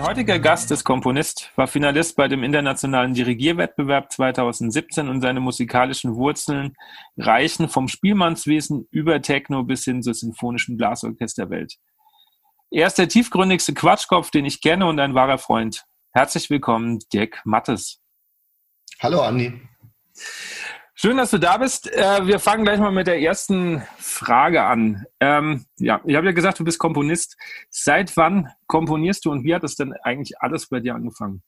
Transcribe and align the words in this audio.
Mein 0.00 0.08
heutiger 0.08 0.38
Gast 0.38 0.70
ist 0.70 0.82
Komponist, 0.82 1.52
war 1.56 1.66
Finalist 1.66 2.16
bei 2.16 2.26
dem 2.26 2.42
internationalen 2.42 3.12
Dirigierwettbewerb 3.12 4.10
2017 4.10 5.10
und 5.10 5.20
seine 5.20 5.40
musikalischen 5.40 6.16
Wurzeln 6.16 6.74
reichen 7.18 7.68
vom 7.68 7.86
Spielmannswesen 7.86 8.88
über 8.90 9.20
Techno 9.20 9.62
bis 9.62 9.84
hin 9.84 10.02
zur 10.02 10.14
sinfonischen 10.14 10.78
Blasorchesterwelt. 10.78 11.74
Er 12.70 12.86
ist 12.86 12.96
der 12.96 13.10
tiefgründigste 13.10 13.74
Quatschkopf, 13.74 14.30
den 14.30 14.46
ich 14.46 14.62
kenne 14.62 14.86
und 14.86 14.98
ein 15.00 15.14
wahrer 15.14 15.36
Freund. 15.36 15.84
Herzlich 16.12 16.48
willkommen, 16.48 17.00
Dirk 17.12 17.42
Mattes. 17.44 18.00
Hallo, 19.00 19.20
Andi. 19.20 19.52
Schön, 21.02 21.16
dass 21.16 21.30
du 21.30 21.38
da 21.38 21.56
bist. 21.56 21.90
Äh, 21.90 22.26
wir 22.26 22.38
fangen 22.38 22.62
gleich 22.62 22.78
mal 22.78 22.92
mit 22.92 23.06
der 23.06 23.22
ersten 23.22 23.82
Frage 23.96 24.64
an. 24.64 25.06
Ähm, 25.18 25.64
ja, 25.78 26.02
ich 26.04 26.14
habe 26.14 26.26
ja 26.26 26.32
gesagt, 26.32 26.58
du 26.58 26.64
bist 26.64 26.78
Komponist. 26.78 27.38
Seit 27.70 28.18
wann 28.18 28.50
komponierst 28.66 29.24
du 29.24 29.30
und 29.30 29.42
wie 29.42 29.54
hat 29.54 29.62
das 29.62 29.76
denn 29.76 29.94
eigentlich 30.02 30.42
alles 30.42 30.68
bei 30.68 30.80
dir 30.80 30.94
angefangen? 30.94 31.42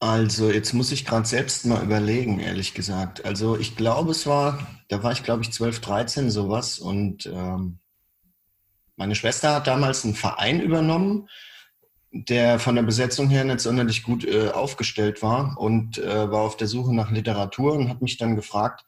Also 0.00 0.50
jetzt 0.50 0.72
muss 0.72 0.90
ich 0.90 1.06
gerade 1.06 1.24
selbst 1.24 1.66
mal 1.66 1.84
überlegen, 1.84 2.40
ehrlich 2.40 2.74
gesagt. 2.74 3.24
Also 3.24 3.56
ich 3.56 3.76
glaube, 3.76 4.10
es 4.10 4.26
war, 4.26 4.58
da 4.88 5.04
war 5.04 5.12
ich 5.12 5.22
glaube 5.22 5.44
ich 5.44 5.52
12, 5.52 5.78
13 5.78 6.30
sowas 6.32 6.80
und 6.80 7.26
ähm, 7.26 7.78
meine 8.96 9.14
Schwester 9.14 9.54
hat 9.54 9.68
damals 9.68 10.04
einen 10.04 10.16
Verein 10.16 10.60
übernommen 10.60 11.28
der 12.12 12.58
von 12.58 12.74
der 12.74 12.82
Besetzung 12.82 13.30
her 13.30 13.44
nicht 13.44 13.60
sonderlich 13.60 14.02
gut 14.02 14.24
äh, 14.24 14.50
aufgestellt 14.50 15.22
war 15.22 15.58
und 15.58 15.98
äh, 15.98 16.30
war 16.30 16.42
auf 16.42 16.58
der 16.58 16.68
Suche 16.68 16.94
nach 16.94 17.10
Literatur 17.10 17.72
und 17.72 17.88
hat 17.88 18.02
mich 18.02 18.18
dann 18.18 18.36
gefragt, 18.36 18.84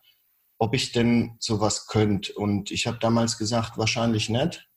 ob 0.58 0.74
ich 0.74 0.92
denn 0.92 1.36
sowas 1.40 1.86
könnte. 1.86 2.34
Und 2.34 2.70
ich 2.70 2.86
habe 2.86 2.98
damals 3.00 3.38
gesagt, 3.38 3.78
wahrscheinlich 3.78 4.28
nicht, 4.28 4.68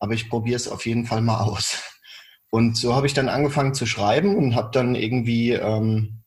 aber 0.00 0.14
ich 0.14 0.28
probiere 0.28 0.56
es 0.56 0.68
auf 0.68 0.86
jeden 0.86 1.06
Fall 1.06 1.22
mal 1.22 1.40
aus. 1.40 1.78
Und 2.50 2.76
so 2.76 2.94
habe 2.94 3.08
ich 3.08 3.14
dann 3.14 3.28
angefangen 3.28 3.74
zu 3.74 3.84
schreiben 3.84 4.36
und 4.36 4.54
habe 4.54 4.70
dann 4.72 4.94
irgendwie 4.94 5.54
ähm, 5.54 6.22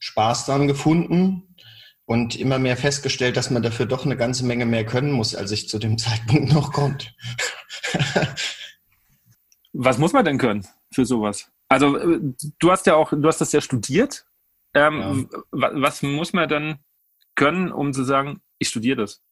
Spaß 0.00 0.46
daran 0.46 0.66
gefunden 0.66 1.54
und 2.06 2.34
immer 2.34 2.58
mehr 2.58 2.76
festgestellt, 2.76 3.36
dass 3.36 3.50
man 3.50 3.62
dafür 3.62 3.86
doch 3.86 4.04
eine 4.04 4.16
ganze 4.16 4.44
Menge 4.44 4.66
mehr 4.66 4.84
können 4.84 5.12
muss, 5.12 5.36
als 5.36 5.52
ich 5.52 5.68
zu 5.68 5.78
dem 5.78 5.96
Zeitpunkt 5.98 6.52
noch 6.52 6.72
konnte. 6.72 7.06
Was 9.72 9.98
muss 9.98 10.12
man 10.12 10.24
denn 10.24 10.38
können 10.38 10.66
für 10.92 11.04
sowas? 11.04 11.50
Also 11.68 11.96
äh, 11.96 12.20
du 12.58 12.70
hast 12.70 12.86
ja 12.86 12.94
auch, 12.94 13.10
du 13.10 13.26
hast 13.26 13.40
das 13.40 13.52
ja 13.52 13.60
studiert. 13.60 14.26
Ähm, 14.74 15.28
ja. 15.52 15.70
Was 15.72 16.02
muss 16.02 16.32
man 16.32 16.48
dann 16.48 16.78
können, 17.34 17.72
um 17.72 17.92
zu 17.92 18.04
sagen, 18.04 18.40
ich 18.58 18.68
studiere 18.68 19.02
das? 19.02 19.22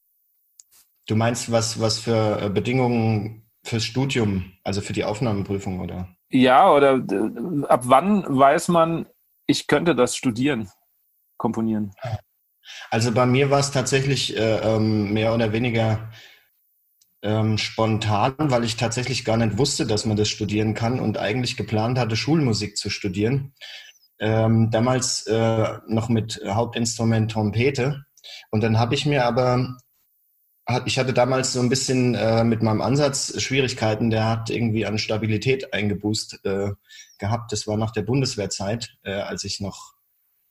Du 1.06 1.16
meinst, 1.16 1.52
was, 1.52 1.80
was 1.80 1.98
für 1.98 2.40
äh, 2.40 2.48
Bedingungen 2.48 3.50
fürs 3.62 3.84
Studium, 3.84 4.52
also 4.62 4.80
für 4.80 4.92
die 4.92 5.04
Aufnahmeprüfung, 5.04 5.80
oder? 5.80 6.08
Ja, 6.30 6.70
oder 6.72 6.94
äh, 6.94 7.66
ab 7.66 7.82
wann 7.84 8.24
weiß 8.26 8.68
man, 8.68 9.06
ich 9.46 9.66
könnte 9.66 9.94
das 9.94 10.16
studieren, 10.16 10.70
komponieren? 11.36 11.94
Also 12.90 13.12
bei 13.12 13.26
mir 13.26 13.50
war 13.50 13.60
es 13.60 13.70
tatsächlich 13.70 14.36
äh, 14.36 14.58
ähm, 14.58 15.12
mehr 15.12 15.34
oder 15.34 15.52
weniger 15.52 16.10
ähm, 17.24 17.56
spontan, 17.56 18.34
weil 18.38 18.64
ich 18.64 18.76
tatsächlich 18.76 19.24
gar 19.24 19.38
nicht 19.38 19.56
wusste, 19.56 19.86
dass 19.86 20.04
man 20.04 20.16
das 20.16 20.28
studieren 20.28 20.74
kann 20.74 21.00
und 21.00 21.16
eigentlich 21.18 21.56
geplant 21.56 21.98
hatte, 21.98 22.16
Schulmusik 22.16 22.76
zu 22.76 22.90
studieren. 22.90 23.54
Ähm, 24.20 24.70
damals 24.70 25.26
äh, 25.26 25.78
noch 25.88 26.10
mit 26.10 26.40
Hauptinstrument 26.46 27.30
Trompete. 27.30 28.04
Und 28.50 28.62
dann 28.62 28.78
habe 28.78 28.94
ich 28.94 29.06
mir 29.06 29.24
aber, 29.24 29.76
ich 30.84 30.98
hatte 30.98 31.14
damals 31.14 31.54
so 31.54 31.60
ein 31.60 31.70
bisschen 31.70 32.14
äh, 32.14 32.44
mit 32.44 32.62
meinem 32.62 32.82
Ansatz 32.82 33.40
Schwierigkeiten, 33.42 34.10
der 34.10 34.28
hat 34.28 34.50
irgendwie 34.50 34.84
an 34.84 34.98
Stabilität 34.98 35.72
eingeboost 35.72 36.40
äh, 36.44 36.72
gehabt. 37.18 37.52
Das 37.52 37.66
war 37.66 37.78
nach 37.78 37.90
der 37.90 38.02
Bundeswehrzeit, 38.02 38.94
äh, 39.02 39.12
als 39.12 39.44
ich 39.44 39.60
noch 39.60 39.94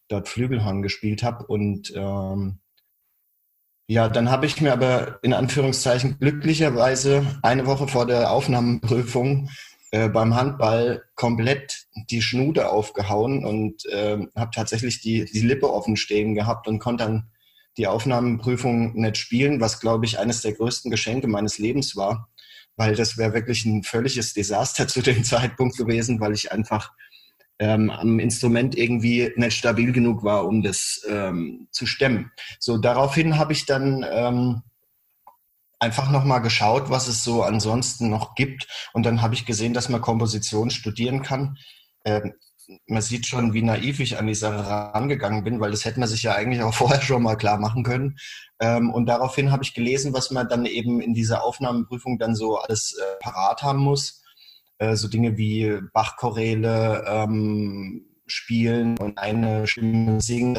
dort 0.07 0.27
Flügelhorn 0.27 0.81
gespielt 0.81 1.21
habe. 1.21 1.45
Und 1.45 1.93
ähm, 1.95 2.59
ja, 3.87 4.07
dann 4.07 4.31
habe 4.31 4.45
ich 4.45 4.61
mir 4.61 4.71
aber 4.71 5.19
in 5.23 5.33
Anführungszeichen 5.33 6.17
glücklicherweise 6.19 7.25
eine 7.41 7.65
Woche 7.65 7.87
vor 7.87 8.05
der 8.05 8.31
Aufnahmeprüfung 8.31 9.49
äh, 9.91 10.09
beim 10.09 10.35
Handball 10.35 11.03
komplett 11.15 11.85
die 12.09 12.21
Schnude 12.21 12.69
aufgehauen 12.69 13.45
und 13.45 13.85
äh, 13.87 14.25
habe 14.35 14.51
tatsächlich 14.51 15.01
die, 15.01 15.25
die 15.25 15.41
Lippe 15.41 15.71
offen 15.71 15.97
stehen 15.97 16.33
gehabt 16.33 16.67
und 16.67 16.79
konnte 16.79 17.03
dann 17.03 17.29
die 17.77 17.87
Aufnahmeprüfung 17.87 18.93
nicht 18.93 19.17
spielen, 19.17 19.59
was, 19.59 19.79
glaube 19.79 20.05
ich, 20.05 20.17
eines 20.17 20.41
der 20.41 20.53
größten 20.53 20.89
Geschenke 20.89 21.27
meines 21.27 21.57
Lebens 21.57 21.95
war, 21.95 22.29
weil 22.75 22.95
das 22.95 23.17
wäre 23.17 23.33
wirklich 23.33 23.65
ein 23.65 23.83
völliges 23.83 24.33
Desaster 24.33 24.87
zu 24.87 25.01
dem 25.01 25.23
Zeitpunkt 25.23 25.77
gewesen, 25.77 26.19
weil 26.19 26.33
ich 26.33 26.51
einfach 26.51 26.91
ähm, 27.59 27.89
am 27.89 28.19
Instrument 28.19 28.77
irgendwie 28.77 29.31
nicht 29.35 29.57
stabil 29.57 29.91
genug 29.91 30.23
war, 30.23 30.45
um 30.45 30.63
das 30.63 31.05
ähm, 31.07 31.67
zu 31.71 31.85
stemmen. 31.85 32.31
So, 32.59 32.77
daraufhin 32.77 33.37
habe 33.37 33.53
ich 33.53 33.65
dann 33.65 34.05
ähm, 34.09 34.61
einfach 35.79 36.09
nochmal 36.09 36.41
geschaut, 36.41 36.89
was 36.89 37.07
es 37.07 37.23
so 37.23 37.43
ansonsten 37.43 38.09
noch 38.09 38.35
gibt. 38.35 38.67
Und 38.93 39.05
dann 39.05 39.21
habe 39.21 39.35
ich 39.35 39.45
gesehen, 39.45 39.73
dass 39.73 39.89
man 39.89 40.01
Komposition 40.01 40.69
studieren 40.69 41.21
kann. 41.21 41.57
Ähm, 42.05 42.33
man 42.87 43.01
sieht 43.01 43.25
schon, 43.25 43.53
wie 43.53 43.61
naiv 43.61 43.99
ich 43.99 44.17
an 44.17 44.27
die 44.27 44.35
Sache 44.35 44.65
rangegangen 44.65 45.43
bin, 45.43 45.59
weil 45.59 45.71
das 45.71 45.83
hätte 45.83 45.99
man 45.99 46.07
sich 46.07 46.23
ja 46.23 46.33
eigentlich 46.33 46.63
auch 46.63 46.73
vorher 46.73 47.01
schon 47.01 47.23
mal 47.23 47.35
klar 47.35 47.57
machen 47.57 47.83
können. 47.83 48.17
Ähm, 48.59 48.91
und 48.91 49.05
daraufhin 49.05 49.51
habe 49.51 49.63
ich 49.63 49.73
gelesen, 49.73 50.13
was 50.13 50.31
man 50.31 50.47
dann 50.47 50.65
eben 50.65 51.01
in 51.01 51.13
dieser 51.13 51.43
Aufnahmeprüfung 51.43 52.17
dann 52.17 52.35
so 52.35 52.57
alles 52.57 52.97
äh, 52.97 53.19
parat 53.19 53.61
haben 53.61 53.79
muss. 53.79 54.22
Äh, 54.77 54.95
so 54.95 55.07
Dinge 55.07 55.37
wie 55.37 55.79
Bachchoräle 55.93 57.05
ähm, 57.07 58.05
spielen 58.25 58.97
und 58.97 59.17
eine 59.17 59.67
Stimme 59.67 60.21
singen. 60.21 60.57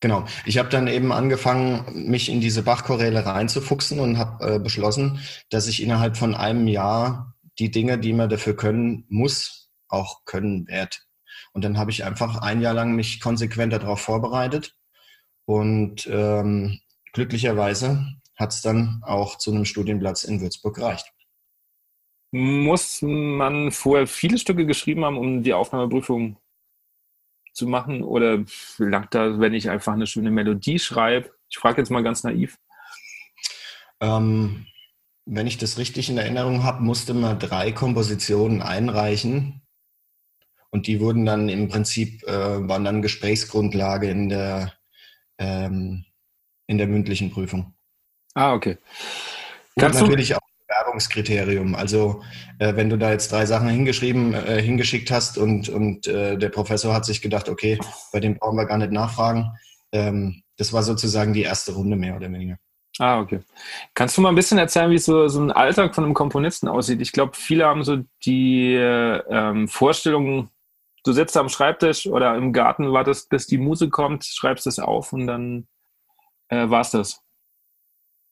Genau. 0.00 0.24
Ich 0.46 0.58
habe 0.58 0.68
dann 0.68 0.86
eben 0.86 1.12
angefangen, 1.12 2.08
mich 2.08 2.28
in 2.28 2.40
diese 2.40 2.62
Bachchoräle 2.62 3.26
reinzufuchsen 3.26 3.98
und 3.98 4.18
habe 4.18 4.54
äh, 4.54 4.58
beschlossen, 4.58 5.20
dass 5.50 5.66
ich 5.66 5.82
innerhalb 5.82 6.16
von 6.16 6.34
einem 6.34 6.68
Jahr 6.68 7.34
die 7.58 7.70
Dinge, 7.70 7.98
die 7.98 8.12
man 8.12 8.28
dafür 8.28 8.54
können 8.54 9.04
muss, 9.08 9.70
auch 9.88 10.24
können 10.24 10.68
werde. 10.68 10.96
Und 11.52 11.64
dann 11.64 11.78
habe 11.78 11.90
ich 11.90 12.04
einfach 12.04 12.40
ein 12.40 12.60
Jahr 12.60 12.74
lang 12.74 12.94
mich 12.94 13.20
konsequent 13.20 13.72
darauf 13.72 14.00
vorbereitet 14.00 14.76
und 15.44 16.06
ähm, 16.10 16.78
glücklicherweise 17.12 18.06
hat 18.36 18.52
es 18.52 18.62
dann 18.62 19.00
auch 19.02 19.38
zu 19.38 19.50
einem 19.50 19.64
Studienplatz 19.64 20.22
in 20.22 20.40
Würzburg 20.40 20.76
gereicht. 20.76 21.12
Muss 22.30 23.00
man 23.02 23.70
vorher 23.70 24.06
viele 24.06 24.38
Stücke 24.38 24.66
geschrieben 24.66 25.04
haben, 25.04 25.16
um 25.16 25.42
die 25.42 25.54
Aufnahmeprüfung 25.54 26.36
zu 27.52 27.66
machen? 27.66 28.02
Oder 28.02 28.44
langt 28.78 29.14
da, 29.14 29.40
wenn 29.40 29.54
ich 29.54 29.70
einfach 29.70 29.94
eine 29.94 30.06
schöne 30.06 30.30
Melodie 30.30 30.78
schreibe? 30.78 31.30
Ich 31.48 31.58
frage 31.58 31.80
jetzt 31.80 31.90
mal 31.90 32.02
ganz 32.02 32.24
naiv. 32.24 32.58
Ähm, 34.00 34.66
wenn 35.24 35.46
ich 35.46 35.58
das 35.58 35.78
richtig 35.78 36.08
in 36.08 36.18
Erinnerung 36.18 36.64
habe, 36.64 36.82
musste 36.82 37.14
man 37.14 37.38
drei 37.38 37.72
Kompositionen 37.72 38.62
einreichen. 38.62 39.62
Und 40.70 40.86
die 40.86 41.00
wurden 41.00 41.24
dann 41.24 41.48
im 41.48 41.68
Prinzip, 41.68 42.22
äh, 42.24 42.68
waren 42.68 42.84
dann 42.84 43.02
Gesprächsgrundlage 43.02 44.10
in 44.10 44.28
der, 44.28 44.74
ähm, 45.38 46.04
in 46.66 46.78
der 46.78 46.86
mündlichen 46.86 47.30
Prüfung. 47.30 47.74
Ah, 48.34 48.52
okay. 48.52 48.76
Kannst 49.78 50.00
Und 50.00 50.08
natürlich 50.08 50.34
auch 50.34 50.47
Bewerbungskriterium. 50.88 51.74
Also 51.74 52.22
äh, 52.58 52.74
wenn 52.76 52.90
du 52.90 52.96
da 52.96 53.10
jetzt 53.10 53.32
drei 53.32 53.46
Sachen 53.46 53.68
hingeschrieben, 53.68 54.34
äh, 54.34 54.60
hingeschickt 54.60 55.10
hast 55.10 55.38
und, 55.38 55.68
und 55.68 56.06
äh, 56.06 56.36
der 56.36 56.48
Professor 56.48 56.94
hat 56.94 57.04
sich 57.04 57.20
gedacht, 57.20 57.48
okay, 57.48 57.78
bei 58.12 58.20
dem 58.20 58.36
brauchen 58.38 58.56
wir 58.56 58.66
gar 58.66 58.78
nicht 58.78 58.92
nachfragen. 58.92 59.50
Ähm, 59.92 60.42
das 60.56 60.72
war 60.72 60.82
sozusagen 60.82 61.32
die 61.32 61.42
erste 61.42 61.72
Runde 61.72 61.96
mehr 61.96 62.16
oder 62.16 62.30
weniger. 62.32 62.56
Ah, 62.98 63.20
okay. 63.20 63.40
Kannst 63.94 64.16
du 64.16 64.22
mal 64.22 64.30
ein 64.30 64.34
bisschen 64.34 64.58
erzählen, 64.58 64.90
wie 64.90 64.98
so, 64.98 65.28
so 65.28 65.40
ein 65.40 65.52
Alltag 65.52 65.94
von 65.94 66.04
einem 66.04 66.14
Komponisten 66.14 66.68
aussieht? 66.68 67.00
Ich 67.00 67.12
glaube, 67.12 67.32
viele 67.34 67.64
haben 67.64 67.84
so 67.84 67.98
die 68.24 68.74
ähm, 68.74 69.68
Vorstellung, 69.68 70.48
du 71.04 71.12
sitzt 71.12 71.36
am 71.36 71.48
Schreibtisch 71.48 72.08
oder 72.08 72.34
im 72.34 72.52
Garten, 72.52 72.92
wartest, 72.92 73.28
bis 73.28 73.46
die 73.46 73.58
Muse 73.58 73.88
kommt, 73.88 74.24
schreibst 74.24 74.66
es 74.66 74.80
auf 74.80 75.12
und 75.12 75.28
dann 75.28 75.68
äh, 76.48 76.68
war's 76.68 76.90
das. 76.90 77.22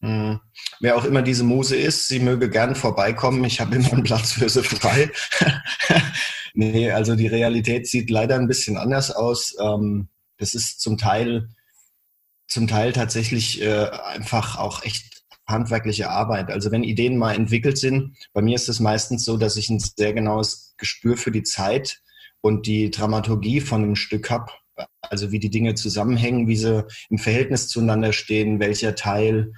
Mhm. 0.00 0.40
Wer 0.80 0.96
auch 0.96 1.04
immer 1.04 1.22
diese 1.22 1.44
Muse 1.44 1.76
ist, 1.76 2.08
sie 2.08 2.20
möge 2.20 2.50
gern 2.50 2.74
vorbeikommen. 2.74 3.44
Ich 3.44 3.60
habe 3.60 3.76
immer 3.76 3.92
einen 3.92 4.02
Platz 4.02 4.32
für 4.32 4.48
sie 4.48 4.62
frei. 4.62 5.10
nee, 6.54 6.90
also 6.90 7.16
die 7.16 7.26
Realität 7.26 7.86
sieht 7.86 8.10
leider 8.10 8.36
ein 8.36 8.48
bisschen 8.48 8.76
anders 8.76 9.10
aus. 9.10 9.54
Ähm, 9.60 10.08
das 10.38 10.54
ist 10.54 10.80
zum 10.80 10.98
Teil, 10.98 11.48
zum 12.46 12.66
Teil 12.66 12.92
tatsächlich 12.92 13.62
äh, 13.62 13.88
einfach 13.88 14.58
auch 14.58 14.84
echt 14.84 15.24
handwerkliche 15.46 16.10
Arbeit. 16.10 16.50
Also 16.50 16.70
wenn 16.72 16.82
Ideen 16.82 17.16
mal 17.16 17.34
entwickelt 17.34 17.78
sind, 17.78 18.16
bei 18.32 18.42
mir 18.42 18.56
ist 18.56 18.68
es 18.68 18.80
meistens 18.80 19.24
so, 19.24 19.36
dass 19.36 19.56
ich 19.56 19.70
ein 19.70 19.78
sehr 19.78 20.12
genaues 20.12 20.74
Gespür 20.76 21.16
für 21.16 21.30
die 21.30 21.44
Zeit 21.44 22.02
und 22.40 22.66
die 22.66 22.90
Dramaturgie 22.90 23.60
von 23.60 23.82
einem 23.82 23.96
Stück 23.96 24.30
habe. 24.30 24.52
Also 25.00 25.32
wie 25.32 25.38
die 25.38 25.50
Dinge 25.50 25.74
zusammenhängen, 25.74 26.48
wie 26.48 26.56
sie 26.56 26.84
im 27.08 27.18
Verhältnis 27.18 27.68
zueinander 27.68 28.12
stehen, 28.12 28.60
welcher 28.60 28.94
Teil 28.94 29.52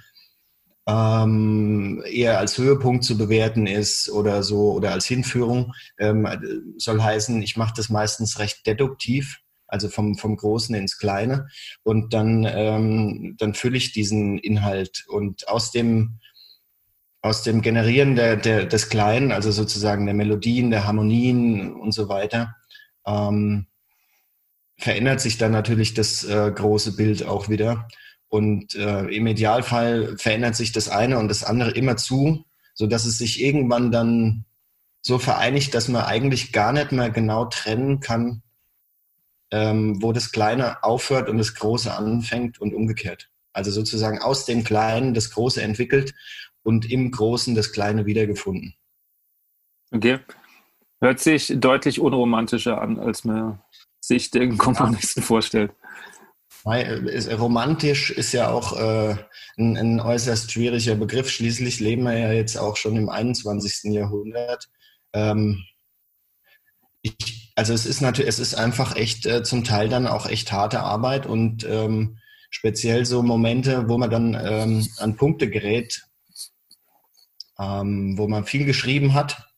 ähm, 0.89 2.03
eher 2.05 2.39
als 2.39 2.57
Höhepunkt 2.57 3.03
zu 3.03 3.17
bewerten 3.17 3.67
ist 3.67 4.09
oder 4.09 4.41
so 4.43 4.71
oder 4.71 4.91
als 4.91 5.05
Hinführung. 5.05 5.73
Ähm, 5.99 6.27
soll 6.77 7.01
heißen, 7.01 7.41
ich 7.41 7.57
mache 7.57 7.73
das 7.75 7.89
meistens 7.89 8.39
recht 8.39 8.65
deduktiv, 8.65 9.39
also 9.67 9.89
vom, 9.89 10.17
vom 10.17 10.35
Großen 10.35 10.73
ins 10.73 10.97
Kleine. 10.97 11.47
Und 11.83 12.13
dann, 12.13 12.47
ähm, 12.49 13.35
dann 13.37 13.53
fülle 13.53 13.77
ich 13.77 13.91
diesen 13.91 14.39
Inhalt. 14.39 15.05
Und 15.07 15.47
aus 15.47 15.71
dem, 15.71 16.19
aus 17.21 17.43
dem 17.43 17.61
Generieren 17.61 18.15
der, 18.15 18.35
der, 18.37 18.65
des 18.65 18.89
Kleinen, 18.89 19.31
also 19.31 19.51
sozusagen 19.51 20.05
der 20.05 20.15
Melodien, 20.15 20.71
der 20.71 20.87
Harmonien 20.87 21.73
und 21.73 21.91
so 21.93 22.09
weiter, 22.09 22.55
ähm, 23.05 23.67
verändert 24.77 25.19
sich 25.21 25.37
dann 25.37 25.51
natürlich 25.51 25.93
das 25.93 26.23
äh, 26.23 26.51
große 26.51 26.95
Bild 26.95 27.25
auch 27.25 27.49
wieder. 27.49 27.87
Und 28.29 28.75
äh, 28.75 29.05
im 29.07 29.27
Idealfall 29.27 30.17
verändert 30.17 30.55
sich 30.55 30.71
das 30.71 30.87
eine 30.87 31.17
und 31.17 31.27
das 31.27 31.43
andere 31.43 31.71
immer 31.71 31.97
zu, 31.97 32.45
so 32.73 32.87
dass 32.87 33.05
es 33.05 33.17
sich 33.17 33.41
irgendwann 33.41 33.91
dann 33.91 34.45
so 35.01 35.17
vereinigt, 35.17 35.73
dass 35.73 35.87
man 35.87 36.03
eigentlich 36.03 36.53
gar 36.53 36.71
nicht 36.71 36.91
mehr 36.91 37.09
genau 37.09 37.45
trennen 37.45 37.99
kann, 37.99 38.43
ähm, 39.51 40.01
wo 40.01 40.13
das 40.13 40.31
Kleine 40.31 40.83
aufhört 40.83 41.29
und 41.29 41.37
das 41.37 41.55
Große 41.55 41.93
anfängt 41.93 42.61
und 42.61 42.73
umgekehrt. 42.73 43.29
Also 43.51 43.71
sozusagen 43.71 44.19
aus 44.19 44.45
dem 44.45 44.63
Kleinen 44.63 45.13
das 45.13 45.31
Große 45.31 45.61
entwickelt 45.61 46.13
und 46.61 46.89
im 46.91 47.09
Großen 47.11 47.55
das 47.55 47.71
Kleine 47.71 48.05
wiedergefunden. 48.05 48.75
Okay. 49.91 50.19
Hört 51.01 51.19
sich 51.19 51.53
deutlich 51.55 51.99
unromantischer 51.99 52.79
an, 52.79 52.99
als 52.99 53.23
man 53.23 53.59
sich 53.99 54.31
den 54.31 54.57
Komponisten 54.57 55.21
ja. 55.21 55.25
vorstellt. 55.25 55.71
Äh, 56.65 57.33
romantisch 57.33 58.11
ist 58.11 58.33
ja 58.33 58.49
auch 58.49 58.77
äh, 58.77 59.15
ein, 59.57 59.77
ein, 59.77 59.99
äußerst 59.99 60.51
schwieriger 60.51 60.95
Begriff. 60.95 61.29
Schließlich 61.29 61.79
leben 61.79 62.03
wir 62.03 62.17
ja 62.17 62.31
jetzt 62.33 62.57
auch 62.57 62.75
schon 62.75 62.95
im 62.97 63.09
21. 63.09 63.93
Jahrhundert. 63.93 64.69
Ähm, 65.13 65.63
ich, 67.01 67.51
also 67.55 67.73
es 67.73 67.85
ist 67.85 68.01
natürlich, 68.01 68.29
es 68.29 68.39
ist 68.39 68.55
einfach 68.55 68.95
echt 68.95 69.25
äh, 69.25 69.43
zum 69.43 69.63
Teil 69.63 69.89
dann 69.89 70.07
auch 70.07 70.25
echt 70.25 70.51
harte 70.51 70.81
Arbeit 70.81 71.25
und 71.25 71.65
ähm, 71.65 72.19
speziell 72.49 73.05
so 73.05 73.23
Momente, 73.23 73.87
wo 73.87 73.97
man 73.97 74.09
dann 74.09 74.33
ähm, 74.33 74.87
an 74.97 75.15
Punkte 75.15 75.49
gerät, 75.49 76.03
ähm, 77.57 78.17
wo 78.17 78.27
man 78.27 78.45
viel 78.45 78.65
geschrieben 78.65 79.13
hat 79.13 79.49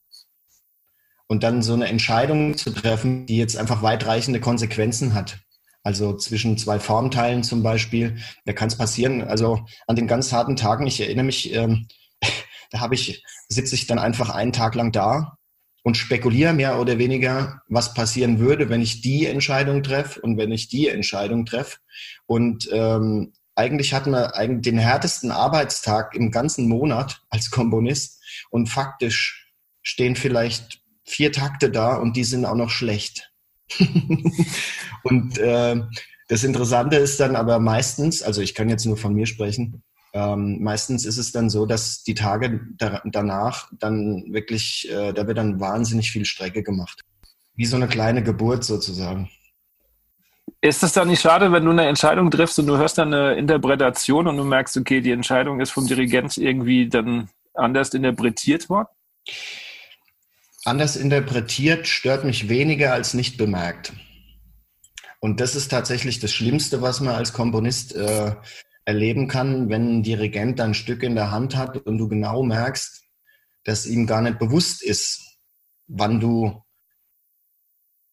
und 1.28 1.44
dann 1.44 1.64
so 1.64 1.74
eine 1.74 1.88
Entscheidung 1.88 2.58
zu 2.58 2.72
treffen, 2.72 3.26
die 3.26 3.38
jetzt 3.38 3.58
einfach 3.58 3.82
weitreichende 3.82 4.40
Konsequenzen 4.40 5.14
hat. 5.14 5.40
Also 5.84 6.16
zwischen 6.16 6.58
zwei 6.58 6.80
Formteilen 6.80 7.44
zum 7.44 7.64
Beispiel, 7.64 8.18
da 8.46 8.54
kann 8.54 8.68
es 8.68 8.78
passieren. 8.78 9.24
Also 9.24 9.66
an 9.88 9.96
den 9.96 10.08
ganz 10.08 10.32
harten 10.32 10.56
Tagen, 10.56 10.86
ich 10.86 11.02
erinnere 11.02 11.26
mich, 11.26 11.54
ähm, 11.54 11.88
da 12.72 12.80
habe 12.80 12.96
ich, 12.96 13.24
sitze 13.50 13.76
ich 13.76 13.88
dann 13.88 14.00
einfach 14.00 14.30
einen 14.30 14.54
Tag 14.54 14.76
lang 14.76 14.92
da 14.92 15.38
und 15.84 15.98
spekuliere 15.98 16.54
mehr 16.54 16.80
oder 16.80 17.00
weniger, 17.00 17.62
was 17.68 17.94
passieren 17.94 18.40
würde, 18.40 18.70
wenn 18.70 18.82
ich 18.82 19.02
die 19.02 19.26
Entscheidung 19.26 19.82
treffe 19.82 20.22
und 20.22 20.38
wenn 20.38 20.52
ich 20.52 20.68
die 20.68 20.88
Entscheidung 20.88 21.46
treffe. 21.46 21.78
Und 22.28 22.70
ähm, 22.72 23.34
eigentlich 23.56 23.94
hatten 23.94 24.12
wir 24.12 24.36
eigentlich 24.36 24.74
den 24.74 24.80
härtesten 24.80 25.32
Arbeitstag 25.32 26.16
im 26.16 26.32
ganzen 26.32 26.68
Monat 26.68 27.22
als 27.30 27.50
Komponist 27.50 28.22
und 28.50 28.68
faktisch 28.68 29.52
stehen 29.82 30.16
vielleicht 30.16 30.82
vier 31.04 31.32
Takte 31.32 31.72
da 31.72 31.96
und 31.96 32.16
die 32.16 32.24
sind 32.24 32.46
auch 32.46 32.56
noch 32.56 32.70
schlecht. 32.70 33.31
und 35.04 35.38
äh, 35.38 35.82
das 36.28 36.44
Interessante 36.44 36.98
ist 36.98 37.20
dann 37.20 37.36
aber 37.36 37.60
meistens, 37.60 38.22
also 38.24 38.42
ich 38.42 38.56
kann 38.56 38.70
jetzt 38.70 38.86
nur 38.86 38.98
von 38.98 39.14
mir 39.14 39.26
sprechen, 39.26 39.84
ähm, 40.14 40.62
meistens 40.62 41.06
ist 41.06 41.18
es 41.18 41.32
dann 41.32 41.50
so, 41.50 41.66
dass 41.66 42.04
die 42.04 42.16
Tage 42.16 42.62
da, 42.78 43.02
danach 43.06 43.70
dann 43.80 44.26
wirklich, 44.32 44.90
äh, 44.92 45.14
da 45.14 45.28
wird 45.28 45.38
dann 45.38 45.60
wahnsinnig 45.60 46.12
viel 46.12 46.26
Strecke 46.26 46.64
gemacht. 46.64 47.02
Wie 47.56 47.66
so 47.66 47.78
eine 47.78 47.88
kleine 47.88 48.24
Geburt 48.24 48.64
sozusagen. 48.64 49.30
Ist 50.60 50.84
es 50.84 50.94
dann 50.94 51.08
nicht 51.08 51.22
schade, 51.22 51.52
wenn 51.52 51.66
du 51.66 51.72
eine 51.72 51.88
Entscheidung 51.88 52.30
triffst 52.30 52.60
und 52.60 52.68
du 52.68 52.78
hörst 52.78 52.98
dann 52.98 53.14
eine 53.14 53.36
Interpretation 53.36 54.28
und 54.28 54.38
du 54.38 54.44
merkst, 54.44 54.78
okay, 54.78 55.02
die 55.02 55.12
Entscheidung 55.12 55.60
ist 55.60 55.72
vom 55.72 55.88
Dirigent 55.88 56.38
irgendwie 56.38 56.88
dann 56.88 57.30
anders 57.54 57.94
interpretiert 57.94 58.70
worden? 58.70 58.88
Anders 60.64 60.96
interpretiert 60.96 61.88
stört 61.88 62.24
mich 62.24 62.48
weniger 62.48 62.94
als 62.94 63.16
nicht 63.16 63.38
bemerkt. 63.38 63.94
Und 65.20 65.40
das 65.40 65.56
ist 65.56 65.70
tatsächlich 65.70 66.20
das 66.20 66.32
Schlimmste, 66.32 66.82
was 66.82 67.00
man 67.00 67.16
als 67.16 67.34
Komponist 67.34 67.96
äh, 67.96 68.36
erleben 68.86 69.28
kann, 69.28 69.70
wenn 69.70 69.98
ein 70.00 70.04
Dirigent 70.04 70.60
ein 70.62 70.74
Stück 70.74 71.02
in 71.04 71.16
der 71.16 71.32
Hand 71.32 71.56
hat 71.56 71.78
und 71.78 71.98
du 71.98 72.08
genau 72.08 72.44
merkst, 72.44 73.04
dass 73.64 73.86
ihm 73.86 74.06
gar 74.06 74.22
nicht 74.22 74.40
bewusst 74.40 74.84
ist, 74.84 75.40
wann 75.88 76.20
du, 76.20 76.64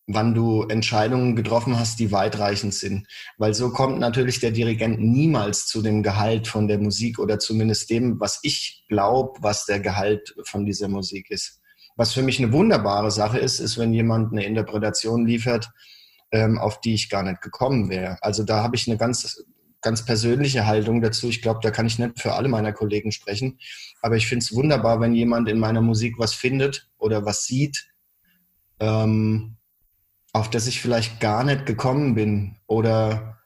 wann 0.07 0.35
du 0.35 0.63
Entscheidungen 0.65 1.37
getroffen 1.37 1.79
hast, 1.79 1.99
die 1.99 2.13
weitreichend 2.13 2.75
sind. 2.75 3.07
Weil 3.37 3.53
so 3.55 3.71
kommt 3.71 3.99
natürlich 3.99 4.41
der 4.41 4.53
Dirigent 4.53 5.01
niemals 5.01 5.67
zu 5.67 5.83
dem 5.83 6.03
Gehalt 6.03 6.49
von 6.49 6.67
der 6.67 6.79
Musik 6.79 7.19
oder 7.19 7.39
zumindest 7.39 7.91
dem, 7.91 8.21
was 8.21 8.41
ich 8.43 8.85
glaube, 8.89 9.39
was 9.43 9.67
der 9.67 9.81
Gehalt 9.81 10.35
von 10.45 10.65
dieser 10.67 10.89
Musik 10.89 11.31
ist. 11.31 11.58
Was 11.99 12.15
für 12.15 12.23
mich 12.23 12.39
eine 12.39 12.53
wunderbare 12.53 13.11
Sache 13.11 13.39
ist, 13.39 13.59
ist, 13.59 13.77
wenn 13.77 13.93
jemand 13.93 14.33
eine 14.33 14.45
Interpretation 14.45 15.27
liefert, 15.27 15.69
ähm, 16.31 16.57
auf 16.57 16.81
die 16.81 16.95
ich 16.95 17.11
gar 17.11 17.25
nicht 17.25 17.43
gekommen 17.43 17.91
wäre. 17.91 18.19
Also 18.23 18.45
da 18.45 18.63
habe 18.63 18.77
ich 18.77 18.87
eine 18.87 18.97
ganz, 18.97 19.45
ganz 19.81 20.05
persönliche 20.05 20.65
Haltung 20.65 21.01
dazu. 21.01 21.29
Ich 21.29 21.43
glaube, 21.43 21.59
da 21.61 21.73
kann 21.73 21.87
ich 21.87 21.99
nicht 21.99 22.21
für 22.21 22.35
alle 22.35 22.49
meiner 22.49 22.73
Kollegen 22.73 23.11
sprechen. 23.11 23.59
Aber 24.01 24.17
ich 24.17 24.29
finde 24.29 24.45
es 24.45 24.55
wunderbar, 24.55 25.01
wenn 25.01 25.13
jemand 25.13 25.49
in 25.49 25.59
meiner 25.59 25.81
Musik 25.81 26.21
was 26.21 26.35
findet 26.35 26.89
oder 26.99 27.25
was 27.27 27.47
sieht, 27.47 27.91
ähm, 28.79 29.57
auf 30.33 30.51
das 30.51 30.69
ich 30.69 30.81
vielleicht 30.81 31.19
gar 31.19 31.43
nicht 31.43 31.67
gekommen 31.67 32.15
bin 32.15 32.59
oder 32.69 33.39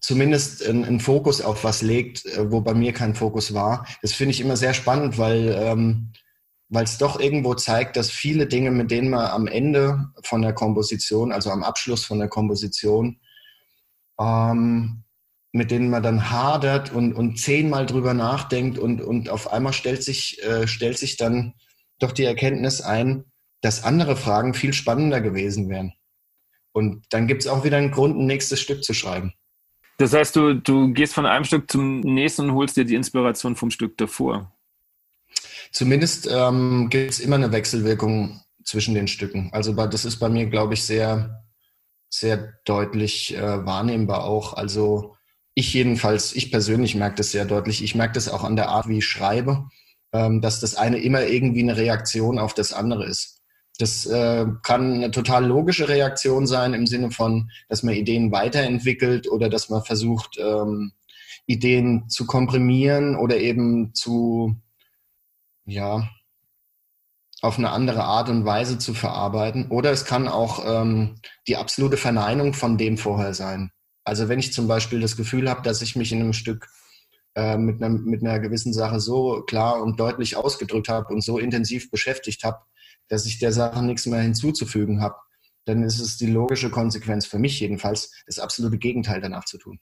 zumindest 0.00 0.66
einen 0.66 1.00
Fokus 1.00 1.40
auf 1.40 1.64
was 1.64 1.80
legt, 1.80 2.26
äh, 2.26 2.52
wo 2.52 2.60
bei 2.60 2.74
mir 2.74 2.92
kein 2.92 3.14
Fokus 3.14 3.54
war. 3.54 3.86
Das 4.02 4.12
finde 4.12 4.32
ich 4.32 4.42
immer 4.42 4.58
sehr 4.58 4.74
spannend, 4.74 5.16
weil 5.16 5.56
ähm, 5.58 6.12
weil 6.72 6.84
es 6.84 6.96
doch 6.96 7.20
irgendwo 7.20 7.52
zeigt, 7.52 7.96
dass 7.96 8.10
viele 8.10 8.46
Dinge, 8.46 8.70
mit 8.70 8.90
denen 8.90 9.10
man 9.10 9.26
am 9.26 9.46
Ende 9.46 10.06
von 10.24 10.40
der 10.40 10.54
Komposition, 10.54 11.30
also 11.30 11.50
am 11.50 11.62
Abschluss 11.62 12.06
von 12.06 12.18
der 12.18 12.28
Komposition, 12.28 13.20
ähm, 14.18 15.04
mit 15.52 15.70
denen 15.70 15.90
man 15.90 16.02
dann 16.02 16.30
hadert 16.30 16.90
und, 16.90 17.12
und 17.12 17.38
zehnmal 17.38 17.84
drüber 17.84 18.14
nachdenkt 18.14 18.78
und, 18.78 19.02
und 19.02 19.28
auf 19.28 19.52
einmal 19.52 19.74
stellt 19.74 20.02
sich, 20.02 20.42
äh, 20.44 20.66
stellt 20.66 20.96
sich 20.96 21.18
dann 21.18 21.52
doch 21.98 22.12
die 22.12 22.24
Erkenntnis 22.24 22.80
ein, 22.80 23.26
dass 23.60 23.84
andere 23.84 24.16
Fragen 24.16 24.54
viel 24.54 24.72
spannender 24.72 25.20
gewesen 25.20 25.68
wären. 25.68 25.92
Und 26.72 27.04
dann 27.10 27.26
gibt 27.26 27.42
es 27.42 27.48
auch 27.48 27.64
wieder 27.64 27.76
einen 27.76 27.90
Grund, 27.90 28.16
ein 28.16 28.24
nächstes 28.24 28.62
Stück 28.62 28.82
zu 28.82 28.94
schreiben. 28.94 29.34
Das 29.98 30.14
heißt, 30.14 30.34
du, 30.34 30.54
du 30.54 30.90
gehst 30.94 31.12
von 31.12 31.26
einem 31.26 31.44
Stück 31.44 31.70
zum 31.70 32.00
nächsten 32.00 32.48
und 32.48 32.54
holst 32.54 32.78
dir 32.78 32.86
die 32.86 32.94
Inspiration 32.94 33.56
vom 33.56 33.70
Stück 33.70 33.98
davor. 33.98 34.51
Zumindest 35.72 36.28
ähm, 36.30 36.88
gibt 36.90 37.10
es 37.10 37.20
immer 37.20 37.36
eine 37.36 37.50
Wechselwirkung 37.50 38.42
zwischen 38.62 38.94
den 38.94 39.08
Stücken. 39.08 39.48
Also 39.52 39.72
das 39.72 40.04
ist 40.04 40.18
bei 40.18 40.28
mir, 40.28 40.46
glaube 40.46 40.74
ich, 40.74 40.84
sehr, 40.84 41.42
sehr 42.10 42.54
deutlich 42.64 43.36
äh, 43.36 43.64
wahrnehmbar 43.64 44.24
auch. 44.24 44.52
Also 44.54 45.16
ich 45.54 45.72
jedenfalls, 45.72 46.34
ich 46.34 46.50
persönlich 46.50 46.94
merke 46.94 47.16
das 47.16 47.32
sehr 47.32 47.46
deutlich. 47.46 47.82
Ich 47.82 47.94
merke 47.94 48.14
das 48.14 48.28
auch 48.28 48.44
an 48.44 48.56
der 48.56 48.68
Art, 48.68 48.88
wie 48.88 48.98
ich 48.98 49.06
schreibe, 49.06 49.68
ähm, 50.12 50.40
dass 50.42 50.60
das 50.60 50.74
eine 50.74 50.98
immer 50.98 51.24
irgendwie 51.24 51.62
eine 51.62 51.76
Reaktion 51.76 52.38
auf 52.38 52.52
das 52.54 52.72
andere 52.72 53.06
ist. 53.06 53.40
Das 53.78 54.04
äh, 54.04 54.46
kann 54.62 54.94
eine 54.94 55.10
total 55.10 55.46
logische 55.46 55.88
Reaktion 55.88 56.46
sein 56.46 56.74
im 56.74 56.86
Sinne 56.86 57.10
von, 57.10 57.50
dass 57.70 57.82
man 57.82 57.94
Ideen 57.94 58.30
weiterentwickelt 58.30 59.26
oder 59.30 59.48
dass 59.48 59.70
man 59.70 59.82
versucht, 59.82 60.38
ähm, 60.38 60.92
Ideen 61.46 62.08
zu 62.08 62.26
komprimieren 62.26 63.16
oder 63.16 63.38
eben 63.38 63.94
zu 63.94 64.56
ja, 65.64 66.08
auf 67.42 67.58
eine 67.58 67.70
andere 67.70 68.04
Art 68.04 68.28
und 68.28 68.44
Weise 68.44 68.78
zu 68.78 68.94
verarbeiten. 68.94 69.68
Oder 69.70 69.90
es 69.90 70.04
kann 70.04 70.28
auch 70.28 70.64
ähm, 70.64 71.16
die 71.48 71.56
absolute 71.56 71.96
Verneinung 71.96 72.54
von 72.54 72.78
dem 72.78 72.96
vorher 72.96 73.34
sein. 73.34 73.72
Also 74.04 74.28
wenn 74.28 74.38
ich 74.38 74.52
zum 74.52 74.68
Beispiel 74.68 75.00
das 75.00 75.16
Gefühl 75.16 75.50
habe, 75.50 75.62
dass 75.62 75.82
ich 75.82 75.96
mich 75.96 76.12
in 76.12 76.20
einem 76.20 76.32
Stück 76.32 76.68
äh, 77.34 77.56
mit, 77.56 77.82
einer, 77.82 77.88
mit 77.98 78.22
einer 78.22 78.38
gewissen 78.38 78.72
Sache 78.72 79.00
so 79.00 79.42
klar 79.42 79.82
und 79.82 79.98
deutlich 79.98 80.36
ausgedrückt 80.36 80.88
habe 80.88 81.12
und 81.12 81.22
so 81.22 81.38
intensiv 81.38 81.90
beschäftigt 81.90 82.44
habe, 82.44 82.60
dass 83.08 83.26
ich 83.26 83.38
der 83.38 83.52
Sache 83.52 83.84
nichts 83.84 84.06
mehr 84.06 84.20
hinzuzufügen 84.20 85.02
habe, 85.02 85.16
dann 85.64 85.82
ist 85.82 86.00
es 86.00 86.16
die 86.16 86.26
logische 86.26 86.70
Konsequenz 86.70 87.26
für 87.26 87.38
mich 87.38 87.58
jedenfalls, 87.60 88.12
das 88.26 88.38
absolute 88.38 88.78
Gegenteil 88.78 89.20
danach 89.20 89.44
zu 89.44 89.58
tun. 89.58 89.78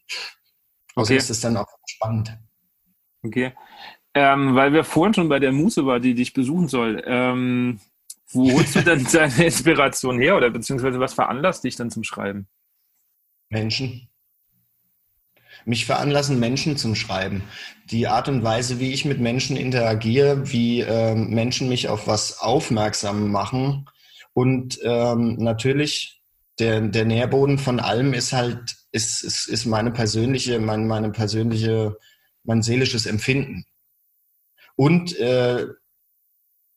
Also 0.94 1.12
okay. 1.12 1.18
ist 1.18 1.30
es 1.30 1.40
dann 1.40 1.56
auch 1.56 1.66
spannend. 1.86 2.38
Okay. 3.22 3.54
Ähm, 4.14 4.54
weil 4.56 4.72
wir 4.72 4.84
vorhin 4.84 5.14
schon 5.14 5.28
bei 5.28 5.38
der 5.38 5.52
Muse 5.52 5.86
war, 5.86 6.00
die 6.00 6.14
dich 6.14 6.32
besuchen 6.32 6.68
soll. 6.68 7.02
Ähm, 7.06 7.80
wo 8.32 8.52
holst 8.52 8.76
du 8.76 8.80
denn 8.82 9.04
deine 9.12 9.44
Inspiration 9.44 10.20
her 10.20 10.36
oder 10.36 10.50
beziehungsweise 10.50 11.00
was 11.00 11.14
veranlasst 11.14 11.64
dich 11.64 11.76
dann 11.76 11.90
zum 11.90 12.04
Schreiben? 12.04 12.48
Menschen. 13.48 14.08
Mich 15.64 15.84
veranlassen 15.84 16.40
Menschen 16.40 16.76
zum 16.76 16.94
Schreiben. 16.94 17.42
Die 17.90 18.08
Art 18.08 18.28
und 18.28 18.42
Weise, 18.42 18.80
wie 18.80 18.92
ich 18.92 19.04
mit 19.04 19.20
Menschen 19.20 19.56
interagiere, 19.56 20.50
wie 20.52 20.80
äh, 20.80 21.14
Menschen 21.14 21.68
mich 21.68 21.88
auf 21.88 22.06
was 22.06 22.40
aufmerksam 22.40 23.30
machen. 23.30 23.88
Und 24.32 24.78
ähm, 24.82 25.36
natürlich, 25.38 26.22
der, 26.58 26.80
der 26.80 27.04
Nährboden 27.04 27.58
von 27.58 27.78
allem 27.78 28.14
ist 28.14 28.32
halt, 28.32 28.76
ist, 28.92 29.22
ist, 29.22 29.48
ist 29.48 29.66
meine 29.66 29.90
persönliche, 29.90 30.58
mein, 30.60 30.86
meine 30.86 31.10
persönliche, 31.10 31.96
mein 32.44 32.62
seelisches 32.62 33.06
Empfinden. 33.06 33.66
Und 34.80 35.14
äh, 35.18 35.66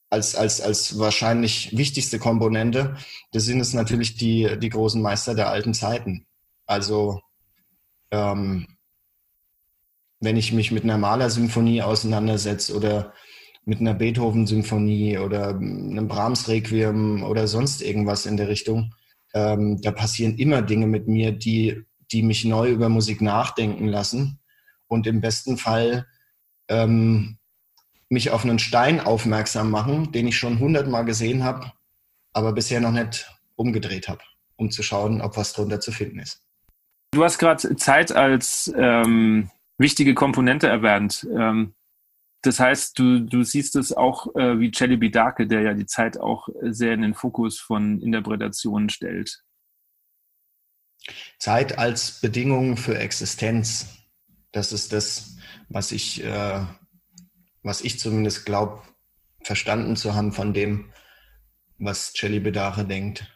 als, 0.10 0.36
als, 0.36 0.60
als 0.60 1.00
wahrscheinlich 1.00 1.78
wichtigste 1.78 2.20
Komponente, 2.20 2.98
das 3.32 3.46
sind 3.46 3.62
es 3.62 3.74
natürlich 3.74 4.18
die, 4.18 4.60
die 4.60 4.68
großen 4.68 5.02
Meister 5.02 5.36
der 5.36 5.48
alten 5.48 5.74
Zeiten. 5.74 6.26
Also 6.66 7.22
ähm, 8.12 8.68
wenn 10.20 10.36
ich 10.36 10.52
mich 10.52 10.74
mit 10.74 10.84
einer 10.84 10.98
Malersymphonie 10.98 11.82
auseinandersetze 11.82 12.76
oder 12.76 13.14
mit 13.64 13.80
einer 13.80 13.94
Beethoven-Symphonie 13.94 15.20
oder 15.20 15.52
einem 15.56 16.10
Brahms-Requiem 16.10 17.24
oder 17.24 17.48
sonst 17.48 17.82
irgendwas 17.82 18.26
in 18.26 18.36
der 18.36 18.50
Richtung, 18.50 18.94
ähm, 19.34 19.80
da 19.82 19.94
passieren 19.94 20.38
immer 20.38 20.62
Dinge 20.62 20.88
mit 20.88 21.08
mir, 21.08 21.32
die, 21.32 21.86
die 22.12 22.22
mich 22.22 22.44
neu 22.44 22.70
über 22.70 22.90
Musik 22.90 23.22
nachdenken 23.22 23.88
lassen 23.88 24.42
und 24.88 25.08
im 25.08 25.22
besten 25.22 25.56
Fall 25.56 26.06
ähm, 26.68 27.38
mich 28.10 28.32
auf 28.32 28.44
einen 28.44 28.60
Stein 28.60 29.00
aufmerksam 29.00 29.72
machen, 29.72 30.12
den 30.12 30.28
ich 30.28 30.38
schon 30.38 30.60
hundertmal 30.60 31.06
gesehen 31.06 31.44
habe, 31.44 31.72
aber 32.34 32.54
bisher 32.54 32.80
noch 32.80 32.92
nicht 32.92 33.30
umgedreht 33.56 34.08
habe, 34.08 34.22
um 34.56 34.72
zu 34.72 34.84
schauen, 34.84 35.22
ob 35.22 35.38
was 35.38 35.54
drunter 35.54 35.80
zu 35.80 35.92
finden 35.92 36.20
ist. 36.20 36.42
Du 37.12 37.24
hast 37.24 37.38
gerade 37.38 37.76
Zeit 37.76 38.12
als 38.12 38.74
ähm, 38.76 39.52
wichtige 39.78 40.16
Komponente 40.16 40.68
erwähnt. 40.68 41.28
Ähm, 41.32 41.76
das 42.42 42.60
heißt, 42.60 43.00
du, 43.00 43.20
du 43.20 43.44
siehst 43.44 43.76
es 43.76 43.94
auch 43.94 44.36
äh, 44.36 44.60
wie 44.60 44.72
Celi 44.72 44.98
Bidake, 44.98 45.48
der 45.48 45.62
ja 45.62 45.74
die 45.74 45.86
Zeit 45.86 46.20
auch 46.20 46.50
sehr 46.62 46.94
in 46.94 47.02
den 47.02 47.14
Fokus 47.14 47.60
von 47.60 48.02
Interpretationen 48.02 48.90
stellt. 48.90 49.44
Zeit 51.38 51.78
als 51.78 52.20
Bedingung 52.20 52.78
für 52.78 52.98
Existenz. 52.98 53.98
Das 54.52 54.72
ist 54.72 54.92
das, 54.94 55.38
was 55.70 55.92
ich, 55.92 56.24
äh, 56.24 56.66
was 57.64 57.82
ich 57.82 58.00
zumindest 58.00 58.46
glaube, 58.46 58.82
verstanden 59.42 59.96
zu 59.96 60.14
haben 60.14 60.32
von 60.32 60.54
dem, 60.54 60.92
was 61.80 62.14
Celi 62.14 62.40
Bedache 62.40 62.86
denkt. 62.86 63.28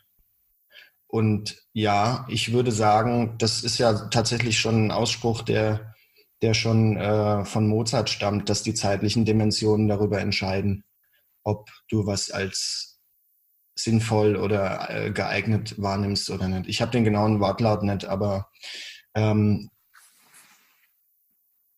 Und 1.07 1.57
ja, 1.73 2.25
ich 2.29 2.51
würde 2.51 2.71
sagen, 2.71 3.37
das 3.37 3.63
ist 3.63 3.77
ja 3.77 4.09
tatsächlich 4.09 4.59
schon 4.59 4.87
ein 4.87 4.91
Ausspruch, 4.91 5.41
der 5.41 5.95
der 6.41 6.53
schon 6.53 6.97
äh, 6.97 7.45
von 7.45 7.67
Mozart 7.67 8.09
stammt, 8.09 8.49
dass 8.49 8.63
die 8.63 8.73
zeitlichen 8.73 9.25
Dimensionen 9.25 9.87
darüber 9.87 10.19
entscheiden, 10.19 10.83
ob 11.43 11.69
du 11.89 12.05
was 12.05 12.29
als 12.31 12.99
sinnvoll 13.75 14.35
oder 14.35 14.89
äh, 14.89 15.11
geeignet 15.11 15.75
wahrnimmst 15.81 16.29
oder 16.29 16.47
nicht. 16.47 16.67
Ich 16.67 16.81
habe 16.81 16.91
den 16.91 17.03
genauen 17.03 17.39
Wortlaut 17.39 17.83
nicht, 17.83 18.05
aber 18.05 18.49
ähm, 19.15 19.69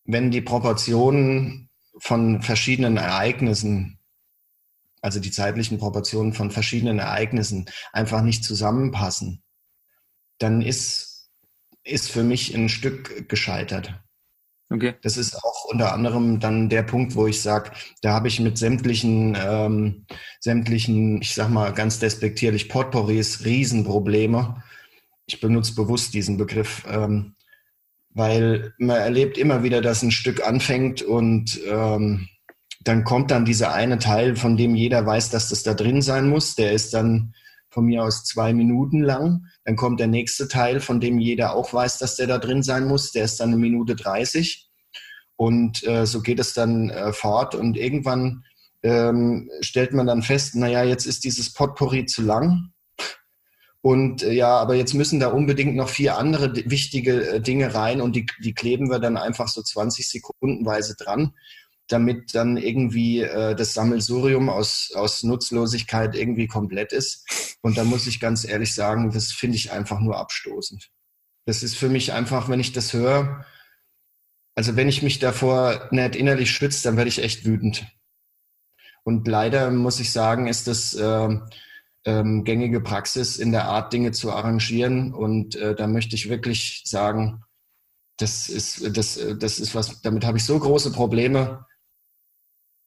wenn 0.06 0.32
die 0.32 0.42
Proportionen 0.42 1.69
von 2.00 2.42
verschiedenen 2.42 2.98
Ereignissen, 2.98 4.00
also 5.02 5.20
die 5.20 5.32
zeitlichen 5.32 5.78
Proportionen 5.78 6.34
von 6.34 6.52
verschiedenen 6.52 7.00
Ereignissen 7.00 7.70
einfach 7.94 8.22
nicht 8.22 8.44
zusammenpassen, 8.44 9.44
dann 10.40 10.62
ist, 10.62 11.30
ist 11.84 12.10
für 12.10 12.24
mich 12.24 12.56
ein 12.56 12.70
Stück 12.70 13.30
gescheitert. 13.30 14.00
Okay. 14.72 14.94
Das 15.02 15.18
ist 15.18 15.36
auch 15.36 15.66
unter 15.66 15.94
anderem 15.94 16.40
dann 16.40 16.70
der 16.70 16.84
Punkt, 16.84 17.16
wo 17.16 17.26
ich 17.26 17.42
sage, 17.42 17.72
da 18.02 18.14
habe 18.14 18.28
ich 18.28 18.40
mit 18.40 18.58
sämtlichen, 18.58 19.36
ähm, 19.40 20.06
sämtlichen, 20.40 21.22
ich 21.22 21.34
sag 21.34 21.50
mal 21.50 21.74
ganz 21.74 21.98
despektierlich, 21.98 22.70
Potpourris 22.70 23.46
Riesenprobleme. 23.46 24.64
Ich 25.26 25.40
benutze 25.40 25.74
bewusst 25.74 26.14
diesen 26.14 26.38
Begriff, 26.38 26.86
ähm, 26.88 27.36
weil 28.20 28.74
man 28.78 28.98
erlebt 28.98 29.38
immer 29.38 29.64
wieder, 29.64 29.80
dass 29.80 30.04
ein 30.04 30.12
Stück 30.12 30.46
anfängt 30.46 31.02
und 31.02 31.58
ähm, 31.66 32.28
dann 32.82 33.06
kommt 33.06 33.32
dann 33.32 33.46
dieser 33.46 33.74
eine 33.74 33.98
Teil, 33.98 34.36
von 34.36 34.58
dem 34.58 34.76
jeder 34.76 35.06
weiß, 35.06 35.30
dass 35.30 35.48
das 35.48 35.64
da 35.64 35.74
drin 35.74 36.02
sein 36.02 36.28
muss. 36.28 36.56
Der 36.56 36.74
ist 36.74 36.94
dann 36.94 37.34
von 37.70 37.86
mir 37.86 38.04
aus 38.04 38.26
zwei 38.26 38.54
Minuten 38.54 39.02
lang. 39.02 39.46
Dann 39.64 39.78
kommt 39.78 40.02
der 40.02 40.08
nächste 40.08 40.50
Teil, 40.50 40.82
von 40.82 41.00
dem 41.00 41.18
jeder 41.18 41.56
auch 41.56 41.74
weiß, 41.74 41.98
dass 41.98 42.18
der 42.18 42.28
da 42.28 42.40
drin 42.40 42.62
sein 42.62 42.88
muss. 42.88 43.14
Der 43.14 43.24
ist 43.24 43.40
dann 43.40 43.50
eine 43.50 43.58
Minute 43.58 43.96
30. 43.96 44.70
Und 45.38 45.88
äh, 45.88 46.06
so 46.06 46.22
geht 46.22 46.40
es 46.40 46.54
dann 46.54 46.90
äh, 46.90 47.14
fort. 47.14 47.56
Und 47.56 47.78
irgendwann 47.78 48.44
ähm, 48.84 49.50
stellt 49.62 49.94
man 49.94 50.08
dann 50.08 50.24
fest, 50.24 50.56
naja, 50.56 50.84
jetzt 50.84 51.06
ist 51.06 51.24
dieses 51.24 51.54
Potpourri 51.54 52.06
zu 52.06 52.22
lang. 52.22 52.72
Und 53.82 54.24
äh, 54.24 54.34
ja, 54.34 54.58
aber 54.58 54.76
jetzt 54.76 54.94
müssen 54.94 55.20
da 55.20 55.30
unbedingt 55.30 55.76
noch 55.76 55.90
vier 55.90 56.18
andere 56.18 56.54
wichtige 56.70 57.30
äh, 57.30 57.42
Dinge 57.42 57.74
rein 57.74 58.02
und 58.02 58.16
die, 58.16 58.26
die 58.44 58.54
kleben 58.54 58.90
wir 58.90 59.00
dann 59.00 59.18
einfach 59.18 59.48
so 59.48 59.62
20 59.62 60.10
Sekundenweise 60.10 60.96
dran 60.96 61.34
damit 61.90 62.36
dann 62.36 62.58
irgendwie 62.58 63.22
äh, 63.22 63.56
das 63.56 63.74
Sammelsurium 63.74 64.50
aus, 64.50 64.92
aus 64.96 65.24
Nutzlosigkeit 65.24 66.16
irgendwie 66.16 66.48
komplett 66.48 66.94
ist. 66.94 67.58
Und 67.62 67.78
da 67.78 67.84
muss 67.84 68.08
ich 68.08 68.20
ganz 68.20 68.46
ehrlich 68.46 68.74
sagen, 68.74 69.12
das 69.12 69.32
finde 69.32 69.58
ich 69.58 69.72
einfach 69.72 70.00
nur 70.00 70.18
abstoßend. 70.18 70.90
Das 71.46 71.64
ist 71.64 71.76
für 71.76 71.90
mich 71.90 72.14
einfach, 72.14 72.48
wenn 72.48 72.60
ich 72.60 72.74
das 72.74 72.94
höre, 72.94 73.46
also 74.56 74.76
wenn 74.76 74.88
ich 74.88 75.02
mich 75.02 75.20
davor 75.20 75.88
nicht 75.92 76.16
innerlich 76.16 76.52
schütze, 76.52 76.84
dann 76.84 76.98
werde 76.98 77.10
ich 77.10 77.24
echt 77.24 77.46
wütend. 77.46 77.88
Und 79.04 79.28
leider 79.28 79.72
muss 79.72 80.00
ich 80.00 80.12
sagen, 80.12 80.48
ist 80.48 80.68
das 80.68 80.94
äh, 80.94 81.40
ähm, 82.10 82.44
gängige 82.44 82.82
Praxis 82.82 83.38
in 83.38 83.52
der 83.52 83.66
Art, 83.66 83.94
Dinge 83.94 84.12
zu 84.12 84.32
arrangieren. 84.32 85.14
Und 85.14 85.56
äh, 85.56 85.76
da 85.76 85.88
möchte 85.88 86.16
ich 86.16 86.30
wirklich 86.30 86.82
sagen, 86.86 87.44
das 88.18 88.50
ist, 88.50 88.98
das, 88.98 89.20
das 89.40 89.60
ist 89.60 89.76
was, 89.76 90.02
damit 90.02 90.26
habe 90.26 90.38
ich 90.38 90.46
so 90.46 90.60
große 90.60 90.92
Probleme, 90.92 91.66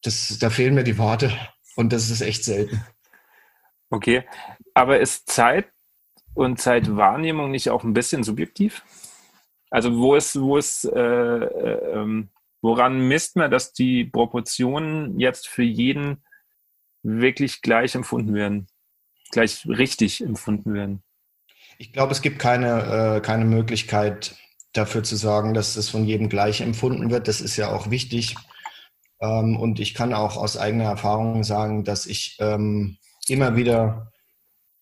das, 0.02 0.37
da 0.41 0.50
fehlen 0.50 0.75
mir 0.75 0.85
die 0.85 0.99
Worte 0.99 1.33
und 1.76 1.93
das 1.93 2.11
ist 2.11 2.21
echt 2.21 2.45
selten. 2.45 2.85
Okay, 3.91 4.25
aber 4.75 5.00
ist 5.00 5.31
Zeit 5.31 5.71
und 6.35 6.61
Zeitwahrnehmung 6.61 7.50
nicht 7.50 7.71
auch 7.71 7.85
ein 7.85 7.95
bisschen 7.95 8.25
subjektiv? 8.25 8.85
Also 9.71 9.97
wo 9.97 10.14
ist, 10.17 10.38
wo 10.38 10.57
ist, 10.57 10.85
äh, 10.85 10.99
äh, 10.99 11.93
ähm, 11.95 12.31
woran 12.61 13.09
misst 13.09 13.37
man, 13.37 13.50
dass 13.50 13.73
die 13.73 14.05
Proportionen 14.05 15.19
jetzt 15.19 15.49
für 15.49 15.62
jeden 15.62 16.25
wirklich 17.02 17.62
gleich 17.62 17.95
empfunden 17.95 18.35
werden, 18.35 18.67
gleich 19.33 19.67
richtig 19.67 20.23
empfunden 20.23 20.73
werden? 20.73 21.03
Ich 21.79 21.93
glaube, 21.93 22.12
es 22.12 22.23
gibt 22.23 22.39
keine, 22.39 23.17
äh, 23.17 23.21
keine 23.21 23.45
Möglichkeit 23.45 24.37
dafür 24.73 25.03
zu 25.03 25.17
sorgen, 25.17 25.55
dass 25.55 25.77
es 25.77 25.89
von 25.89 26.05
jedem 26.05 26.29
gleich 26.29 26.61
empfunden 26.61 27.11
wird. 27.11 27.27
Das 27.27 27.41
ist 27.41 27.57
ja 27.57 27.73
auch 27.73 27.91
wichtig. 27.91 28.37
Ähm, 29.21 29.57
und 29.57 29.81
ich 29.81 29.95
kann 29.95 30.15
auch 30.15 30.37
aus 30.37 30.57
eigener 30.57 30.85
Erfahrung 30.85 31.43
sagen, 31.45 31.85
dass 31.85 32.07
ich 32.07 32.37
ähm, 32.41 32.99
immer 33.29 33.57
wieder 33.57 34.12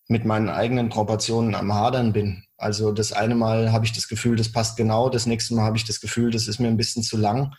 mit 0.07 0.25
meinen 0.25 0.49
eigenen 0.49 0.89
Proportionen 0.89 1.55
am 1.55 1.73
Hadern 1.73 2.13
bin. 2.13 2.43
Also 2.57 2.91
das 2.91 3.13
eine 3.13 3.35
Mal 3.35 3.71
habe 3.71 3.85
ich 3.85 3.93
das 3.93 4.07
Gefühl, 4.07 4.35
das 4.35 4.51
passt 4.51 4.77
genau, 4.77 5.09
das 5.09 5.25
nächste 5.25 5.55
Mal 5.55 5.63
habe 5.63 5.77
ich 5.77 5.85
das 5.85 6.01
Gefühl, 6.01 6.31
das 6.31 6.47
ist 6.47 6.59
mir 6.59 6.67
ein 6.67 6.77
bisschen 6.77 7.01
zu 7.01 7.17
lang. 7.17 7.53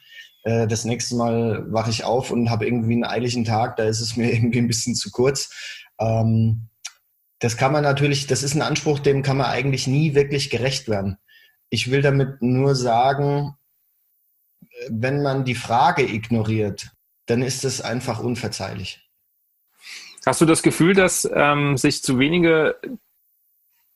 Äh, 0.45 0.67
das 0.67 0.85
nächste 0.85 1.17
Mal 1.17 1.73
wache 1.73 1.91
ich 1.91 2.05
auf 2.05 2.31
und 2.31 2.51
habe 2.51 2.67
irgendwie 2.67 2.93
einen 2.93 3.05
eiligen 3.05 3.45
Tag, 3.45 3.77
da 3.77 3.85
ist 3.85 4.01
es 4.01 4.17
mir 4.17 4.31
irgendwie 4.33 4.59
ein 4.59 4.69
bisschen 4.69 4.95
zu 4.95 5.11
kurz. 5.11 5.51
Ähm, 5.99 6.69
das 7.43 7.57
kann 7.57 7.73
man 7.73 7.83
natürlich, 7.83 8.27
das 8.27 8.43
ist 8.43 8.55
ein 8.55 8.63
Anspruch, 8.63 8.99
dem 8.99 9.23
kann 9.23 9.37
man 9.37 9.47
eigentlich 9.47 9.87
nie 9.87 10.15
wirklich 10.15 10.51
gerecht 10.51 10.89
werden. 10.89 11.19
Ich 11.71 11.91
will 11.91 12.03
damit 12.03 12.41
nur 12.41 12.75
sagen, 12.75 13.57
wenn 14.89 15.23
man 15.23 15.45
die 15.45 15.55
Frage 15.55 16.03
ignoriert, 16.03 16.91
dann 17.27 17.43
ist 17.43 17.65
es 17.65 17.81
einfach 17.81 18.21
unverzeihlich. 18.21 19.09
Hast 20.25 20.41
du 20.41 20.47
das 20.47 20.63
Gefühl, 20.63 20.95
dass 20.95 21.29
ähm, 21.35 21.77
sich 21.77 22.03
zu 22.03 22.19
wenige 22.19 22.77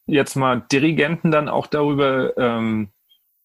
jetzt 0.07 0.35
mal 0.35 0.63
Dirigenten 0.73 1.31
dann 1.31 1.49
auch 1.49 1.67
darüber 1.67 2.37
ähm, 2.37 2.91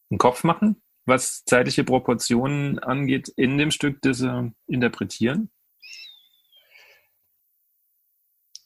einen 0.10 0.18
Kopf 0.18 0.44
machen? 0.44 0.82
was 1.06 1.44
zeitliche 1.46 1.84
Proportionen 1.84 2.80
angeht, 2.80 3.30
in 3.30 3.58
dem 3.58 3.72
Stück, 3.72 4.02
das 4.02 4.20
Sie 4.20 4.54
interpretieren? 4.68 5.50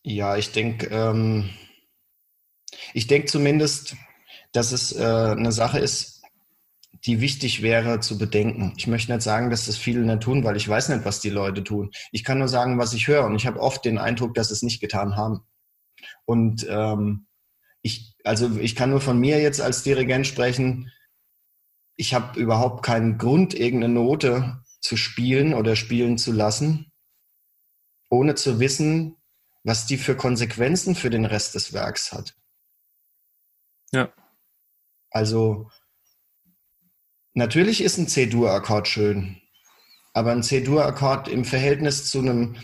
Ja, 0.07 0.37
ich 0.37 0.51
denke, 0.51 0.85
ähm, 0.91 1.49
ich 2.93 3.07
denke 3.07 3.25
zumindest, 3.25 3.95
dass 4.51 4.71
es 4.71 4.95
äh, 4.95 5.03
eine 5.03 5.51
Sache 5.51 5.79
ist, 5.79 6.21
die 7.05 7.21
wichtig 7.21 7.63
wäre 7.63 7.99
zu 8.01 8.19
bedenken. 8.19 8.73
Ich 8.77 8.85
möchte 8.85 9.11
nicht 9.11 9.23
sagen, 9.23 9.49
dass 9.49 9.65
das 9.65 9.77
viele 9.77 10.01
nicht 10.01 10.21
tun, 10.21 10.43
weil 10.43 10.57
ich 10.57 10.69
weiß 10.69 10.89
nicht, 10.89 11.05
was 11.05 11.21
die 11.21 11.31
Leute 11.31 11.63
tun. 11.63 11.89
Ich 12.11 12.23
kann 12.23 12.37
nur 12.37 12.47
sagen, 12.47 12.77
was 12.77 12.93
ich 12.93 13.07
höre 13.07 13.25
und 13.25 13.35
ich 13.35 13.47
habe 13.47 13.59
oft 13.59 13.83
den 13.83 13.97
Eindruck, 13.97 14.35
dass 14.35 14.49
sie 14.49 14.53
es 14.53 14.61
nicht 14.61 14.79
getan 14.79 15.15
haben. 15.15 15.39
Und 16.25 16.67
ähm, 16.69 17.25
ich, 17.81 18.15
also 18.23 18.59
ich 18.59 18.75
kann 18.75 18.91
nur 18.91 19.01
von 19.01 19.19
mir 19.19 19.41
jetzt 19.41 19.59
als 19.59 19.81
Dirigent 19.81 20.27
sprechen. 20.27 20.91
Ich 21.95 22.13
habe 22.13 22.39
überhaupt 22.39 22.85
keinen 22.85 23.17
Grund, 23.17 23.55
irgendeine 23.55 23.95
Note 23.95 24.61
zu 24.81 24.97
spielen 24.97 25.55
oder 25.55 25.75
spielen 25.75 26.19
zu 26.19 26.31
lassen, 26.31 26.91
ohne 28.11 28.35
zu 28.35 28.59
wissen, 28.59 29.17
was 29.65 29.87
die 29.87 29.97
für 29.97 30.15
Konsequenzen 30.15 30.95
für 30.95 31.09
den 31.09 31.25
Rest 31.25 31.55
des 31.55 31.73
Werks 31.73 32.13
hat. 32.13 32.35
Ja. 33.91 34.13
Also 35.09 35.69
natürlich 37.33 37.81
ist 37.81 37.97
ein 37.97 38.07
C-Dur-Akkord 38.07 38.87
schön, 38.87 39.41
aber 40.13 40.31
ein 40.31 40.43
C-Dur-Akkord 40.43 41.27
im 41.27 41.45
Verhältnis 41.45 42.07
zu 42.09 42.19
einem, 42.19 42.57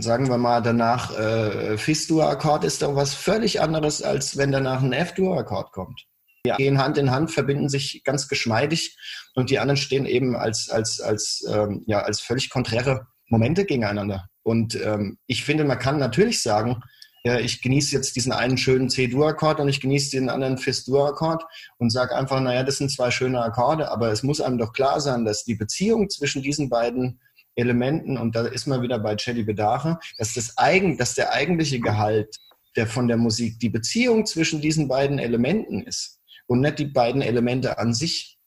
sagen 0.00 0.28
wir 0.28 0.38
mal, 0.38 0.62
danach 0.62 1.16
äh, 1.16 1.76
Fis-Dur-Akkord 1.76 2.64
ist 2.64 2.80
doch 2.80 2.96
was 2.96 3.14
völlig 3.14 3.60
anderes, 3.60 4.02
als 4.02 4.38
wenn 4.38 4.50
danach 4.50 4.82
ein 4.82 4.94
F-Dur-Akkord 4.94 5.72
kommt. 5.72 6.06
Die 6.46 6.52
gehen 6.56 6.78
Hand 6.78 6.96
in 6.96 7.10
Hand, 7.10 7.32
verbinden 7.32 7.68
sich 7.68 8.02
ganz 8.04 8.28
geschmeidig 8.28 8.96
und 9.34 9.50
die 9.50 9.58
anderen 9.58 9.76
stehen 9.76 10.06
eben 10.06 10.36
als, 10.36 10.70
als, 10.70 11.00
als, 11.00 11.44
ähm, 11.48 11.84
ja, 11.86 12.00
als 12.00 12.20
völlig 12.20 12.50
konträre 12.50 13.08
Momente 13.28 13.64
gegeneinander. 13.64 14.28
Und 14.42 14.78
ähm, 14.84 15.18
ich 15.26 15.44
finde, 15.44 15.64
man 15.64 15.78
kann 15.78 15.98
natürlich 15.98 16.42
sagen, 16.42 16.82
ja, 17.26 17.38
ich 17.38 17.62
genieße 17.62 17.96
jetzt 17.96 18.16
diesen 18.16 18.32
einen 18.32 18.58
schönen 18.58 18.90
C-Dur-Akkord 18.90 19.58
und 19.58 19.68
ich 19.68 19.80
genieße 19.80 20.10
den 20.10 20.28
anderen 20.28 20.58
Fis-Dur-Akkord 20.58 21.42
und 21.78 21.90
sage 21.90 22.14
einfach, 22.14 22.38
naja, 22.40 22.62
das 22.62 22.76
sind 22.76 22.90
zwei 22.90 23.10
schöne 23.10 23.42
Akkorde, 23.42 23.90
aber 23.90 24.12
es 24.12 24.22
muss 24.22 24.42
einem 24.42 24.58
doch 24.58 24.74
klar 24.74 25.00
sein, 25.00 25.24
dass 25.24 25.44
die 25.44 25.54
Beziehung 25.54 26.10
zwischen 26.10 26.42
diesen 26.42 26.68
beiden 26.68 27.20
Elementen, 27.56 28.18
und 28.18 28.36
da 28.36 28.46
ist 28.46 28.66
man 28.66 28.82
wieder 28.82 28.98
bei 28.98 29.16
Cedi 29.16 29.44
Bedache, 29.44 29.98
dass, 30.18 30.34
das 30.34 30.58
eigen, 30.58 30.98
dass 30.98 31.14
der 31.14 31.32
eigentliche 31.32 31.80
Gehalt 31.80 32.36
der 32.76 32.86
von 32.86 33.08
der 33.08 33.16
Musik 33.16 33.58
die 33.60 33.70
Beziehung 33.70 34.26
zwischen 34.26 34.60
diesen 34.60 34.88
beiden 34.88 35.18
Elementen 35.18 35.82
ist 35.82 36.20
und 36.46 36.60
nicht 36.60 36.78
die 36.78 36.86
beiden 36.86 37.22
Elemente 37.22 37.78
an 37.78 37.94
sich. 37.94 38.38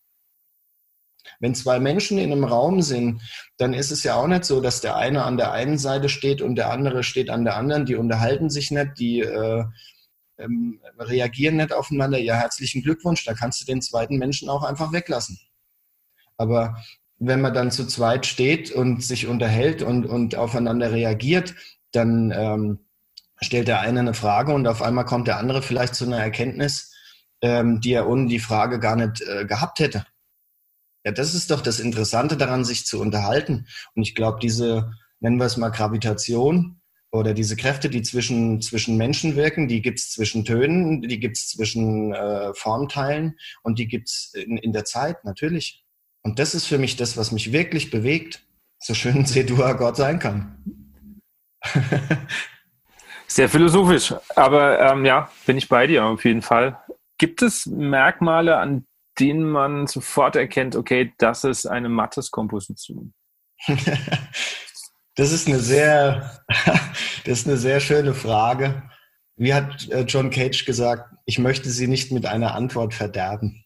Wenn 1.39 1.55
zwei 1.55 1.79
Menschen 1.79 2.17
in 2.17 2.31
einem 2.31 2.43
Raum 2.43 2.81
sind, 2.81 3.21
dann 3.57 3.73
ist 3.73 3.91
es 3.91 4.03
ja 4.03 4.15
auch 4.15 4.27
nicht 4.27 4.45
so, 4.45 4.61
dass 4.61 4.81
der 4.81 4.95
eine 4.95 5.23
an 5.23 5.37
der 5.37 5.51
einen 5.51 5.77
Seite 5.77 6.09
steht 6.09 6.41
und 6.41 6.55
der 6.55 6.71
andere 6.71 7.03
steht 7.03 7.29
an 7.29 7.45
der 7.45 7.55
anderen. 7.55 7.85
Die 7.85 7.95
unterhalten 7.95 8.49
sich 8.49 8.71
nicht, 8.71 8.97
die 8.97 9.19
äh, 9.21 9.63
ähm, 10.39 10.79
reagieren 10.97 11.57
nicht 11.57 11.73
aufeinander. 11.73 12.17
Ja, 12.17 12.35
herzlichen 12.35 12.81
Glückwunsch, 12.81 13.25
da 13.25 13.33
kannst 13.33 13.61
du 13.61 13.65
den 13.65 13.81
zweiten 13.81 14.17
Menschen 14.17 14.49
auch 14.49 14.63
einfach 14.63 14.91
weglassen. 14.91 15.39
Aber 16.37 16.83
wenn 17.19 17.41
man 17.41 17.53
dann 17.53 17.71
zu 17.71 17.85
zweit 17.87 18.25
steht 18.25 18.71
und 18.71 19.03
sich 19.03 19.27
unterhält 19.27 19.81
und, 19.81 20.05
und 20.05 20.35
aufeinander 20.35 20.91
reagiert, 20.91 21.55
dann 21.91 22.31
ähm, 22.35 22.79
stellt 23.41 23.67
der 23.67 23.81
eine 23.81 23.99
eine 23.99 24.13
Frage 24.13 24.53
und 24.53 24.67
auf 24.67 24.81
einmal 24.81 25.05
kommt 25.05 25.27
der 25.27 25.37
andere 25.37 25.61
vielleicht 25.61 25.95
zu 25.95 26.05
einer 26.05 26.19
Erkenntnis, 26.19 26.93
ähm, 27.41 27.81
die 27.81 27.93
er 27.93 28.07
ohne 28.07 28.27
die 28.27 28.39
Frage 28.39 28.79
gar 28.79 28.95
nicht 28.95 29.21
äh, 29.21 29.45
gehabt 29.45 29.79
hätte. 29.79 30.05
Ja, 31.07 31.13
das 31.13 31.33
ist 31.33 31.51
doch 31.51 31.61
das 31.61 31.79
Interessante 31.79 32.35
daran, 32.35 32.65
sich 32.65 32.85
zu 32.85 32.99
unterhalten. 32.99 33.65
Und 33.95 34.03
ich 34.03 34.13
glaube, 34.13 34.39
diese, 34.41 34.91
nennen 35.21 35.37
wir 35.37 35.45
es 35.45 35.55
mal 35.55 35.69
Gravitation 35.69 36.81
oder 37.11 37.33
diese 37.33 37.55
Kräfte, 37.55 37.87
die 37.89 38.01
zwischen, 38.01 38.61
zwischen 38.61 38.97
Menschen 38.97 39.37
wirken, 39.37 39.69
die 39.69 39.81
gibt 39.81 39.99
es 39.99 40.11
zwischen 40.11 40.43
Tönen, 40.43 41.01
die 41.01 41.21
gibt 41.21 41.37
es 41.37 41.47
zwischen 41.47 42.13
äh, 42.13 42.53
Formteilen 42.53 43.37
und 43.63 43.79
die 43.79 43.87
gibt 43.87 44.09
es 44.09 44.33
in, 44.33 44.57
in 44.57 44.73
der 44.73 44.83
Zeit, 44.83 45.23
natürlich. 45.23 45.85
Und 46.23 46.39
das 46.39 46.53
ist 46.53 46.65
für 46.65 46.77
mich 46.77 46.97
das, 46.97 47.15
was 47.15 47.31
mich 47.31 47.53
wirklich 47.53 47.89
bewegt, 47.89 48.45
so 48.77 48.93
schön 48.93 49.25
C-Dur 49.25 49.75
Gott 49.75 49.95
sein 49.95 50.19
kann. 50.19 50.91
Sehr 53.27 53.47
philosophisch, 53.47 54.13
aber 54.35 54.77
ähm, 54.81 55.05
ja, 55.05 55.31
bin 55.45 55.57
ich 55.57 55.69
bei 55.69 55.87
dir 55.87 56.03
auf 56.03 56.25
jeden 56.25 56.41
Fall. 56.41 56.77
Gibt 57.17 57.41
es 57.43 57.65
Merkmale, 57.65 58.57
an 58.57 58.85
denen 59.19 59.49
man 59.49 59.87
sofort 59.87 60.35
erkennt, 60.35 60.75
okay, 60.75 61.13
das 61.17 61.43
ist 61.43 61.65
eine 61.65 61.89
Mattes-Komposition? 61.89 63.13
das 65.15 65.31
ist 65.31 65.47
eine 65.47 65.59
sehr, 65.59 66.39
das 67.25 67.39
ist 67.39 67.47
eine 67.47 67.57
sehr 67.57 67.79
schöne 67.79 68.13
Frage. 68.13 68.83
Wie 69.35 69.53
hat 69.53 69.87
äh, 69.89 70.01
John 70.01 70.29
Cage 70.29 70.65
gesagt, 70.65 71.13
ich 71.25 71.39
möchte 71.39 71.69
sie 71.69 71.87
nicht 71.87 72.11
mit 72.11 72.25
einer 72.25 72.55
Antwort 72.55 72.93
verderben. 72.93 73.65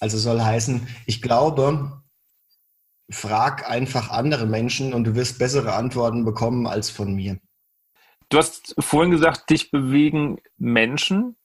Also 0.00 0.18
soll 0.18 0.40
heißen, 0.40 0.86
ich 1.06 1.22
glaube, 1.22 2.02
frag 3.10 3.68
einfach 3.68 4.10
andere 4.10 4.46
Menschen 4.46 4.92
und 4.92 5.04
du 5.04 5.14
wirst 5.14 5.38
bessere 5.38 5.74
Antworten 5.74 6.24
bekommen 6.24 6.66
als 6.66 6.90
von 6.90 7.14
mir. 7.14 7.38
Du 8.28 8.38
hast 8.38 8.74
vorhin 8.78 9.10
gesagt, 9.10 9.48
dich 9.50 9.70
bewegen 9.70 10.38
Menschen 10.58 11.37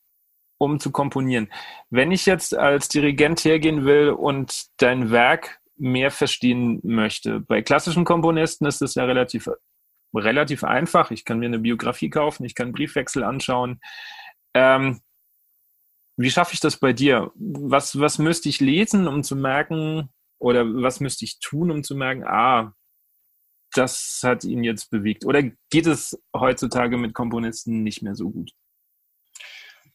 um 0.64 0.80
zu 0.80 0.92
komponieren. 0.92 1.52
Wenn 1.90 2.12
ich 2.12 2.26
jetzt 2.26 2.56
als 2.56 2.88
Dirigent 2.90 3.44
hergehen 3.44 3.86
will 3.86 4.10
und 4.10 4.66
dein 4.78 5.12
Werk 5.12 5.60
mehr 5.78 6.12
verstehen 6.12 6.80
möchte, 6.84 7.40
bei 7.40 7.62
klassischen 7.62 8.06
Komponisten 8.06 8.66
ist 8.66 8.82
das 8.82 8.96
ja 8.96 9.06
relativ, 9.06 9.50
relativ 10.14 10.64
einfach. 10.64 11.12
Ich 11.12 11.26
kann 11.26 11.40
mir 11.40 11.48
eine 11.48 11.60
Biografie 11.60 12.10
kaufen, 12.10 12.46
ich 12.46 12.56
kann 12.56 12.72
Briefwechsel 12.72 13.24
anschauen. 13.24 13.82
Ähm, 14.54 15.02
wie 16.16 16.30
schaffe 16.30 16.54
ich 16.54 16.60
das 16.60 16.78
bei 16.78 16.94
dir? 16.94 17.32
Was, 17.36 18.00
was 18.00 18.20
müsste 18.20 18.50
ich 18.50 18.60
lesen, 18.60 19.08
um 19.08 19.24
zu 19.24 19.36
merken, 19.36 20.10
oder 20.40 20.66
was 20.66 21.00
müsste 21.00 21.26
ich 21.26 21.40
tun, 21.40 21.72
um 21.72 21.84
zu 21.84 21.96
merken, 21.96 22.24
ah, 22.26 22.76
das 23.72 24.20
hat 24.24 24.44
ihn 24.44 24.64
jetzt 24.64 24.92
bewegt? 24.92 25.26
Oder 25.26 25.42
geht 25.42 25.88
es 25.88 26.22
heutzutage 26.36 26.98
mit 26.98 27.14
Komponisten 27.14 27.82
nicht 27.82 28.04
mehr 28.04 28.14
so 28.14 28.30
gut? 28.30 28.52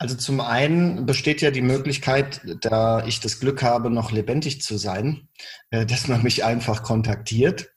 Also 0.01 0.15
zum 0.15 0.41
einen 0.41 1.07
besteht 1.07 1.43
ja 1.43 1.51
die 1.51 1.61
Möglichkeit, 1.61 2.41
da 2.61 3.05
ich 3.05 3.19
das 3.19 3.41
Glück 3.41 3.65
habe, 3.65 3.91
noch 3.91 4.13
lebendig 4.13 4.63
zu 4.63 4.79
sein, 4.79 5.29
äh, 5.71 5.85
dass 5.87 6.07
man 6.07 6.23
mich 6.23 6.45
einfach 6.45 6.85
kontaktiert. 6.85 7.73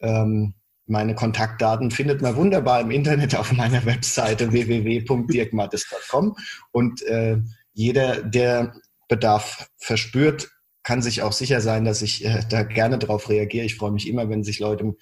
Ähm, 0.00 0.54
meine 0.86 1.14
Kontaktdaten 1.14 1.90
findet 1.90 2.20
man 2.20 2.36
wunderbar 2.36 2.82
im 2.82 2.90
Internet 2.90 3.34
auf 3.34 3.50
meiner 3.52 3.86
Webseite 3.86 4.52
www.dirkmattes.com 4.52 6.36
und 6.70 7.02
äh, 7.04 7.38
jeder, 7.72 8.22
der 8.22 8.74
Bedarf 9.08 9.70
verspürt, 9.78 10.50
kann 10.82 11.00
sich 11.00 11.22
auch 11.22 11.32
sicher 11.32 11.62
sein, 11.62 11.86
dass 11.86 12.02
ich 12.02 12.26
äh, 12.26 12.42
da 12.46 12.62
gerne 12.62 12.98
darauf 12.98 13.30
reagiere. 13.30 13.64
Ich 13.64 13.76
freue 13.76 13.92
mich 13.92 14.06
immer, 14.06 14.28
wenn 14.28 14.44
sich 14.44 14.60
Leute 14.60 14.94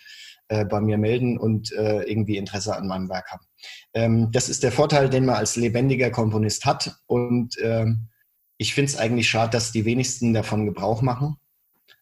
bei 0.48 0.82
mir 0.82 0.98
melden 0.98 1.38
und 1.38 1.70
irgendwie 1.70 2.36
Interesse 2.36 2.76
an 2.76 2.86
meinem 2.86 3.08
Werk 3.08 3.30
haben. 3.30 3.46
Ähm, 3.94 4.30
das 4.32 4.48
ist 4.48 4.62
der 4.62 4.72
Vorteil, 4.72 5.10
den 5.10 5.26
man 5.26 5.36
als 5.36 5.56
lebendiger 5.56 6.10
Komponist 6.10 6.64
hat. 6.64 6.96
Und 7.06 7.56
ähm, 7.60 8.08
ich 8.56 8.74
finde 8.74 8.90
es 8.90 8.96
eigentlich 8.96 9.28
schade, 9.28 9.50
dass 9.50 9.72
die 9.72 9.84
wenigsten 9.84 10.32
davon 10.32 10.66
Gebrauch 10.66 11.02
machen, 11.02 11.36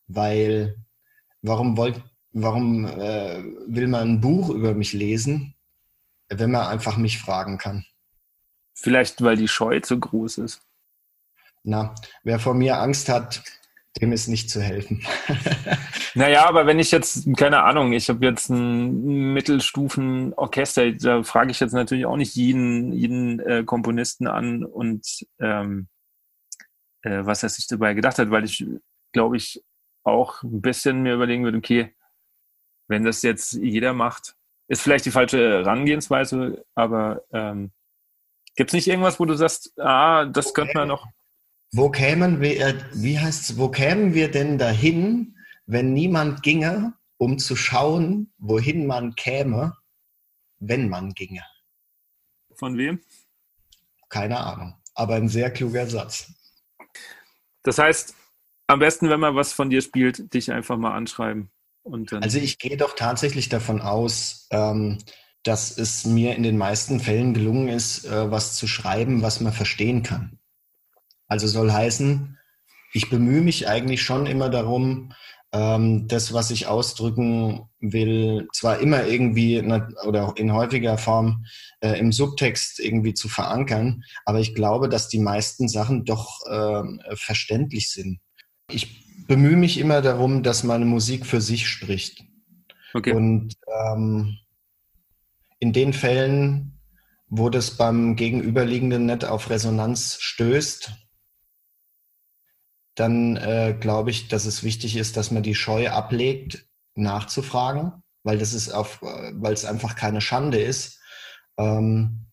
weil 0.07 0.77
warum, 1.43 1.77
wollt, 1.77 2.03
warum 2.33 2.87
äh, 2.87 3.43
will 3.67 3.89
man 3.89 4.09
ein 4.09 4.21
Buch 4.21 4.51
über 4.51 4.75
mich 4.75 4.93
lesen, 4.93 5.55
wenn 6.29 6.51
man 6.51 6.67
einfach 6.67 6.97
mich 6.97 7.19
fragen 7.19 7.59
kann? 7.59 7.85
Vielleicht, 8.75 9.23
weil 9.23 9.37
die 9.37 9.49
Scheu 9.49 9.81
zu 9.81 9.99
groß 9.99 10.39
ist. 10.39 10.63
Na, 11.63 11.95
wer 12.23 12.39
vor 12.39 12.55
mir 12.55 12.79
Angst 12.79 13.09
hat, 13.09 13.43
dem 14.01 14.13
ist 14.13 14.29
nicht 14.29 14.51
zu 14.51 14.63
helfen. 14.63 15.03
naja, 16.15 16.49
aber 16.49 16.67
wenn 16.67 16.79
ich 16.79 16.91
jetzt, 16.91 17.27
keine 17.37 17.65
Ahnung, 17.65 17.93
ich 17.93 18.09
habe 18.09 18.25
jetzt 18.25 18.49
ein 18.49 19.33
Mittelstufen-Orchester, 19.33 20.93
da 20.93 21.23
frage 21.23 21.51
ich 21.51 21.61
jetzt 21.61 21.73
natürlich 21.73 22.07
auch 22.07 22.17
nicht 22.17 22.35
jeden, 22.37 22.93
jeden 22.93 23.41
äh, 23.41 23.65
Komponisten 23.65 24.27
an 24.29 24.65
und 24.65 25.27
ähm, 25.41 25.89
äh, 27.03 27.25
was 27.25 27.43
er 27.43 27.49
sich 27.49 27.67
dabei 27.67 27.95
gedacht 27.95 28.19
hat, 28.19 28.31
weil 28.31 28.45
ich, 28.45 28.65
glaube 29.13 29.37
ich, 29.37 29.63
auch 30.05 30.43
ein 30.43 30.61
bisschen 30.61 31.03
mir 31.03 31.15
überlegen 31.15 31.45
würde, 31.45 31.59
okay, 31.59 31.95
wenn 32.89 33.05
das 33.05 33.23
jetzt 33.23 33.53
jeder 33.53 33.93
macht, 33.93 34.37
ist 34.69 34.83
vielleicht 34.83 35.05
die 35.05 35.11
falsche 35.11 35.65
Herangehensweise, 35.65 36.65
aber 36.75 37.23
ähm, 37.33 37.73
gibt 38.57 38.71
es 38.71 38.75
nicht 38.75 38.89
irgendwas, 38.89 39.19
wo 39.19 39.25
du 39.25 39.35
sagst, 39.35 39.79
ah, 39.79 40.25
das 40.27 40.55
könnte 40.55 40.77
man 40.77 40.89
noch 40.89 41.07
wo 41.73 41.91
kämen 41.91 42.41
wir, 42.41 42.75
wie 42.93 43.19
heißt's, 43.19 43.57
wo 43.57 43.69
kämen 43.69 44.15
wir 44.15 44.31
denn 44.31 44.59
dahin, 44.59 45.37
wenn 45.67 45.93
niemand 45.93 46.43
ginge, 46.43 46.95
um 47.17 47.39
zu 47.39 47.55
schauen, 47.55 48.33
wohin 48.39 48.87
man 48.87 49.15
käme, 49.15 49.77
wenn 50.59 50.89
man 50.89 51.15
ginge? 51.15 51.45
Von 52.55 52.77
wem? 52.77 53.01
Keine 54.09 54.41
Ahnung, 54.41 54.75
aber 54.95 55.15
ein 55.15 55.29
sehr 55.29 55.51
kluger 55.51 55.87
Satz. 55.87 56.33
Das 57.63 57.79
heißt, 57.79 58.15
am 58.67 58.81
besten, 58.81 59.09
wenn 59.09 59.21
man 59.21 59.37
was 59.37 59.53
von 59.53 59.71
dir 59.71 59.83
spielt, 59.83 60.33
dich 60.35 60.51
einfach 60.51 60.77
mal 60.77 60.95
anschreiben. 60.95 61.51
also 61.85 62.39
ich 62.39 62.59
gehe 62.59 62.77
doch 62.77 62.95
tatsächlich 62.97 63.49
davon 63.49 63.81
aus, 63.81 64.49
ähm, 64.51 64.99
dass 65.45 65.79
es 65.79 66.05
mir 66.05 66.35
in 66.35 66.43
den 66.43 66.59
meisten 66.59 67.01
Fällen 67.01 67.33
gelungen 67.33 67.69
ist, 67.69 68.05
äh, 68.05 68.31
was 68.31 68.57
zu 68.57 68.67
schreiben, 68.67 69.23
was 69.23 69.41
man 69.41 69.53
verstehen 69.53 70.03
kann. 70.03 70.40
Also 71.31 71.47
soll 71.47 71.73
heißen, 71.73 72.37
ich 72.93 73.09
bemühe 73.09 73.41
mich 73.41 73.69
eigentlich 73.69 74.03
schon 74.03 74.27
immer 74.27 74.51
darum, 74.51 75.13
ähm, 75.53 76.09
das, 76.09 76.33
was 76.33 76.51
ich 76.51 76.67
ausdrücken 76.67 77.69
will, 77.79 78.49
zwar 78.53 78.81
immer 78.81 79.07
irgendwie 79.07 79.61
oder 80.05 80.35
in 80.37 80.53
häufiger 80.53 80.99
Form 80.99 81.45
äh, 81.81 81.99
im 81.99 82.11
Subtext 82.11 82.81
irgendwie 82.81 83.15
zu 83.15 83.29
verankern, 83.29 84.03
aber 84.25 84.41
ich 84.41 84.55
glaube, 84.55 84.89
dass 84.89 85.09
die 85.09 85.21
meisten 85.21 85.69
Sachen 85.69 86.05
doch 86.05 86.41
äh, 86.47 86.83
verständlich 87.15 87.91
sind. 87.91 88.19
Ich 88.69 89.07
bemühe 89.29 89.57
mich 89.57 89.79
immer 89.79 90.03
darum, 90.03 90.43
dass 90.43 90.65
meine 90.65 90.85
Musik 90.85 91.27
für 91.27 91.41
sich 91.41 91.69
spricht. 91.69 92.25
Okay. 92.93 93.13
Und 93.13 93.55
ähm, 93.87 94.37
in 95.61 95.73
den 95.73 95.93
Fällen, 95.93 96.81
wo 97.29 97.51
das 97.51 97.77
beim 97.77 98.17
Gegenüberliegenden 98.17 99.07
nicht 99.07 99.25
auf 99.25 99.49
Resonanz 99.49 100.17
stößt, 100.21 100.93
dann 103.01 103.37
äh, 103.37 103.75
glaube 103.79 104.11
ich, 104.11 104.29
dass 104.29 104.45
es 104.45 104.63
wichtig 104.63 104.97
ist, 104.97 105.17
dass 105.17 105.31
man 105.31 105.43
die 105.43 105.55
Scheu 105.55 105.89
ablegt, 105.89 106.67
nachzufragen, 106.95 107.93
weil 108.23 108.39
das 108.39 108.53
ist 108.53 108.71
auf, 108.71 109.01
äh, 109.03 109.33
weil 109.35 109.55
es 109.55 109.65
einfach 109.65 109.97
keine 109.97 110.21
Schande 110.21 110.61
ist, 110.61 111.01
ähm, 111.59 112.27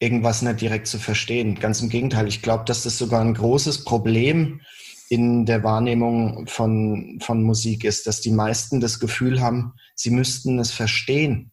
irgendwas 0.00 0.42
nicht 0.42 0.60
direkt 0.60 0.88
zu 0.88 0.98
verstehen. 0.98 1.54
Ganz 1.54 1.80
im 1.80 1.90
Gegenteil, 1.90 2.26
ich 2.26 2.42
glaube, 2.42 2.64
dass 2.64 2.82
das 2.82 2.98
sogar 2.98 3.20
ein 3.20 3.34
großes 3.34 3.84
Problem 3.84 4.60
in 5.08 5.46
der 5.46 5.62
Wahrnehmung 5.62 6.46
von, 6.46 7.18
von 7.20 7.42
Musik 7.42 7.84
ist, 7.84 8.06
dass 8.06 8.20
die 8.20 8.30
meisten 8.30 8.80
das 8.80 8.98
Gefühl 8.98 9.40
haben, 9.40 9.74
sie 9.94 10.10
müssten 10.10 10.58
es 10.58 10.72
verstehen. 10.72 11.52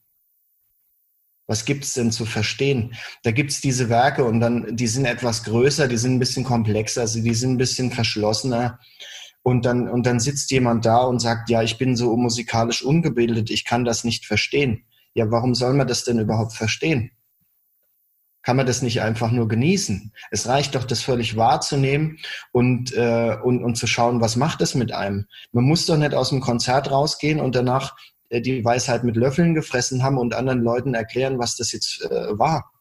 Was 1.48 1.64
gibt's 1.64 1.94
denn 1.94 2.12
zu 2.12 2.26
verstehen? 2.26 2.94
Da 3.24 3.32
gibt's 3.32 3.62
diese 3.62 3.88
Werke 3.88 4.26
und 4.26 4.42
dann, 4.42 4.76
die 4.76 4.88
sind 4.88 5.06
etwas 5.06 5.44
größer, 5.46 5.88
die 5.88 5.98
sind 5.98 6.16
ein 6.16 6.20
bisschen 6.20 6.44
komplexer, 6.44 7.02
also 7.02 7.22
die 7.22 7.34
sind 7.34 7.54
ein 7.54 7.58
bisschen 7.58 7.92
verschlossener. 7.92 8.80
Und 9.44 9.66
dann, 9.66 9.88
und 9.88 10.06
dann 10.06 10.20
sitzt 10.20 10.52
jemand 10.52 10.86
da 10.86 11.04
und 11.04 11.22
sagt, 11.22 11.50
ja, 11.50 11.64
ich 11.64 11.78
bin 11.78 11.96
so 11.96 12.18
musikalisch 12.18 12.84
ungebildet, 12.84 13.50
ich 13.50 13.64
kann 13.64 13.86
das 13.86 14.04
nicht 14.04 14.26
verstehen. 14.26 14.84
Ja, 15.14 15.32
warum 15.32 15.56
soll 15.56 15.74
man 15.74 15.88
das 15.88 16.04
denn 16.04 16.20
überhaupt 16.20 16.52
verstehen? 16.52 17.12
Kann 18.42 18.58
man 18.58 18.66
das 18.66 18.82
nicht 18.82 19.02
einfach 19.02 19.32
nur 19.32 19.48
genießen? 19.48 20.14
Es 20.32 20.48
reicht 20.48 20.76
doch, 20.76 20.84
das 20.84 21.02
völlig 21.02 21.38
wahrzunehmen 21.38 22.18
und, 22.52 22.94
äh, 22.94 23.38
und, 23.42 23.64
und 23.64 23.76
zu 23.76 23.88
schauen, 23.88 24.20
was 24.20 24.36
macht 24.36 24.62
es 24.62 24.76
mit 24.76 24.92
einem. 24.94 25.28
Man 25.54 25.64
muss 25.64 25.86
doch 25.86 25.98
nicht 25.98 26.14
aus 26.14 26.30
dem 26.30 26.42
Konzert 26.42 26.92
rausgehen 26.92 27.40
und 27.40 27.56
danach 27.56 27.96
die 28.32 28.64
Weisheit 28.64 29.04
mit 29.04 29.16
Löffeln 29.16 29.54
gefressen 29.54 30.04
haben 30.04 30.18
und 30.18 30.36
anderen 30.36 30.62
Leuten 30.62 30.94
erklären, 30.94 31.40
was 31.40 31.56
das 31.56 31.72
jetzt 31.72 32.02
äh, 32.04 32.38
war. 32.38 32.72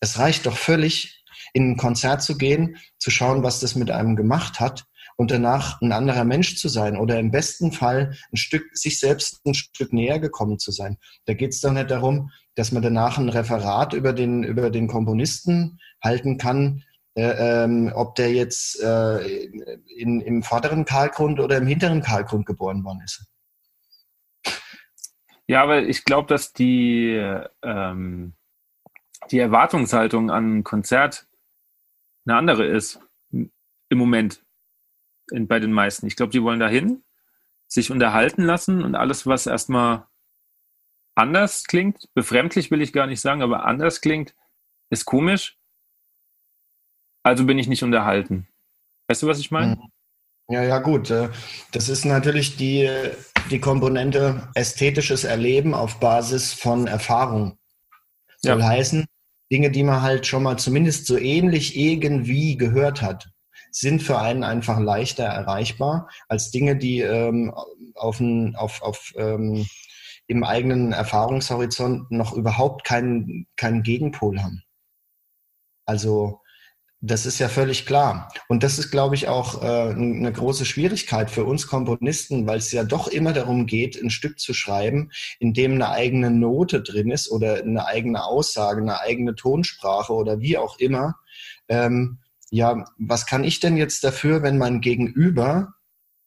Es 0.00 0.18
reicht 0.18 0.46
doch 0.46 0.56
völlig, 0.56 1.24
in 1.52 1.72
ein 1.72 1.76
Konzert 1.76 2.22
zu 2.22 2.36
gehen, 2.36 2.76
zu 2.98 3.10
schauen, 3.10 3.42
was 3.42 3.60
das 3.60 3.74
mit 3.74 3.90
einem 3.90 4.16
gemacht 4.16 4.60
hat 4.60 4.84
und 5.16 5.30
danach 5.30 5.80
ein 5.82 5.92
anderer 5.92 6.24
Mensch 6.24 6.56
zu 6.56 6.68
sein 6.68 6.96
oder 6.96 7.18
im 7.18 7.30
besten 7.30 7.72
Fall 7.72 8.14
ein 8.32 8.36
Stück, 8.36 8.64
sich 8.72 9.00
selbst 9.00 9.40
ein 9.44 9.54
Stück 9.54 9.92
näher 9.92 10.20
gekommen 10.20 10.58
zu 10.58 10.70
sein. 10.70 10.96
Da 11.26 11.34
geht 11.34 11.52
es 11.52 11.60
doch 11.60 11.72
nicht 11.72 11.90
darum, 11.90 12.30
dass 12.54 12.70
man 12.72 12.82
danach 12.82 13.18
ein 13.18 13.28
Referat 13.28 13.94
über 13.94 14.12
den, 14.12 14.44
über 14.44 14.70
den 14.70 14.86
Komponisten 14.86 15.80
halten 16.02 16.38
kann, 16.38 16.84
äh, 17.14 17.64
ähm, 17.64 17.92
ob 17.94 18.14
der 18.14 18.32
jetzt 18.32 18.80
äh, 18.80 19.46
in, 19.96 20.20
im 20.20 20.42
vorderen 20.44 20.84
Karlgrund 20.84 21.40
oder 21.40 21.56
im 21.56 21.66
hinteren 21.66 22.00
Karlgrund 22.00 22.46
geboren 22.46 22.84
worden 22.84 23.00
ist. 23.04 23.24
Ja, 25.48 25.62
aber 25.62 25.82
ich 25.82 26.04
glaube, 26.04 26.28
dass 26.28 26.52
die, 26.52 27.14
ähm, 27.62 28.34
die 29.30 29.38
Erwartungshaltung 29.38 30.30
an 30.30 30.58
ein 30.58 30.64
Konzert 30.64 31.26
eine 32.26 32.36
andere 32.36 32.66
ist 32.66 33.00
im 33.32 33.50
Moment 33.98 34.44
in, 35.30 35.48
bei 35.48 35.58
den 35.58 35.72
meisten. 35.72 36.06
Ich 36.06 36.16
glaube, 36.16 36.32
die 36.32 36.42
wollen 36.42 36.60
dahin, 36.60 37.02
sich 37.66 37.90
unterhalten 37.90 38.42
lassen 38.42 38.82
und 38.82 38.94
alles, 38.94 39.26
was 39.26 39.46
erstmal 39.46 40.06
anders 41.14 41.64
klingt, 41.64 42.08
befremdlich 42.14 42.70
will 42.70 42.82
ich 42.82 42.92
gar 42.92 43.06
nicht 43.06 43.20
sagen, 43.20 43.42
aber 43.42 43.64
anders 43.64 44.02
klingt, 44.02 44.34
ist 44.90 45.06
komisch. 45.06 45.58
Also 47.22 47.44
bin 47.46 47.58
ich 47.58 47.68
nicht 47.68 47.82
unterhalten. 47.82 48.46
Weißt 49.08 49.22
du, 49.22 49.26
was 49.26 49.38
ich 49.38 49.50
meine? 49.50 49.76
Mhm. 49.76 49.92
Ja, 50.50 50.62
ja, 50.62 50.78
gut. 50.78 51.10
Äh, 51.10 51.28
das 51.72 51.88
ist 51.90 52.06
natürlich 52.06 52.56
die, 52.56 52.88
die 53.48 53.60
Komponente 53.60 54.48
ästhetisches 54.54 55.24
Erleben 55.24 55.74
auf 55.74 56.00
Basis 56.00 56.52
von 56.52 56.86
Erfahrung. 56.86 57.58
Soll 58.38 58.60
ja. 58.60 58.66
heißen, 58.66 59.06
Dinge, 59.50 59.70
die 59.70 59.82
man 59.82 60.02
halt 60.02 60.26
schon 60.26 60.42
mal 60.42 60.58
zumindest 60.58 61.06
so 61.06 61.16
ähnlich 61.16 61.76
irgendwie 61.76 62.56
gehört 62.56 63.02
hat, 63.02 63.30
sind 63.70 64.02
für 64.02 64.18
einen 64.18 64.44
einfach 64.44 64.78
leichter 64.78 65.24
erreichbar 65.24 66.08
als 66.28 66.50
Dinge, 66.50 66.76
die 66.76 67.00
ähm, 67.00 67.52
auf, 67.94 68.20
ein, 68.20 68.56
auf, 68.56 68.82
auf 68.82 69.12
ähm, 69.16 69.66
im 70.26 70.44
eigenen 70.44 70.92
Erfahrungshorizont 70.92 72.10
noch 72.10 72.34
überhaupt 72.34 72.84
keinen, 72.84 73.46
keinen 73.56 73.82
Gegenpol 73.82 74.42
haben. 74.42 74.62
Also 75.86 76.42
das 77.00 77.26
ist 77.26 77.38
ja 77.38 77.48
völlig 77.48 77.86
klar. 77.86 78.32
Und 78.48 78.64
das 78.64 78.78
ist, 78.78 78.90
glaube 78.90 79.14
ich, 79.14 79.28
auch 79.28 79.62
äh, 79.62 79.90
eine 79.90 80.32
große 80.32 80.64
Schwierigkeit 80.64 81.30
für 81.30 81.44
uns 81.44 81.68
Komponisten, 81.68 82.46
weil 82.46 82.58
es 82.58 82.72
ja 82.72 82.82
doch 82.82 83.06
immer 83.06 83.32
darum 83.32 83.66
geht, 83.66 84.00
ein 84.02 84.10
Stück 84.10 84.40
zu 84.40 84.52
schreiben, 84.52 85.12
in 85.38 85.54
dem 85.54 85.74
eine 85.74 85.90
eigene 85.90 86.30
Note 86.30 86.82
drin 86.82 87.10
ist 87.10 87.30
oder 87.30 87.58
eine 87.58 87.86
eigene 87.86 88.24
Aussage, 88.24 88.80
eine 88.80 89.00
eigene 89.00 89.36
Tonsprache 89.36 90.12
oder 90.12 90.40
wie 90.40 90.58
auch 90.58 90.78
immer. 90.80 91.14
Ähm, 91.68 92.18
ja, 92.50 92.84
was 92.98 93.26
kann 93.26 93.44
ich 93.44 93.60
denn 93.60 93.76
jetzt 93.76 94.02
dafür, 94.02 94.42
wenn 94.42 94.58
mein 94.58 94.80
Gegenüber 94.80 95.74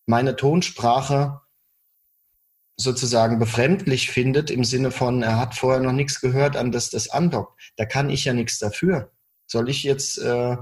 meine 0.05 0.38
Tonsprache 0.38 1.41
sozusagen 2.77 3.39
befremdlich 3.39 4.10
findet, 4.10 4.49
im 4.49 4.63
Sinne 4.63 4.91
von, 4.91 5.21
er 5.21 5.38
hat 5.38 5.55
vorher 5.55 5.81
noch 5.81 5.91
nichts 5.91 6.21
gehört, 6.21 6.55
an 6.55 6.71
das 6.71 6.89
das 6.89 7.10
andockt. 7.10 7.73
Da 7.75 7.86
kann 7.86 8.10
ich 8.10 8.25
ja 8.25 8.34
nichts 8.34 8.57
dafür. 8.57 9.12
Soll 9.52 9.70
ich 9.70 9.84
jetzt, 9.84 10.18
äh, 10.18 10.56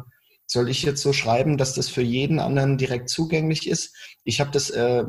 soll 0.47 0.67
ich 0.67 0.81
jetzt 0.81 1.03
so 1.03 1.13
schreiben, 1.13 1.59
dass 1.59 1.75
das 1.75 1.89
für 1.89 2.01
jeden 2.01 2.39
anderen 2.39 2.79
direkt 2.79 3.09
zugänglich 3.09 3.69
ist? 3.69 3.95
Ich 4.23 4.39
habe 4.39 4.49
das, 4.49 4.71
äh, 4.71 5.03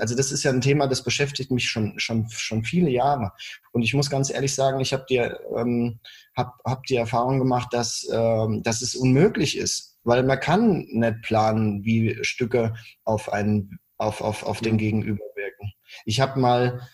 also 0.00 0.16
das 0.16 0.32
ist 0.32 0.42
ja 0.42 0.50
ein 0.50 0.60
Thema, 0.60 0.88
das 0.88 1.04
beschäftigt 1.04 1.52
mich 1.52 1.68
schon, 1.68 1.96
schon, 2.00 2.28
schon 2.28 2.64
viele 2.64 2.90
Jahre. 2.90 3.30
Und 3.70 3.82
ich 3.82 3.94
muss 3.94 4.10
ganz 4.10 4.30
ehrlich 4.30 4.52
sagen, 4.52 4.80
ich 4.80 4.92
habe 4.92 5.04
dir, 5.08 5.38
ähm, 5.56 6.00
hab, 6.36 6.58
hab 6.64 6.82
die 6.86 6.96
Erfahrung 6.96 7.38
gemacht, 7.38 7.68
dass, 7.70 8.04
ähm, 8.12 8.64
dass 8.64 8.82
es 8.82 8.96
unmöglich 8.96 9.56
ist, 9.56 9.96
weil 10.02 10.24
man 10.24 10.40
kann 10.40 10.84
nicht 10.90 11.22
planen, 11.22 11.84
wie 11.84 12.18
Stücke 12.22 12.74
auf 13.04 13.32
einen, 13.32 13.78
auf, 13.96 14.20
auf, 14.20 14.42
auf 14.42 14.60
den 14.60 14.76
Gegenüber 14.76 15.24
wirken. 15.36 15.70
Ich 16.04 16.18
habe 16.18 16.40
mal 16.40 16.88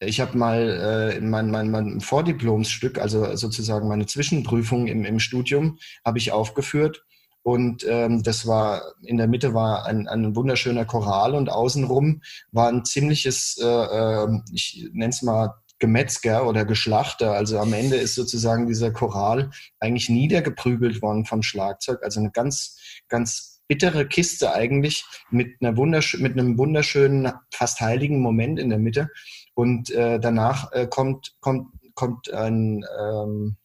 ich 0.00 0.20
habe 0.20 0.36
mal 0.36 1.14
äh, 1.16 1.20
mein, 1.20 1.50
mein, 1.50 1.70
mein 1.70 2.00
Vordiplomsstück, 2.00 2.98
also 2.98 3.34
sozusagen 3.36 3.88
meine 3.88 4.06
Zwischenprüfung 4.06 4.86
im, 4.86 5.04
im 5.04 5.18
Studium, 5.18 5.78
habe 6.04 6.18
ich 6.18 6.32
aufgeführt. 6.32 7.04
Und 7.42 7.84
ähm, 7.88 8.22
das 8.22 8.46
war, 8.46 8.82
in 9.02 9.16
der 9.16 9.26
Mitte 9.26 9.54
war 9.54 9.86
ein, 9.86 10.06
ein 10.06 10.36
wunderschöner 10.36 10.84
Choral 10.84 11.34
und 11.34 11.50
außenrum 11.50 12.22
war 12.52 12.68
ein 12.68 12.84
ziemliches, 12.84 13.58
äh, 13.60 13.66
äh, 13.66 14.28
ich 14.52 14.88
nenne 14.92 15.10
es 15.10 15.22
mal 15.22 15.54
Gemetzger 15.78 16.46
oder 16.46 16.64
Geschlachter. 16.64 17.32
Also 17.32 17.58
am 17.58 17.72
Ende 17.72 17.96
ist 17.96 18.14
sozusagen 18.14 18.66
dieser 18.66 18.90
Choral 18.92 19.50
eigentlich 19.80 20.08
niedergeprügelt 20.08 21.00
worden 21.02 21.24
vom 21.24 21.42
Schlagzeug. 21.42 22.02
Also 22.02 22.20
eine 22.20 22.30
ganz, 22.30 22.76
ganz 23.08 23.58
bittere 23.68 24.06
Kiste 24.06 24.52
eigentlich 24.52 25.04
mit, 25.30 25.60
einer 25.60 25.76
wundersch 25.76 26.18
mit 26.18 26.32
einem 26.32 26.58
wunderschönen, 26.58 27.30
fast 27.52 27.80
heiligen 27.80 28.20
Moment 28.20 28.58
in 28.58 28.70
der 28.70 28.78
Mitte. 28.78 29.10
Und 29.58 29.90
äh, 29.90 30.20
danach 30.20 30.70
äh, 30.70 30.86
kommt, 30.86 31.34
kommt, 31.40 31.66
kommt 31.94 32.32
ein, 32.32 32.84
ähm, 32.96 33.56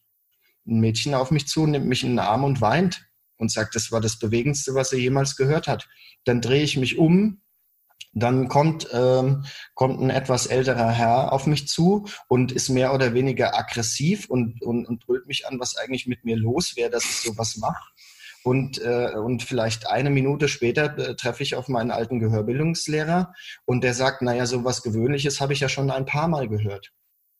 ein 0.66 0.80
Mädchen 0.80 1.14
auf 1.14 1.30
mich 1.30 1.46
zu, 1.46 1.68
nimmt 1.68 1.86
mich 1.86 2.02
in 2.02 2.10
den 2.10 2.18
Arm 2.18 2.42
und 2.42 2.60
weint 2.60 3.08
und 3.36 3.52
sagt, 3.52 3.76
das 3.76 3.92
war 3.92 4.00
das 4.00 4.18
Bewegendste, 4.18 4.74
was 4.74 4.92
er 4.92 4.98
jemals 4.98 5.36
gehört 5.36 5.68
hat. 5.68 5.86
Dann 6.24 6.40
drehe 6.40 6.64
ich 6.64 6.76
mich 6.76 6.98
um, 6.98 7.42
dann 8.12 8.48
kommt, 8.48 8.88
ähm, 8.92 9.44
kommt 9.74 10.00
ein 10.00 10.10
etwas 10.10 10.46
älterer 10.46 10.90
Herr 10.90 11.32
auf 11.32 11.46
mich 11.46 11.68
zu 11.68 12.08
und 12.26 12.50
ist 12.50 12.70
mehr 12.70 12.92
oder 12.92 13.14
weniger 13.14 13.56
aggressiv 13.56 14.28
und, 14.28 14.62
und, 14.62 14.86
und 14.86 15.06
brüllt 15.06 15.28
mich 15.28 15.46
an, 15.46 15.60
was 15.60 15.76
eigentlich 15.76 16.08
mit 16.08 16.24
mir 16.24 16.36
los 16.36 16.74
wäre, 16.74 16.90
dass 16.90 17.04
ich 17.04 17.20
sowas 17.20 17.56
mache. 17.58 17.84
Und, 18.44 18.80
äh, 18.82 19.12
und 19.16 19.42
vielleicht 19.42 19.88
eine 19.88 20.10
Minute 20.10 20.48
später 20.48 20.98
äh, 20.98 21.16
treffe 21.16 21.42
ich 21.42 21.54
auf 21.54 21.68
meinen 21.68 21.90
alten 21.90 22.20
Gehörbildungslehrer 22.20 23.32
und 23.64 23.82
der 23.82 23.94
sagt, 23.94 24.20
naja, 24.20 24.44
so 24.44 24.64
was 24.64 24.82
Gewöhnliches 24.82 25.40
habe 25.40 25.54
ich 25.54 25.60
ja 25.60 25.70
schon 25.70 25.90
ein 25.90 26.04
paar 26.04 26.28
Mal 26.28 26.46
gehört. 26.48 26.92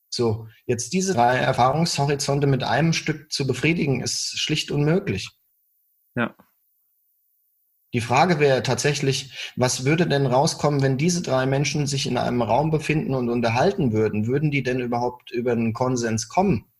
So, 0.08 0.48
jetzt 0.64 0.94
diese 0.94 1.12
drei 1.12 1.36
Erfahrungshorizonte 1.36 2.46
mit 2.46 2.62
einem 2.62 2.94
Stück 2.94 3.30
zu 3.30 3.46
befriedigen, 3.46 4.00
ist 4.00 4.38
schlicht 4.38 4.70
unmöglich. 4.70 5.30
Ja. 6.16 6.34
Die 7.92 8.00
Frage 8.00 8.40
wäre 8.40 8.62
tatsächlich, 8.62 9.52
was 9.56 9.84
würde 9.84 10.06
denn 10.06 10.26
rauskommen, 10.26 10.82
wenn 10.82 10.96
diese 10.96 11.20
drei 11.20 11.44
Menschen 11.44 11.86
sich 11.86 12.06
in 12.06 12.16
einem 12.16 12.40
Raum 12.40 12.70
befinden 12.70 13.14
und 13.14 13.28
unterhalten 13.28 13.92
würden? 13.92 14.26
Würden 14.26 14.50
die 14.50 14.62
denn 14.62 14.80
überhaupt 14.80 15.30
über 15.32 15.52
einen 15.52 15.74
Konsens 15.74 16.28
kommen? 16.28 16.72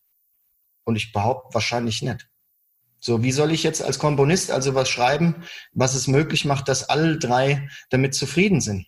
Und 0.84 0.96
ich 0.96 1.12
behaupte 1.12 1.52
wahrscheinlich 1.54 2.00
nicht. 2.02 2.28
So, 3.04 3.22
wie 3.22 3.32
soll 3.32 3.52
ich 3.52 3.62
jetzt 3.62 3.82
als 3.82 3.98
Komponist 3.98 4.50
also 4.50 4.74
was 4.74 4.88
schreiben, 4.88 5.44
was 5.72 5.94
es 5.94 6.08
möglich 6.08 6.46
macht, 6.46 6.68
dass 6.68 6.88
alle 6.88 7.18
drei 7.18 7.68
damit 7.90 8.14
zufrieden 8.14 8.62
sind? 8.62 8.86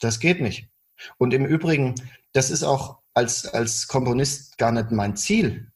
Das 0.00 0.18
geht 0.18 0.40
nicht. 0.40 0.68
Und 1.16 1.32
im 1.32 1.46
Übrigen, 1.46 1.94
das 2.32 2.50
ist 2.50 2.64
auch 2.64 2.98
als, 3.14 3.46
als 3.46 3.86
Komponist 3.86 4.58
gar 4.58 4.72
nicht 4.72 4.90
mein 4.90 5.14
Ziel. 5.14 5.70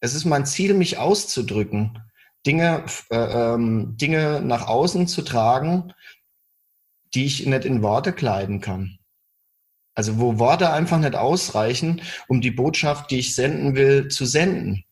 Es 0.00 0.12
ist 0.12 0.24
mein 0.24 0.44
Ziel, 0.44 0.74
mich 0.74 0.98
auszudrücken, 0.98 2.02
Dinge, 2.44 2.84
äh, 3.10 3.16
ähm, 3.16 3.96
Dinge 3.96 4.40
nach 4.40 4.66
außen 4.66 5.06
zu 5.06 5.22
tragen, 5.22 5.92
die 7.14 7.26
ich 7.26 7.46
nicht 7.46 7.64
in 7.64 7.80
Worte 7.80 8.12
kleiden 8.12 8.60
kann. 8.60 8.98
Also 9.94 10.18
wo 10.18 10.40
Worte 10.40 10.72
einfach 10.72 10.98
nicht 10.98 11.14
ausreichen, 11.14 12.02
um 12.26 12.40
die 12.40 12.50
Botschaft, 12.50 13.12
die 13.12 13.20
ich 13.20 13.36
senden 13.36 13.76
will, 13.76 14.08
zu 14.08 14.26
senden. 14.26 14.83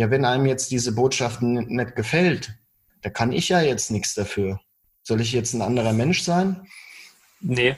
Ja, 0.00 0.10
wenn 0.10 0.24
einem 0.24 0.46
jetzt 0.46 0.70
diese 0.70 0.94
Botschaft 0.94 1.42
nicht 1.42 1.94
gefällt, 1.94 2.54
da 3.02 3.10
kann 3.10 3.32
ich 3.32 3.50
ja 3.50 3.60
jetzt 3.60 3.90
nichts 3.90 4.14
dafür. 4.14 4.58
Soll 5.02 5.20
ich 5.20 5.32
jetzt 5.32 5.52
ein 5.52 5.60
anderer 5.60 5.92
Mensch 5.92 6.22
sein? 6.22 6.66
Nee, 7.40 7.76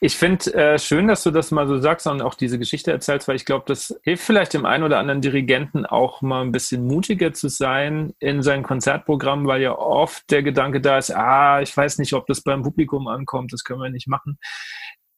ich 0.00 0.16
finde 0.16 0.54
äh, 0.54 0.78
schön, 0.78 1.08
dass 1.08 1.24
du 1.24 1.32
das 1.32 1.50
mal 1.50 1.66
so 1.66 1.80
sagst 1.80 2.06
und 2.06 2.22
auch 2.22 2.34
diese 2.36 2.60
Geschichte 2.60 2.92
erzählst, 2.92 3.26
weil 3.26 3.34
ich 3.34 3.44
glaube, 3.44 3.64
das 3.66 3.92
hilft 4.04 4.22
vielleicht 4.22 4.54
dem 4.54 4.66
einen 4.66 4.84
oder 4.84 5.00
anderen 5.00 5.20
Dirigenten 5.20 5.84
auch 5.84 6.22
mal 6.22 6.42
ein 6.42 6.52
bisschen 6.52 6.86
mutiger 6.86 7.32
zu 7.32 7.48
sein 7.48 8.12
in 8.20 8.40
seinem 8.40 8.62
Konzertprogramm, 8.62 9.48
weil 9.48 9.60
ja 9.60 9.76
oft 9.76 10.30
der 10.30 10.44
Gedanke 10.44 10.80
da 10.80 10.98
ist, 10.98 11.10
ah, 11.10 11.60
ich 11.60 11.76
weiß 11.76 11.98
nicht, 11.98 12.12
ob 12.12 12.28
das 12.28 12.42
beim 12.42 12.62
Publikum 12.62 13.08
ankommt, 13.08 13.52
das 13.52 13.64
können 13.64 13.80
wir 13.80 13.90
nicht 13.90 14.06
machen. 14.06 14.38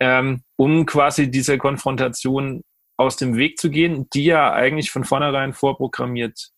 Ähm, 0.00 0.40
um 0.56 0.86
quasi 0.86 1.30
diese 1.30 1.58
Konfrontation 1.58 2.62
aus 2.96 3.16
dem 3.16 3.36
Weg 3.36 3.58
zu 3.58 3.70
gehen, 3.70 4.08
die 4.10 4.24
ja 4.24 4.52
eigentlich 4.52 4.90
von 4.90 5.04
vornherein 5.04 5.52
vorprogrammiert 5.52 6.50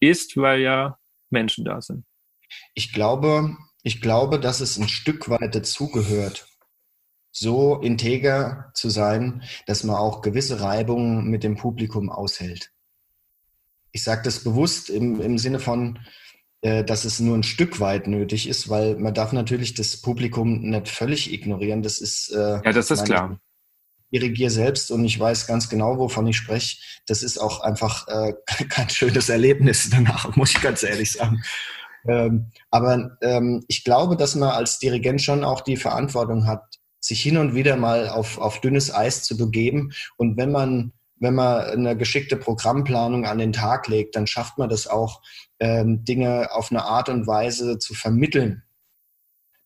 ist, 0.00 0.36
weil 0.36 0.60
ja 0.60 0.98
Menschen 1.30 1.64
da 1.64 1.80
sind. 1.80 2.04
Ich 2.74 2.92
glaube, 2.92 3.56
ich 3.82 4.00
glaube, 4.00 4.38
dass 4.40 4.60
es 4.60 4.78
ein 4.78 4.88
Stück 4.88 5.28
weit 5.28 5.54
dazugehört 5.54 6.46
so 7.38 7.76
integer 7.80 8.70
zu 8.74 8.88
sein, 8.88 9.42
dass 9.66 9.84
man 9.84 9.96
auch 9.96 10.22
gewisse 10.22 10.60
Reibungen 10.62 11.28
mit 11.28 11.44
dem 11.44 11.56
Publikum 11.56 12.08
aushält. 12.08 12.72
Ich 13.92 14.04
sage 14.04 14.22
das 14.24 14.42
bewusst 14.42 14.88
im, 14.88 15.20
im 15.20 15.36
Sinne 15.36 15.58
von, 15.58 15.98
äh, 16.62 16.82
dass 16.82 17.04
es 17.04 17.20
nur 17.20 17.36
ein 17.36 17.42
Stück 17.42 17.78
weit 17.78 18.06
nötig 18.06 18.48
ist, 18.48 18.70
weil 18.70 18.96
man 18.96 19.12
darf 19.12 19.32
natürlich 19.32 19.74
das 19.74 20.00
Publikum 20.00 20.62
nicht 20.62 20.88
völlig 20.88 21.30
ignorieren. 21.30 21.82
Das 21.82 22.00
ist 22.00 22.30
äh, 22.30 22.62
ja, 22.64 22.72
das 22.72 22.90
ist 22.90 23.04
klar. 23.04 23.38
Dirigiere 24.12 24.50
selbst 24.50 24.90
und 24.90 25.04
ich 25.04 25.18
weiß 25.18 25.46
ganz 25.46 25.68
genau, 25.68 25.98
wovon 25.98 26.26
ich 26.26 26.36
spreche. 26.36 26.78
Das 27.06 27.22
ist 27.22 27.38
auch 27.38 27.60
einfach 27.60 28.06
äh, 28.08 28.34
kein 28.68 28.88
schönes 28.88 29.28
Erlebnis 29.28 29.90
danach, 29.90 30.34
muss 30.36 30.52
ich 30.52 30.60
ganz 30.60 30.82
ehrlich 30.82 31.12
sagen. 31.12 31.42
Ähm, 32.08 32.50
aber 32.70 33.16
ähm, 33.22 33.64
ich 33.68 33.84
glaube, 33.84 34.16
dass 34.16 34.34
man 34.34 34.50
als 34.50 34.78
Dirigent 34.78 35.22
schon 35.22 35.44
auch 35.44 35.60
die 35.60 35.76
Verantwortung 35.76 36.46
hat, 36.46 36.62
sich 37.00 37.20
hin 37.22 37.36
und 37.36 37.54
wieder 37.54 37.76
mal 37.76 38.08
auf, 38.08 38.38
auf 38.38 38.60
dünnes 38.60 38.94
Eis 38.94 39.22
zu 39.22 39.36
begeben. 39.36 39.92
Und 40.16 40.36
wenn 40.36 40.52
man, 40.52 40.92
wenn 41.18 41.34
man 41.34 41.62
eine 41.62 41.96
geschickte 41.96 42.36
Programmplanung 42.36 43.26
an 43.26 43.38
den 43.38 43.52
Tag 43.52 43.88
legt, 43.88 44.16
dann 44.16 44.26
schafft 44.26 44.58
man 44.58 44.68
das 44.68 44.86
auch, 44.86 45.22
ähm, 45.58 46.04
Dinge 46.04 46.48
auf 46.52 46.70
eine 46.70 46.84
Art 46.84 47.08
und 47.08 47.26
Weise 47.26 47.78
zu 47.78 47.94
vermitteln, 47.94 48.62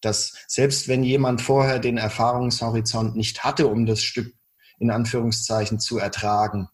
dass 0.00 0.34
selbst 0.46 0.88
wenn 0.88 1.02
jemand 1.02 1.40
vorher 1.40 1.78
den 1.78 1.96
Erfahrungshorizont 1.96 3.16
nicht 3.16 3.44
hatte, 3.44 3.66
um 3.66 3.86
das 3.86 4.02
Stück 4.02 4.34
in 4.78 4.90
Anführungszeichen 4.90 5.78
zu 5.78 5.98
ertragen, 5.98 6.68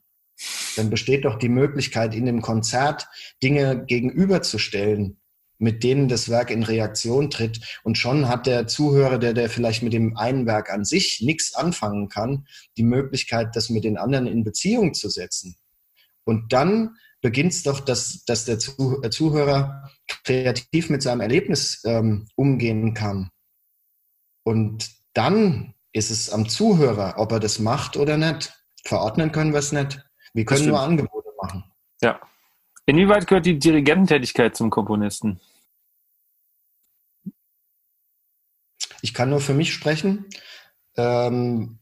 dann 0.76 0.90
besteht 0.90 1.24
doch 1.24 1.38
die 1.38 1.48
Möglichkeit, 1.48 2.14
in 2.14 2.26
dem 2.26 2.42
Konzert 2.42 3.08
Dinge 3.42 3.84
gegenüberzustellen, 3.86 5.18
mit 5.58 5.82
denen 5.82 6.08
das 6.08 6.28
Werk 6.28 6.50
in 6.50 6.62
Reaktion 6.62 7.30
tritt. 7.30 7.80
Und 7.82 7.96
schon 7.96 8.28
hat 8.28 8.46
der 8.46 8.66
Zuhörer, 8.66 9.18
der, 9.18 9.32
der 9.32 9.48
vielleicht 9.48 9.82
mit 9.82 9.94
dem 9.94 10.16
einen 10.16 10.46
Werk 10.46 10.70
an 10.70 10.84
sich 10.84 11.22
nichts 11.22 11.54
anfangen 11.54 12.08
kann, 12.08 12.46
die 12.76 12.82
Möglichkeit, 12.82 13.56
das 13.56 13.70
mit 13.70 13.84
den 13.84 13.96
anderen 13.96 14.26
in 14.26 14.44
Beziehung 14.44 14.92
zu 14.92 15.08
setzen. 15.08 15.56
Und 16.24 16.52
dann 16.52 16.96
beginnt 17.22 17.52
es 17.52 17.62
doch, 17.62 17.81
dass, 17.81 18.24
dass 18.24 18.44
der 18.44 18.57
äh, 18.57 19.11
Zuhörer 19.11 19.90
kreativ 20.24 20.90
mit 20.90 21.02
seinem 21.02 21.20
Erlebnis 21.20 21.83
ähm, 21.85 22.26
umgehen 22.37 22.94
kann. 22.94 23.31
Und 24.44 24.90
dann 25.14 25.74
ist 25.92 26.11
es 26.11 26.31
am 26.31 26.48
Zuhörer, 26.48 27.14
ob 27.18 27.33
er 27.33 27.40
das 27.40 27.59
macht 27.59 27.96
oder 27.96 28.16
nicht. 28.16 28.52
Verordnen 28.85 29.33
können 29.33 29.52
wir 29.52 29.59
es 29.59 29.72
nicht. 29.72 30.00
Wir 30.35 30.44
können 30.44 30.66
nur 30.66 30.81
Angebote 30.81 31.31
machen. 31.40 31.64
Ja, 32.02 32.20
Inwieweit 32.87 33.26
gehört 33.26 33.46
die 33.46 33.59
Dirigententätigkeit 33.59 34.57
zum 34.57 34.70
Komponisten? 34.70 35.40
Ich 39.02 39.12
kann 39.12 39.29
nur 39.29 39.40
für 39.40 39.55
mich 39.55 39.72
sprechen, 39.72 40.26
ähm, 40.96 41.81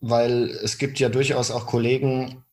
weil 0.00 0.50
es 0.62 0.78
gibt 0.78 1.00
ja 1.00 1.08
durchaus 1.08 1.50
auch 1.50 1.66
Kollegen, 1.66 2.44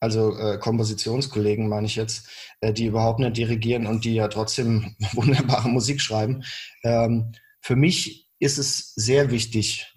also 0.00 0.36
äh, 0.36 0.58
Kompositionskollegen 0.58 1.68
meine 1.68 1.86
ich 1.86 1.96
jetzt, 1.96 2.28
äh, 2.60 2.72
die 2.72 2.86
überhaupt 2.86 3.18
nicht 3.18 3.36
dirigieren 3.36 3.86
und 3.86 4.04
die 4.04 4.14
ja 4.14 4.28
trotzdem 4.28 4.96
wunderbare 5.12 5.68
Musik 5.68 6.00
schreiben. 6.00 6.44
Ähm, 6.84 7.32
für 7.60 7.76
mich 7.76 8.28
ist 8.38 8.58
es 8.58 8.94
sehr 8.94 9.30
wichtig, 9.30 9.92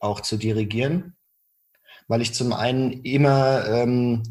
auch 0.00 0.20
zu 0.20 0.36
dirigieren, 0.36 1.16
weil 2.08 2.22
ich 2.22 2.34
zum 2.34 2.52
einen 2.52 3.04
immer 3.04 3.66
ähm, 3.66 4.22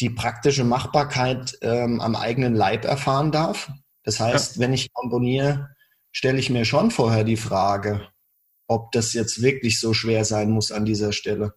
die 0.00 0.10
praktische 0.10 0.64
Machbarkeit 0.64 1.56
ähm, 1.62 2.00
am 2.00 2.16
eigenen 2.16 2.54
Leib 2.54 2.84
erfahren 2.84 3.32
darf. 3.32 3.70
Das 4.02 4.20
heißt, 4.20 4.56
ja. 4.56 4.60
wenn 4.60 4.72
ich 4.72 4.92
komponiere, 4.92 5.74
stelle 6.12 6.38
ich 6.38 6.50
mir 6.50 6.64
schon 6.64 6.90
vorher 6.90 7.24
die 7.24 7.36
Frage, 7.36 8.08
ob 8.68 8.92
das 8.92 9.12
jetzt 9.12 9.40
wirklich 9.40 9.80
so 9.80 9.94
schwer 9.94 10.24
sein 10.24 10.50
muss 10.50 10.72
an 10.72 10.84
dieser 10.84 11.12
Stelle. 11.12 11.54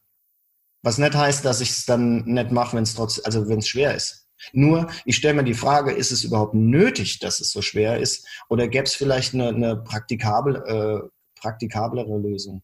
Was 0.83 0.97
nicht 0.97 1.15
heißt, 1.15 1.43
dass 1.43 1.61
ich 1.61 1.71
es 1.71 1.85
dann 1.85 2.23
nicht 2.25 2.51
mache, 2.51 2.75
wenn 2.75 2.83
es 2.83 2.95
trotz, 2.95 3.19
also 3.23 3.47
wenn 3.49 3.59
es 3.59 3.67
schwer 3.67 3.95
ist. 3.95 4.27
Nur, 4.53 4.87
ich 5.05 5.15
stelle 5.15 5.33
mir 5.33 5.43
die 5.43 5.53
Frage, 5.53 5.91
ist 5.91 6.11
es 6.11 6.23
überhaupt 6.23 6.53
nötig, 6.53 7.19
dass 7.19 7.39
es 7.39 7.51
so 7.51 7.61
schwer 7.61 7.99
ist? 7.99 8.27
Oder 8.49 8.67
gäbe 8.67 8.85
es 8.85 8.93
vielleicht 8.93 9.33
eine, 9.33 9.49
eine 9.49 9.75
praktikabel, 9.77 10.55
äh, 10.55 11.39
praktikablere 11.39 12.17
Lösung? 12.17 12.61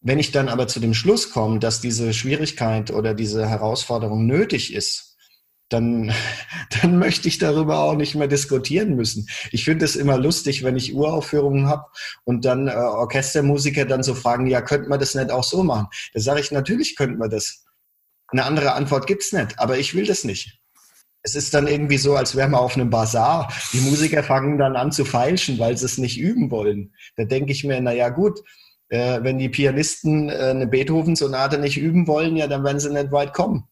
Wenn 0.00 0.18
ich 0.18 0.32
dann 0.32 0.48
aber 0.48 0.66
zu 0.66 0.80
dem 0.80 0.94
Schluss 0.94 1.30
komme, 1.30 1.60
dass 1.60 1.80
diese 1.80 2.12
Schwierigkeit 2.12 2.90
oder 2.90 3.14
diese 3.14 3.48
Herausforderung 3.48 4.26
nötig 4.26 4.74
ist, 4.74 5.11
dann, 5.72 6.12
dann 6.82 6.98
möchte 6.98 7.28
ich 7.28 7.38
darüber 7.38 7.80
auch 7.80 7.94
nicht 7.94 8.14
mehr 8.14 8.28
diskutieren 8.28 8.94
müssen. 8.96 9.28
Ich 9.50 9.64
finde 9.64 9.84
es 9.84 9.96
immer 9.96 10.18
lustig, 10.18 10.62
wenn 10.62 10.76
ich 10.76 10.94
Uraufführungen 10.94 11.66
habe 11.66 11.86
und 12.24 12.44
dann 12.44 12.68
äh, 12.68 12.72
Orchestermusiker 12.72 13.84
dann 13.84 14.02
so 14.02 14.14
fragen, 14.14 14.46
ja, 14.46 14.60
könnte 14.60 14.88
man 14.88 15.00
das 15.00 15.14
nicht 15.14 15.30
auch 15.30 15.44
so 15.44 15.62
machen? 15.64 15.88
Da 16.14 16.20
sage 16.20 16.40
ich, 16.40 16.50
natürlich 16.50 16.96
könnte 16.96 17.18
man 17.18 17.30
das. 17.30 17.64
Eine 18.28 18.44
andere 18.44 18.72
Antwort 18.72 19.06
gibt's 19.06 19.32
nicht, 19.32 19.58
aber 19.58 19.78
ich 19.78 19.94
will 19.94 20.06
das 20.06 20.24
nicht. 20.24 20.58
Es 21.22 21.36
ist 21.36 21.54
dann 21.54 21.68
irgendwie 21.68 21.98
so, 21.98 22.16
als 22.16 22.34
wären 22.34 22.50
wir 22.50 22.60
auf 22.60 22.74
einem 22.74 22.90
Bazar. 22.90 23.52
Die 23.72 23.80
Musiker 23.80 24.24
fangen 24.24 24.58
dann 24.58 24.74
an 24.74 24.90
zu 24.90 25.04
feilschen, 25.04 25.58
weil 25.58 25.76
sie 25.76 25.84
es 25.84 25.98
nicht 25.98 26.18
üben 26.18 26.50
wollen. 26.50 26.94
Da 27.16 27.24
denke 27.24 27.52
ich 27.52 27.62
mir, 27.62 27.80
na 27.80 27.92
ja, 27.92 28.08
gut, 28.08 28.40
äh, 28.88 29.22
wenn 29.22 29.38
die 29.38 29.48
Pianisten 29.48 30.28
äh, 30.28 30.32
eine 30.32 30.66
Beethoven-Sonate 30.66 31.58
nicht 31.58 31.78
üben 31.78 32.06
wollen, 32.06 32.36
ja, 32.36 32.48
dann 32.48 32.64
werden 32.64 32.80
sie 32.80 32.92
nicht 32.92 33.12
weit 33.12 33.32
kommen. 33.32 33.68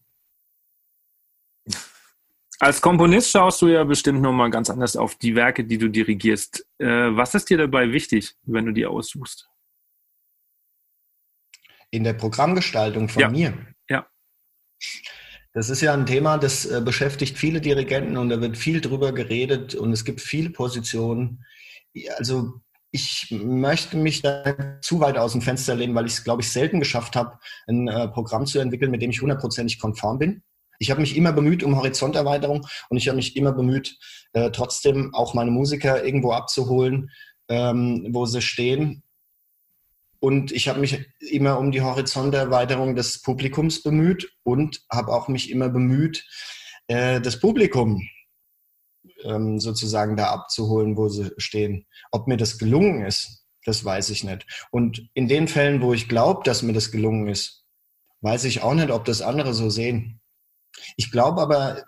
Als 2.61 2.79
Komponist 2.79 3.31
schaust 3.31 3.59
du 3.63 3.69
ja 3.69 3.83
bestimmt 3.83 4.21
nochmal 4.21 4.51
ganz 4.51 4.69
anders 4.69 4.95
auf 4.95 5.15
die 5.15 5.33
Werke, 5.33 5.63
die 5.63 5.79
du 5.79 5.89
dirigierst. 5.89 6.63
Äh, 6.77 6.85
was 6.85 7.33
ist 7.33 7.49
dir 7.49 7.57
dabei 7.57 7.91
wichtig, 7.91 8.35
wenn 8.43 8.67
du 8.67 8.71
die 8.71 8.85
aussuchst? 8.85 9.49
In 11.89 12.03
der 12.03 12.13
Programmgestaltung 12.13 13.09
von 13.09 13.19
ja. 13.19 13.29
mir. 13.29 13.57
Ja. 13.89 14.05
Das 15.53 15.71
ist 15.71 15.81
ja 15.81 15.91
ein 15.95 16.05
Thema, 16.05 16.37
das 16.37 16.65
äh, 16.67 16.81
beschäftigt 16.85 17.35
viele 17.35 17.61
Dirigenten 17.61 18.15
und 18.15 18.29
da 18.29 18.39
wird 18.39 18.55
viel 18.55 18.79
drüber 18.79 19.11
geredet 19.11 19.73
und 19.73 19.91
es 19.91 20.05
gibt 20.05 20.21
viele 20.21 20.51
Positionen. 20.51 21.43
Also 22.19 22.61
ich 22.91 23.35
möchte 23.43 23.97
mich 23.97 24.21
da 24.21 24.79
zu 24.81 24.99
weit 24.99 25.17
aus 25.17 25.31
dem 25.31 25.41
Fenster 25.41 25.73
lehnen, 25.73 25.95
weil 25.95 26.05
ich 26.05 26.13
es, 26.13 26.23
glaube 26.23 26.43
ich, 26.43 26.51
selten 26.51 26.79
geschafft 26.79 27.15
habe, 27.15 27.39
ein 27.65 27.87
äh, 27.87 28.07
Programm 28.09 28.45
zu 28.45 28.59
entwickeln, 28.59 28.91
mit 28.91 29.01
dem 29.01 29.09
ich 29.09 29.19
hundertprozentig 29.19 29.79
konform 29.79 30.19
bin. 30.19 30.43
Ich 30.81 30.89
habe 30.89 30.99
mich 30.99 31.15
immer 31.15 31.31
bemüht 31.31 31.61
um 31.61 31.75
Horizonterweiterung 31.75 32.65
und 32.89 32.97
ich 32.97 33.07
habe 33.07 33.15
mich 33.15 33.35
immer 33.35 33.51
bemüht, 33.51 33.99
äh, 34.33 34.49
trotzdem 34.49 35.13
auch 35.13 35.35
meine 35.35 35.51
Musiker 35.51 36.03
irgendwo 36.03 36.31
abzuholen, 36.31 37.11
ähm, 37.49 38.07
wo 38.09 38.25
sie 38.25 38.41
stehen. 38.41 39.03
Und 40.19 40.51
ich 40.51 40.67
habe 40.67 40.79
mich 40.79 41.05
immer 41.19 41.59
um 41.59 41.71
die 41.71 41.81
Horizonterweiterung 41.81 42.95
des 42.95 43.21
Publikums 43.21 43.83
bemüht 43.83 44.33
und 44.41 44.81
habe 44.91 45.13
auch 45.13 45.27
mich 45.27 45.51
immer 45.51 45.69
bemüht, 45.69 46.25
äh, 46.87 47.21
das 47.21 47.39
Publikum 47.39 48.01
ähm, 49.23 49.59
sozusagen 49.59 50.17
da 50.17 50.31
abzuholen, 50.31 50.97
wo 50.97 51.09
sie 51.09 51.29
stehen. 51.37 51.85
Ob 52.11 52.27
mir 52.27 52.37
das 52.37 52.57
gelungen 52.57 53.05
ist, 53.05 53.45
das 53.65 53.85
weiß 53.85 54.09
ich 54.09 54.23
nicht. 54.23 54.47
Und 54.71 55.07
in 55.13 55.27
den 55.27 55.47
Fällen, 55.47 55.83
wo 55.83 55.93
ich 55.93 56.09
glaube, 56.09 56.41
dass 56.43 56.63
mir 56.63 56.73
das 56.73 56.91
gelungen 56.91 57.27
ist, 57.27 57.65
weiß 58.21 58.45
ich 58.45 58.63
auch 58.63 58.73
nicht, 58.73 58.89
ob 58.89 59.05
das 59.05 59.21
andere 59.21 59.53
so 59.53 59.69
sehen. 59.69 60.20
Ich 60.97 61.11
glaube 61.11 61.41
aber, 61.41 61.83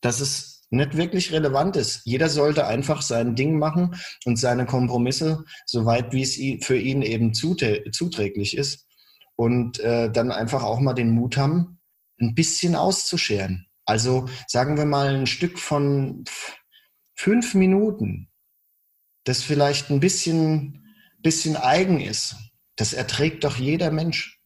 dass 0.00 0.20
es 0.20 0.58
nicht 0.70 0.96
wirklich 0.96 1.32
relevant 1.32 1.76
ist. 1.76 2.02
Jeder 2.04 2.28
sollte 2.28 2.66
einfach 2.66 3.02
sein 3.02 3.34
Ding 3.34 3.58
machen 3.58 3.96
und 4.24 4.36
seine 4.36 4.66
Kompromisse, 4.66 5.44
soweit 5.66 6.12
wie 6.12 6.22
es 6.22 6.64
für 6.64 6.76
ihn 6.76 7.02
eben 7.02 7.32
zuträglich 7.32 8.56
ist. 8.56 8.86
Und 9.36 9.78
äh, 9.80 10.10
dann 10.10 10.32
einfach 10.32 10.64
auch 10.64 10.80
mal 10.80 10.94
den 10.94 11.10
Mut 11.10 11.36
haben, 11.36 11.80
ein 12.20 12.34
bisschen 12.34 12.74
auszuscheren. 12.74 13.66
Also 13.84 14.28
sagen 14.46 14.76
wir 14.76 14.84
mal 14.84 15.14
ein 15.14 15.26
Stück 15.26 15.58
von 15.58 16.24
fünf 17.14 17.54
Minuten, 17.54 18.28
das 19.24 19.42
vielleicht 19.42 19.90
ein 19.90 20.00
bisschen, 20.00 20.94
bisschen 21.20 21.56
eigen 21.56 22.00
ist. 22.00 22.36
Das 22.76 22.92
erträgt 22.92 23.44
doch 23.44 23.56
jeder 23.56 23.90
Mensch. 23.90 24.40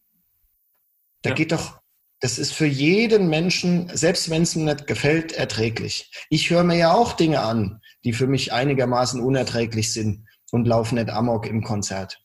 Da 1.23 1.31
ja. 1.31 1.35
geht 1.35 1.51
doch 1.51 1.82
das 2.23 2.39
ist 2.39 2.53
für 2.53 2.65
jeden 2.65 3.27
Menschen, 3.27 3.91
selbst 3.93 4.29
wenn 4.29 4.43
es 4.43 4.55
ihm 4.55 4.63
nicht 4.63 4.87
gefällt, 4.87 5.33
erträglich. 5.33 6.09
Ich 6.29 6.49
höre 6.49 6.63
mir 6.63 6.77
ja 6.77 6.93
auch 6.93 7.11
Dinge 7.11 7.41
an, 7.41 7.81
die 8.05 8.13
für 8.13 8.27
mich 8.27 8.53
einigermaßen 8.53 9.19
unerträglich 9.19 9.91
sind 9.91 10.25
und 10.49 10.65
laufe 10.65 10.95
nicht 10.95 11.09
amok 11.09 11.45
im 11.47 11.63
Konzert. 11.63 12.23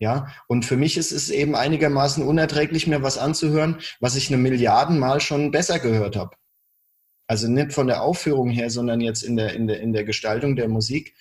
Ja, 0.00 0.34
und 0.48 0.64
für 0.64 0.76
mich 0.76 0.96
ist 0.96 1.12
es 1.12 1.30
eben 1.30 1.54
einigermaßen 1.54 2.26
unerträglich, 2.26 2.88
mir 2.88 3.04
was 3.04 3.18
anzuhören, 3.18 3.78
was 4.00 4.16
ich 4.16 4.30
eine 4.30 4.42
Milliarden 4.42 4.98
Mal 4.98 5.20
schon 5.20 5.52
besser 5.52 5.78
gehört 5.78 6.16
habe. 6.16 6.34
Also 7.28 7.46
nicht 7.46 7.72
von 7.72 7.86
der 7.86 8.02
Aufführung 8.02 8.50
her, 8.50 8.68
sondern 8.68 9.00
jetzt 9.00 9.22
in 9.22 9.36
der, 9.36 9.54
in 9.54 9.68
der, 9.68 9.78
in 9.80 9.92
der 9.92 10.02
Gestaltung 10.02 10.56
der 10.56 10.68
Musik 10.68 11.14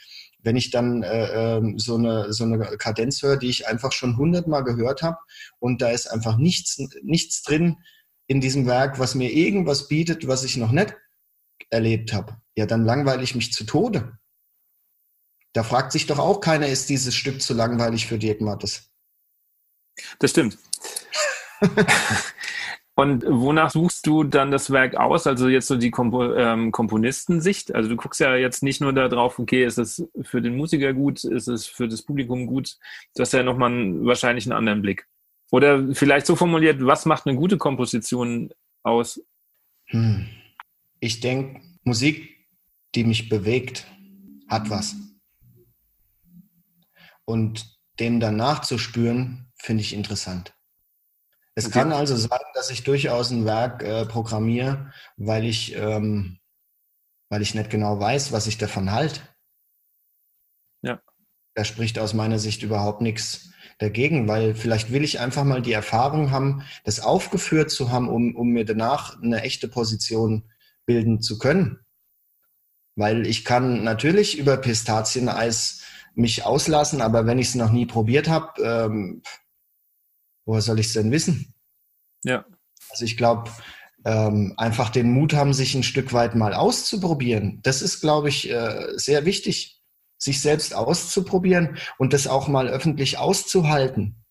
wenn 0.46 0.56
ich 0.56 0.70
dann 0.70 1.04
äh, 1.04 1.58
ähm, 1.58 1.80
so, 1.80 1.96
eine, 1.96 2.32
so 2.32 2.44
eine 2.44 2.60
Kadenz 2.78 3.22
höre, 3.24 3.38
die 3.38 3.50
ich 3.50 3.68
einfach 3.68 3.92
schon 3.92 4.16
hundertmal 4.16 4.64
gehört 4.64 5.02
habe 5.02 5.18
und 5.60 5.82
da 5.82 5.90
ist 5.90 6.08
einfach 6.08 6.38
nichts, 6.38 6.78
nichts 7.02 7.42
drin 7.42 7.78
in 8.28 8.42
diesem 8.42 8.68
Werk, 8.68 9.00
was 9.00 9.16
mir 9.16 9.32
irgendwas 9.32 9.88
bietet, 9.88 10.28
was 10.28 10.44
ich 10.44 10.56
noch 10.58 10.72
nicht 10.72 10.96
erlebt 11.72 12.14
habe, 12.14 12.38
ja, 12.56 12.66
dann 12.66 12.86
langweile 12.86 13.24
ich 13.24 13.36
mich 13.36 13.54
zu 13.54 13.64
Tode. 13.66 14.18
Da 15.54 15.64
fragt 15.64 15.92
sich 15.92 16.06
doch 16.06 16.20
auch 16.20 16.42
keiner, 16.42 16.68
ist 16.68 16.90
dieses 16.90 17.16
Stück 17.16 17.42
zu 17.42 17.54
langweilig 17.54 18.06
für 18.06 18.20
Dirk 18.20 18.42
Mattes? 18.42 18.92
Das 20.20 20.32
stimmt. 20.32 20.58
Und 22.98 23.26
wonach 23.28 23.72
suchst 23.72 24.08
du 24.08 24.24
dann 24.24 24.52
das 24.52 24.72
Werk 24.72 24.96
aus? 24.96 25.28
Also 25.28 25.50
jetzt 25.50 25.68
so 25.68 25.76
die 25.76 25.92
Kompo 25.92 26.34
ähm, 26.34 26.72
Komponistensicht. 26.72 27.76
Also 27.76 27.90
du 27.90 27.98
guckst 27.98 28.22
ja 28.22 28.36
jetzt 28.36 28.64
nicht 28.64 28.80
nur 28.80 28.94
darauf, 28.94 29.38
okay, 29.38 29.66
ist 29.66 29.78
es 29.78 30.08
für 30.22 30.42
den 30.42 30.56
Musiker 30.56 30.94
gut, 30.94 31.26
ist 31.26 31.50
es 31.50 31.66
für 31.66 31.90
das 31.90 32.02
Publikum 32.02 32.48
gut? 32.48 32.78
Du 33.14 33.22
hast 33.22 33.34
ja 33.34 33.44
nochmal 33.44 33.72
einen, 33.72 34.06
wahrscheinlich 34.06 34.46
einen 34.46 34.58
anderen 34.58 34.82
Blick. 34.82 35.08
Oder 35.52 35.94
vielleicht 35.94 36.26
so 36.26 36.38
formuliert, 36.38 36.86
was 36.86 37.06
macht 37.06 37.28
eine 37.28 37.38
gute 37.38 37.58
Komposition 37.58 38.52
aus? 38.82 39.22
Hm. 39.88 40.28
Ich 41.02 41.20
denke, 41.20 41.62
Musik, 41.84 42.48
die 42.96 43.04
mich 43.04 43.28
bewegt, 43.28 43.86
hat 44.48 44.70
was. 44.70 44.96
Und 47.26 47.78
dem 48.00 48.22
danach 48.22 48.62
zu 48.62 48.78
spüren, 48.78 49.52
finde 49.56 49.82
ich 49.82 49.94
interessant. 49.94 50.54
Es 51.58 51.72
kann 51.72 51.94
also 51.94 52.18
sein, 52.18 52.40
dass 52.54 52.70
ich 52.70 52.84
durchaus 52.84 53.32
ein 53.32 53.46
Werk 53.46 53.82
äh, 53.82 54.06
programmiere, 54.06 54.92
weil 55.16 55.46
ich, 55.46 55.74
ähm, 55.76 56.40
weil 57.30 57.42
ich 57.42 57.56
nicht 57.56 57.70
genau 57.70 57.98
weiß, 57.98 58.34
was 58.34 58.48
ich 58.48 58.58
davon 58.58 58.92
halte. 58.92 59.22
Ja. 60.82 61.02
Da 61.54 61.64
spricht 61.64 61.98
aus 61.98 62.14
meiner 62.14 62.40
Sicht 62.40 62.62
überhaupt 62.62 63.00
nichts 63.00 63.52
dagegen, 63.78 64.28
weil 64.28 64.54
vielleicht 64.54 64.92
will 64.92 65.06
ich 65.06 65.22
einfach 65.22 65.46
mal 65.46 65.62
die 65.62 65.72
Erfahrung 65.72 66.32
haben, 66.32 66.64
das 66.84 67.00
aufgeführt 67.00 67.72
zu 67.72 67.90
haben, 67.90 68.10
um, 68.10 68.36
um 68.36 68.50
mir 68.50 68.66
danach 68.66 69.22
eine 69.22 69.42
echte 69.42 69.70
Position 69.70 70.52
bilden 70.86 71.22
zu 71.22 71.38
können. 71.38 71.80
Weil 72.98 73.26
ich 73.26 73.46
kann 73.46 73.84
natürlich 73.84 74.38
über 74.38 74.58
Pistazieneis 74.58 75.84
mich 76.16 76.46
auslassen, 76.46 77.02
aber 77.02 77.26
wenn 77.26 77.40
ich 77.40 77.50
es 77.50 77.56
noch 77.56 77.72
nie 77.72 77.86
probiert 77.86 78.28
habe, 78.28 78.62
ähm, 78.62 79.22
woher 80.46 80.62
soll 80.62 80.80
ich 80.80 80.88
es 80.88 80.94
denn 80.94 81.12
wissen? 81.12 81.54
Ja. 82.24 82.46
Also 82.90 83.06
ich 83.06 83.18
glaube, 83.18 83.52
ähm, 84.06 84.54
einfach 84.58 84.90
den 84.90 85.12
Mut 85.12 85.34
haben, 85.34 85.54
sich 85.54 85.76
ein 85.76 85.84
Stück 85.84 86.14
weit 86.14 86.36
mal 86.36 86.54
auszuprobieren. 86.54 87.60
Das 87.64 87.82
ist, 87.82 88.02
glaube 88.02 88.30
ich, 88.30 88.50
äh, 88.50 88.88
sehr 88.96 89.26
wichtig, 89.26 89.82
sich 90.18 90.42
selbst 90.42 90.74
auszuprobieren 90.74 91.78
und 91.98 92.14
das 92.14 92.28
auch 92.28 92.48
mal 92.48 92.68
öffentlich 92.68 93.18
auszuhalten. 93.18 94.24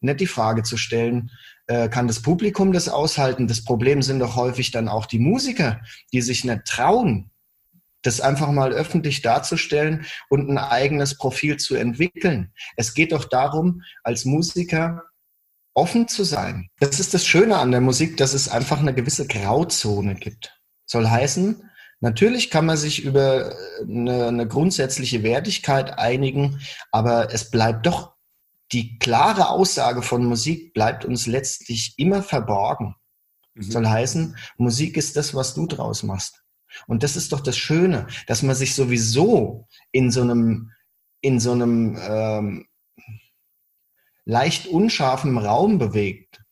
Nicht 0.00 0.20
die 0.20 0.26
Frage 0.26 0.62
zu 0.62 0.76
stellen, 0.76 1.30
äh, 1.66 1.88
kann 1.88 2.06
das 2.06 2.22
Publikum 2.22 2.72
das 2.72 2.88
aushalten? 2.88 3.48
Das 3.48 3.64
Problem 3.64 4.02
sind 4.02 4.18
doch 4.18 4.36
häufig 4.36 4.70
dann 4.70 4.88
auch 4.88 5.06
die 5.06 5.18
Musiker, 5.18 5.80
die 6.12 6.20
sich 6.20 6.44
nicht 6.44 6.64
trauen, 6.66 7.30
das 8.02 8.20
einfach 8.20 8.50
mal 8.50 8.72
öffentlich 8.72 9.22
darzustellen 9.22 10.04
und 10.28 10.50
ein 10.50 10.58
eigenes 10.58 11.16
Profil 11.16 11.56
zu 11.56 11.76
entwickeln. 11.76 12.52
Es 12.76 12.94
geht 12.94 13.12
doch 13.12 13.24
darum, 13.24 13.82
als 14.02 14.24
Musiker 14.24 15.02
offen 15.74 16.08
zu 16.08 16.24
sein. 16.24 16.68
Das 16.80 17.00
ist 17.00 17.14
das 17.14 17.26
Schöne 17.26 17.56
an 17.56 17.70
der 17.70 17.80
Musik, 17.80 18.16
dass 18.16 18.34
es 18.34 18.48
einfach 18.48 18.80
eine 18.80 18.94
gewisse 18.94 19.26
Grauzone 19.26 20.14
gibt. 20.14 20.60
Soll 20.86 21.08
heißen, 21.08 21.70
natürlich 22.00 22.50
kann 22.50 22.66
man 22.66 22.76
sich 22.76 23.04
über 23.04 23.54
eine, 23.80 24.26
eine 24.26 24.46
grundsätzliche 24.46 25.22
Wertigkeit 25.22 25.98
einigen, 25.98 26.60
aber 26.90 27.32
es 27.32 27.50
bleibt 27.50 27.86
doch 27.86 28.12
die 28.72 28.98
klare 28.98 29.50
Aussage 29.50 30.02
von 30.02 30.24
Musik 30.24 30.72
bleibt 30.72 31.04
uns 31.04 31.26
letztlich 31.26 31.94
immer 31.98 32.22
verborgen. 32.22 32.96
Mhm. 33.54 33.62
Soll 33.62 33.86
heißen, 33.86 34.36
Musik 34.56 34.96
ist 34.96 35.16
das, 35.16 35.34
was 35.34 35.54
du 35.54 35.66
draus 35.66 36.02
machst. 36.02 36.42
Und 36.86 37.02
das 37.02 37.16
ist 37.16 37.32
doch 37.32 37.40
das 37.40 37.56
Schöne, 37.56 38.06
dass 38.26 38.42
man 38.42 38.54
sich 38.54 38.74
sowieso 38.74 39.68
in 39.90 40.10
so 40.10 40.22
einem, 40.22 40.70
in 41.20 41.38
so 41.38 41.52
einem 41.52 41.98
ähm, 42.00 42.66
leicht 44.24 44.66
unscharfem 44.66 45.38
Raum 45.38 45.78
bewegt, 45.78 46.42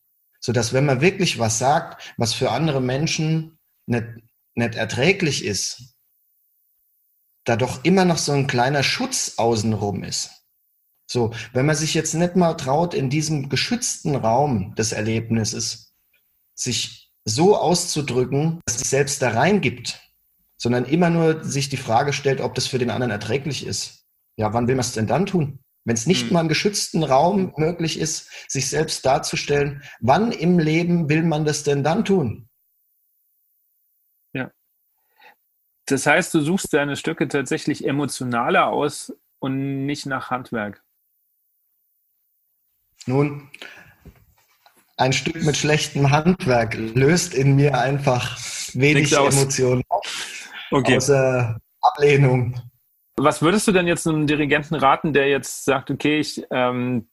so 0.40 0.52
dass 0.52 0.72
wenn 0.72 0.86
man 0.86 1.00
wirklich 1.00 1.38
was 1.38 1.58
sagt, 1.58 2.14
was 2.16 2.34
für 2.34 2.50
andere 2.50 2.80
Menschen 2.80 3.58
nicht, 3.86 4.06
nicht 4.54 4.74
erträglich 4.74 5.44
ist, 5.44 5.94
da 7.44 7.56
doch 7.56 7.84
immer 7.84 8.04
noch 8.04 8.18
so 8.18 8.32
ein 8.32 8.46
kleiner 8.46 8.82
Schutz 8.82 9.34
außenrum 9.36 10.04
ist. 10.04 10.30
So, 11.06 11.32
wenn 11.52 11.66
man 11.66 11.74
sich 11.74 11.94
jetzt 11.94 12.14
nicht 12.14 12.36
mal 12.36 12.54
traut, 12.54 12.94
in 12.94 13.10
diesem 13.10 13.48
geschützten 13.48 14.14
Raum 14.14 14.74
des 14.76 14.92
Erlebnisses 14.92 15.92
sich 16.54 17.10
so 17.24 17.56
auszudrücken, 17.56 18.60
dass 18.66 18.76
es 18.76 18.90
selbst 18.90 19.20
da 19.20 19.30
reingibt, 19.30 20.00
sondern 20.56 20.84
immer 20.84 21.10
nur 21.10 21.42
sich 21.42 21.68
die 21.68 21.76
Frage 21.76 22.12
stellt, 22.12 22.40
ob 22.40 22.54
das 22.54 22.66
für 22.66 22.78
den 22.78 22.90
anderen 22.90 23.10
erträglich 23.10 23.66
ist. 23.66 24.04
Ja, 24.36 24.52
wann 24.52 24.68
will 24.68 24.76
man 24.76 24.84
es 24.84 24.92
denn 24.92 25.06
dann 25.06 25.26
tun? 25.26 25.58
Wenn 25.84 25.94
es 25.94 26.06
nicht 26.06 26.26
mhm. 26.26 26.32
mal 26.34 26.40
im 26.42 26.48
geschützten 26.48 27.02
Raum 27.02 27.52
möglich 27.56 27.98
ist, 27.98 28.30
sich 28.50 28.68
selbst 28.68 29.04
darzustellen, 29.06 29.82
wann 30.00 30.32
im 30.32 30.58
Leben 30.58 31.08
will 31.08 31.22
man 31.22 31.44
das 31.44 31.62
denn 31.62 31.82
dann 31.82 32.04
tun? 32.04 32.48
Ja. 34.32 34.50
Das 35.86 36.06
heißt, 36.06 36.34
du 36.34 36.40
suchst 36.42 36.72
deine 36.72 36.96
Stücke 36.96 37.28
tatsächlich 37.28 37.86
emotionaler 37.86 38.68
aus 38.68 39.12
und 39.38 39.86
nicht 39.86 40.06
nach 40.06 40.30
Handwerk. 40.30 40.82
Nun, 43.06 43.50
ein 44.98 45.14
Stück 45.14 45.42
mit 45.42 45.56
schlechtem 45.56 46.10
Handwerk 46.10 46.74
löst 46.74 47.32
in 47.32 47.56
mir 47.56 47.78
einfach 47.78 48.38
wenig 48.74 49.12
Emotionen 49.12 49.82
okay. 50.70 50.96
außer 50.96 51.58
Ablehnung. 51.80 52.60
Was 53.22 53.42
würdest 53.42 53.68
du 53.68 53.72
denn 53.72 53.86
jetzt 53.86 54.06
einem 54.06 54.26
Dirigenten 54.26 54.74
raten, 54.74 55.12
der 55.12 55.28
jetzt 55.28 55.66
sagt, 55.66 55.90
okay, 55.90 56.20
ich 56.20 56.42
ähm, 56.50 57.10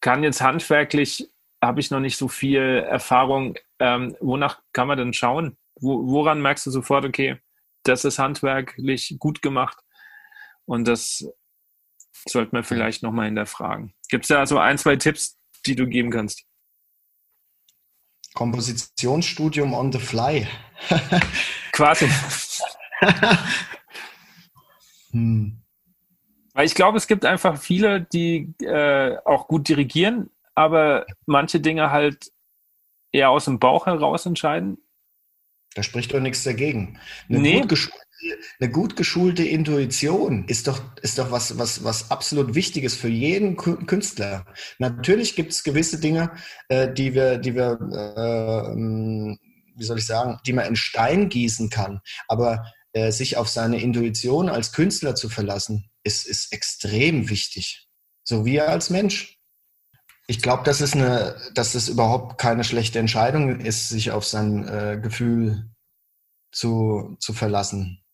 kann 0.00 0.24
jetzt 0.24 0.40
handwerklich, 0.40 1.30
habe 1.62 1.78
ich 1.78 1.92
noch 1.92 2.00
nicht 2.00 2.16
so 2.16 2.26
viel 2.26 2.60
Erfahrung. 2.60 3.54
Ähm, 3.78 4.16
wonach 4.18 4.60
kann 4.72 4.88
man 4.88 4.98
denn 4.98 5.12
schauen? 5.12 5.56
Wo, 5.80 6.08
woran 6.08 6.42
merkst 6.42 6.66
du 6.66 6.72
sofort, 6.72 7.04
okay, 7.04 7.40
das 7.84 8.04
ist 8.04 8.18
handwerklich 8.18 9.14
gut 9.20 9.42
gemacht 9.42 9.78
und 10.64 10.88
das 10.88 11.24
sollte 12.26 12.52
man 12.52 12.64
vielleicht 12.64 13.04
nochmal 13.04 13.26
hinterfragen. 13.26 13.94
Gibt 14.08 14.24
es 14.24 14.28
da 14.28 14.44
so 14.44 14.58
ein, 14.58 14.76
zwei 14.76 14.96
Tipps, 14.96 15.38
die 15.66 15.76
du 15.76 15.86
geben 15.86 16.10
kannst? 16.10 16.44
Kompositionsstudium 18.34 19.72
on 19.72 19.92
the 19.92 20.00
fly. 20.00 20.48
Quasi. 21.72 22.08
Hm. 25.12 25.58
Weil 26.54 26.66
ich 26.66 26.74
glaube, 26.74 26.98
es 26.98 27.06
gibt 27.06 27.24
einfach 27.24 27.58
viele, 27.58 28.02
die 28.12 28.52
äh, 28.60 29.16
auch 29.24 29.48
gut 29.48 29.68
dirigieren, 29.68 30.30
aber 30.54 31.06
manche 31.24 31.60
Dinge 31.60 31.90
halt 31.90 32.30
eher 33.10 33.30
aus 33.30 33.46
dem 33.46 33.58
Bauch 33.58 33.86
heraus 33.86 34.26
entscheiden. 34.26 34.78
Da 35.74 35.82
spricht 35.82 36.12
doch 36.12 36.20
nichts 36.20 36.44
dagegen. 36.44 36.98
Eine, 37.30 37.38
Nee. 37.40 37.60
gut, 37.60 37.70
geschulte, 37.70 37.98
eine 38.60 38.70
gut 38.70 38.96
geschulte 38.96 39.44
Intuition 39.44 40.44
ist 40.46 40.68
doch, 40.68 40.82
ist 41.00 41.18
doch 41.18 41.30
was, 41.30 41.58
was, 41.58 41.82
was 41.84 42.10
absolut 42.10 42.54
Wichtiges 42.54 42.94
für 42.94 43.08
jeden 43.08 43.56
Kü- 43.56 43.86
Künstler. 43.86 44.44
Natürlich 44.78 45.34
gibt 45.34 45.52
es 45.52 45.64
gewisse 45.64 45.98
Dinge, 45.98 46.32
äh, 46.68 46.92
die 46.92 47.14
wir, 47.14 47.38
die 47.38 47.54
wir, 47.54 47.78
äh, 47.92 48.72
ähm, 48.72 49.38
wie 49.74 49.84
soll 49.84 49.98
ich 49.98 50.06
sagen, 50.06 50.38
die 50.46 50.52
man 50.52 50.66
in 50.66 50.76
Stein 50.76 51.30
gießen 51.30 51.70
kann. 51.70 52.00
Aber 52.28 52.66
äh, 52.92 53.10
sich 53.10 53.36
auf 53.36 53.48
seine 53.48 53.80
Intuition 53.80 54.48
als 54.48 54.72
Künstler 54.72 55.14
zu 55.14 55.28
verlassen, 55.28 55.90
ist, 56.02 56.26
ist 56.26 56.52
extrem 56.52 57.28
wichtig. 57.28 57.88
So 58.24 58.44
wie 58.44 58.56
er 58.56 58.68
als 58.68 58.90
Mensch. 58.90 59.38
Ich 60.28 60.40
glaube, 60.40 60.62
dass 60.62 60.80
es 60.80 60.94
eine, 60.94 61.36
dass 61.54 61.74
es 61.74 61.88
überhaupt 61.88 62.38
keine 62.38 62.64
schlechte 62.64 62.98
Entscheidung 62.98 63.60
ist, 63.60 63.88
sich 63.88 64.12
auf 64.12 64.24
sein 64.24 64.68
äh, 64.68 65.00
Gefühl 65.02 65.70
zu, 66.52 67.16
zu 67.18 67.32
verlassen. 67.32 68.04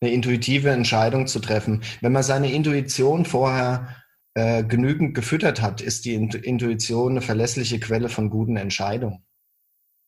Eine 0.00 0.12
intuitive 0.12 0.70
Entscheidung 0.70 1.26
zu 1.26 1.38
treffen. 1.38 1.84
Wenn 2.00 2.12
man 2.12 2.24
seine 2.24 2.52
Intuition 2.52 3.24
vorher 3.24 4.02
äh, 4.34 4.64
genügend 4.64 5.14
gefüttert 5.14 5.62
hat, 5.62 5.80
ist 5.80 6.04
die 6.04 6.18
Intu- 6.18 6.42
Intuition 6.42 7.12
eine 7.12 7.22
verlässliche 7.22 7.78
Quelle 7.78 8.08
von 8.08 8.28
guten 8.28 8.56
Entscheidungen. 8.56 9.24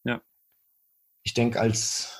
Ja. 0.05 0.21
Ich 1.23 1.33
denke, 1.35 1.61
als 1.61 2.16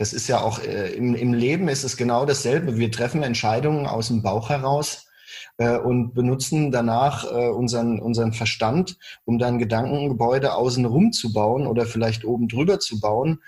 das 0.00 0.14
ist 0.14 0.28
ja 0.28 0.40
auch 0.40 0.60
äh, 0.60 0.94
im, 0.94 1.14
im 1.14 1.34
Leben 1.34 1.68
ist 1.68 1.84
es 1.84 1.98
genau 1.98 2.24
dasselbe. 2.24 2.78
Wir 2.78 2.90
treffen 2.90 3.22
Entscheidungen 3.22 3.86
aus 3.86 4.08
dem 4.08 4.22
Bauch 4.22 4.48
heraus 4.48 5.06
äh, 5.58 5.76
und 5.76 6.14
benutzen 6.14 6.72
danach 6.72 7.30
äh, 7.30 7.48
unseren, 7.48 8.00
unseren 8.00 8.32
Verstand, 8.32 8.96
um 9.26 9.38
dann 9.38 9.58
Gedankengebäude 9.58 10.54
außen 10.54 10.86
rum 10.86 11.12
zu 11.12 11.34
bauen 11.34 11.66
oder 11.66 11.84
vielleicht 11.84 12.24
oben 12.24 12.48
drüber 12.48 12.80
zu 12.80 12.98
bauen, 12.98 13.42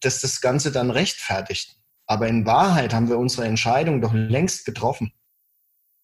dass 0.00 0.20
das 0.20 0.42
Ganze 0.42 0.70
dann 0.70 0.90
rechtfertigt. 0.90 1.78
Aber 2.06 2.28
in 2.28 2.44
Wahrheit 2.44 2.92
haben 2.92 3.08
wir 3.08 3.16
unsere 3.16 3.46
Entscheidung 3.46 4.02
doch 4.02 4.12
längst 4.12 4.66
getroffen. 4.66 5.14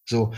So, 0.09 0.33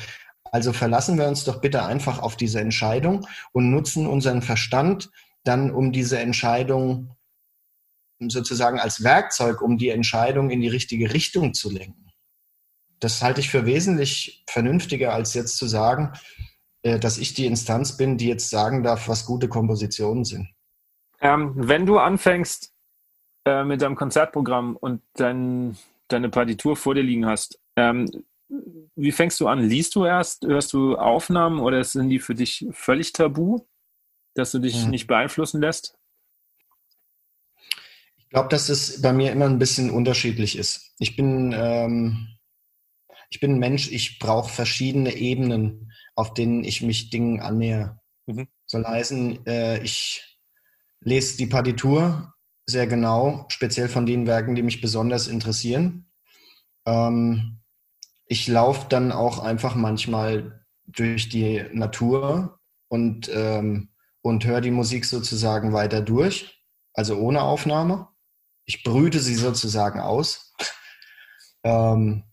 also 0.51 0.73
verlassen 0.73 1.17
wir 1.17 1.29
uns 1.29 1.45
doch 1.45 1.61
bitte 1.61 1.85
einfach 1.85 2.19
auf 2.19 2.35
diese 2.35 2.59
Entscheidung 2.59 3.25
und 3.53 3.71
nutzen 3.71 4.09
unseren 4.09 4.43
Verstand 4.43 5.13
dann, 5.45 5.71
um 5.71 5.93
diese 5.93 6.19
Entscheidung 6.19 7.15
sozusagen 8.21 8.79
als 8.79 9.03
Werkzeug, 9.03 9.61
um 9.61 9.79
die 9.79 9.89
Entscheidung 9.91 10.51
in 10.51 10.61
die 10.61 10.69
richtige 10.69 11.13
Richtung 11.13 11.55
zu 11.55 11.71
lenken. 11.71 12.11
Das 13.01 13.23
halte 13.23 13.41
ich 13.41 13.51
für 13.51 13.67
wesentlich 13.67 14.45
vernünftiger, 14.49 15.13
als 15.13 15.35
jetzt 15.35 15.57
zu 15.57 15.67
sagen, 15.67 16.13
äh, 16.83 16.99
dass 16.99 17.19
ich 17.19 17.35
die 17.35 17.47
Instanz 17.47 17.97
bin, 17.97 18.17
die 18.17 18.29
jetzt 18.29 18.51
sagen 18.51 18.83
darf, 18.83 19.09
was 19.09 19.27
gute 19.27 19.49
Kompositionen 19.49 20.25
sind. 20.25 20.49
Ähm, 21.21 21.53
wenn 21.57 21.87
du 21.87 21.99
anfängst 21.99 22.73
äh, 23.47 23.65
mit 23.65 23.83
deinem 23.83 23.97
Konzertprogramm 23.97 24.77
und 24.77 25.03
dein, 25.15 25.77
deine 26.09 26.29
Partitur 26.31 26.77
vor 26.77 26.95
dir 26.95 27.03
liegen 27.03 27.27
hast, 27.27 27.59
ähm, 27.77 28.25
wie 28.95 29.13
fängst 29.13 29.41
du 29.41 29.49
an? 29.49 29.61
Liest 29.61 29.95
du 29.97 30.05
erst? 30.05 30.45
Hörst 30.47 30.73
du 30.73 30.97
Aufnahmen 30.97 31.59
oder 31.61 31.83
sind 31.83 32.09
die 32.11 32.21
für 32.21 32.35
dich 32.35 32.67
völlig 32.71 33.13
tabu, 33.13 33.61
dass 34.35 34.53
du 34.53 34.61
dich 34.61 34.85
Mhm. 34.85 34.91
nicht 34.91 35.07
beeinflussen 35.07 35.61
lässt? 35.61 35.99
Ich 38.35 38.37
glaube, 38.37 38.49
dass 38.49 38.69
es 38.69 39.01
bei 39.01 39.13
mir 39.13 39.31
immer 39.31 39.45
ein 39.45 39.61
bisschen 39.61 39.91
unterschiedlich 39.91 40.59
ist. 40.59 40.91
Ich 40.99 41.15
bin, 41.15 41.55
ähm, 41.57 42.27
ich 43.31 43.39
bin 43.39 43.53
ein 43.53 43.59
Mensch, 43.61 43.93
ich 43.93 44.19
brauche 44.19 44.53
verschiedene 44.53 45.15
Ebenen, 45.15 45.93
auf 46.17 46.35
denen 46.35 46.65
ich 46.65 46.83
mich 46.83 47.11
Dingen 47.11 47.39
annähe. 47.39 47.97
Mhm. 48.27 48.49
Soll 48.67 48.85
heißen, 48.85 49.47
äh, 49.47 49.81
ich 49.85 50.41
lese 50.99 51.37
die 51.37 51.47
Partitur 51.47 52.35
sehr 52.67 52.89
genau, 52.89 53.47
speziell 53.51 53.89
von 53.89 54.05
den 54.05 54.27
Werken, 54.27 54.57
die 54.57 54.65
mich 54.65 54.81
besonders 54.81 55.29
interessieren. 55.29 56.11
Ähm, 56.87 57.61
ich 58.27 58.49
laufe 58.49 58.89
dann 58.89 59.13
auch 59.13 59.39
einfach 59.39 59.77
manchmal 59.77 60.67
durch 60.89 61.29
die 61.29 61.63
Natur 61.73 62.59
und, 62.89 63.31
ähm, 63.33 63.91
und 64.23 64.45
höre 64.45 64.61
die 64.61 64.73
Musik 64.73 65.05
sozusagen 65.05 65.73
weiter 65.73 66.01
durch, 66.01 66.65
also 66.95 67.17
ohne 67.17 67.43
Aufnahme. 67.43 68.09
Ich 68.65 68.83
brüte 68.83 69.21
sie 69.21 69.35
sozusagen 69.35 70.01
aus. 70.01 70.55
ähm, 71.65 72.25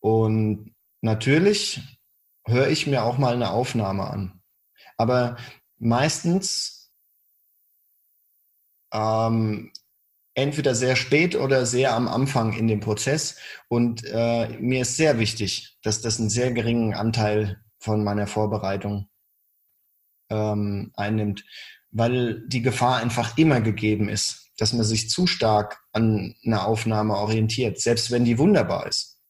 und 0.00 0.74
natürlich 1.00 1.80
höre 2.46 2.68
ich 2.68 2.86
mir 2.86 3.04
auch 3.04 3.18
mal 3.18 3.34
eine 3.34 3.50
Aufnahme 3.50 4.08
an. 4.08 4.42
Aber 4.96 5.36
meistens 5.78 6.90
ähm, 8.92 9.72
entweder 10.34 10.74
sehr 10.74 10.96
spät 10.96 11.34
oder 11.36 11.66
sehr 11.66 11.94
am 11.94 12.08
Anfang 12.08 12.52
in 12.52 12.68
dem 12.68 12.80
Prozess. 12.80 13.38
Und 13.68 14.04
äh, 14.04 14.48
mir 14.60 14.82
ist 14.82 14.96
sehr 14.96 15.18
wichtig, 15.18 15.78
dass 15.82 16.00
das 16.00 16.18
einen 16.18 16.30
sehr 16.30 16.52
geringen 16.52 16.94
Anteil 16.94 17.62
von 17.78 18.04
meiner 18.04 18.26
Vorbereitung 18.26 19.08
ähm, 20.30 20.92
einnimmt, 20.94 21.44
weil 21.90 22.46
die 22.48 22.62
Gefahr 22.62 22.98
einfach 22.98 23.36
immer 23.36 23.60
gegeben 23.60 24.08
ist, 24.08 24.47
dass 24.58 24.72
man 24.72 24.84
sich 24.84 25.08
zu 25.08 25.26
stark 25.26 25.80
an 25.92 26.34
einer 26.44 26.66
Aufnahme 26.66 27.16
orientiert, 27.16 27.80
selbst 27.80 28.10
wenn 28.10 28.24
die 28.24 28.38
wunderbar 28.38 28.86
ist. 28.86 29.22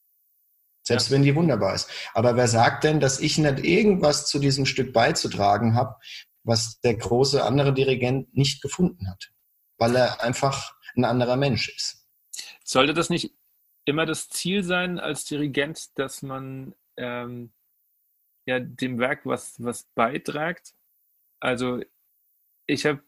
Selbst 0.83 1.11
wenn 1.11 1.23
die 1.23 1.35
wunderbar 1.35 1.75
ist. 1.75 1.91
Aber 2.15 2.35
wer 2.35 2.49
sagt 2.49 2.83
denn, 2.83 2.99
dass 2.99 3.21
ich 3.21 3.37
nicht 3.37 3.61
irgendwas 3.61 4.27
zu 4.27 4.39
diesem 4.39 4.65
Stück 4.65 4.95
beizutragen 4.95 5.75
habe, 5.75 5.97
was 6.45 6.81
der 6.81 6.95
große 6.95 7.45
andere 7.45 7.75
Dirigent 7.75 8.35
nicht 8.35 8.63
gefunden 8.63 9.09
hat? 9.11 9.31
Weil 9.77 9.97
er 9.97 10.23
einfach 10.23 10.75
ein 10.97 11.05
anderer 11.05 11.37
Mensch 11.37 11.69
ist. 11.69 12.09
Sollte 12.65 12.95
das 12.95 13.11
nicht 13.11 13.35
immer 13.85 14.07
das 14.07 14.31
Ziel 14.31 14.63
sein 14.65 14.99
als 14.99 15.27
Dirigent, 15.27 15.99
dass 15.99 16.23
man 16.23 16.75
ähm, 16.97 17.53
ja 18.47 18.59
dem 18.61 18.99
Werk 18.99 19.27
was, 19.27 19.63
was 19.63 19.85
beiträgt? 19.95 20.75
Also 21.39 21.83
ich 22.67 22.87
habe 22.87 23.03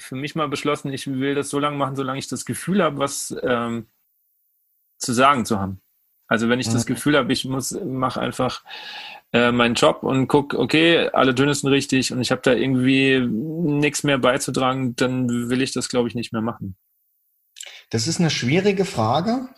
für 0.00 0.16
mich 0.16 0.34
mal 0.34 0.48
beschlossen, 0.48 0.92
ich 0.92 1.06
will 1.06 1.34
das 1.34 1.50
so 1.50 1.58
lange 1.58 1.76
machen, 1.76 1.96
solange 1.96 2.18
ich 2.18 2.28
das 2.28 2.44
Gefühl 2.44 2.82
habe, 2.82 2.98
was 2.98 3.34
ähm, 3.42 3.86
zu 4.98 5.12
sagen 5.12 5.44
zu 5.44 5.58
haben. 5.60 5.80
Also 6.28 6.48
wenn 6.48 6.60
ich 6.60 6.68
das 6.68 6.84
Mhm. 6.84 6.88
Gefühl 6.88 7.16
habe, 7.16 7.32
ich 7.32 7.44
muss 7.44 7.72
mache 7.72 8.20
einfach 8.20 8.64
äh, 9.32 9.52
meinen 9.52 9.74
Job 9.74 10.02
und 10.02 10.28
guck, 10.28 10.54
okay, 10.54 11.08
alle 11.08 11.34
Töne 11.34 11.54
sind 11.54 11.70
richtig 11.70 12.12
und 12.12 12.20
ich 12.20 12.30
habe 12.30 12.42
da 12.42 12.52
irgendwie 12.52 13.20
nichts 13.20 14.04
mehr 14.04 14.18
beizutragen, 14.18 14.94
dann 14.96 15.50
will 15.50 15.62
ich 15.62 15.72
das, 15.72 15.88
glaube 15.88 16.08
ich, 16.08 16.14
nicht 16.14 16.32
mehr 16.32 16.42
machen. 16.42 16.76
Das 17.90 18.06
ist 18.06 18.20
eine 18.20 18.30
schwierige 18.30 18.84
Frage, 18.84 19.48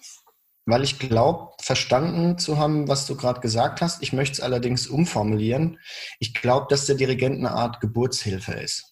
weil 0.67 0.83
ich 0.85 0.99
glaube, 0.99 1.53
verstanden 1.61 2.39
zu 2.39 2.59
haben, 2.59 2.89
was 2.89 3.07
du 3.07 3.17
gerade 3.17 3.41
gesagt 3.41 3.81
hast. 3.83 4.03
Ich 4.03 4.13
möchte 4.13 4.35
es 4.35 4.41
allerdings 4.41 4.87
umformulieren. 4.87 5.79
Ich 6.21 6.35
glaube, 6.35 6.67
dass 6.71 6.87
der 6.87 6.97
Dirigent 6.97 7.39
eine 7.39 7.51
Art 7.53 7.81
Geburtshilfe 7.81 8.53
ist. 8.53 8.92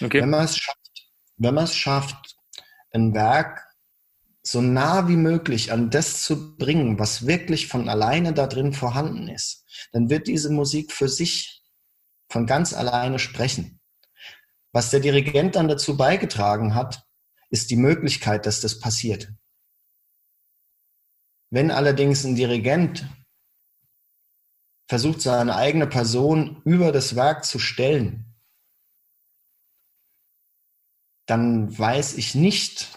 Okay. 0.00 0.22
Wenn 0.22 0.30
man 0.30 0.44
es 0.44 0.56
schafft, 0.56 1.10
wenn 1.36 1.54
man 1.54 1.64
es 1.64 1.74
schafft, 1.74 2.36
ein 2.92 3.14
Werk 3.14 3.66
so 4.42 4.60
nah 4.60 5.08
wie 5.08 5.16
möglich 5.16 5.72
an 5.72 5.90
das 5.90 6.22
zu 6.22 6.56
bringen, 6.56 6.98
was 6.98 7.26
wirklich 7.26 7.68
von 7.68 7.88
alleine 7.88 8.32
da 8.32 8.46
drin 8.46 8.72
vorhanden 8.72 9.28
ist, 9.28 9.64
dann 9.92 10.10
wird 10.10 10.26
diese 10.26 10.50
Musik 10.50 10.92
für 10.92 11.08
sich 11.08 11.62
von 12.28 12.46
ganz 12.46 12.74
alleine 12.74 13.18
sprechen. 13.18 13.80
Was 14.72 14.90
der 14.90 15.00
Dirigent 15.00 15.54
dann 15.54 15.68
dazu 15.68 15.96
beigetragen 15.96 16.74
hat, 16.74 17.04
ist 17.50 17.70
die 17.70 17.76
Möglichkeit, 17.76 18.46
dass 18.46 18.60
das 18.60 18.80
passiert. 18.80 19.30
Wenn 21.50 21.70
allerdings 21.70 22.24
ein 22.24 22.34
Dirigent 22.34 23.06
versucht, 24.88 25.20
seine 25.20 25.54
eigene 25.54 25.86
Person 25.86 26.62
über 26.64 26.92
das 26.92 27.14
Werk 27.14 27.44
zu 27.44 27.58
stellen, 27.58 28.31
dann 31.32 31.76
weiß 31.76 32.16
ich 32.18 32.34
nicht, 32.34 32.88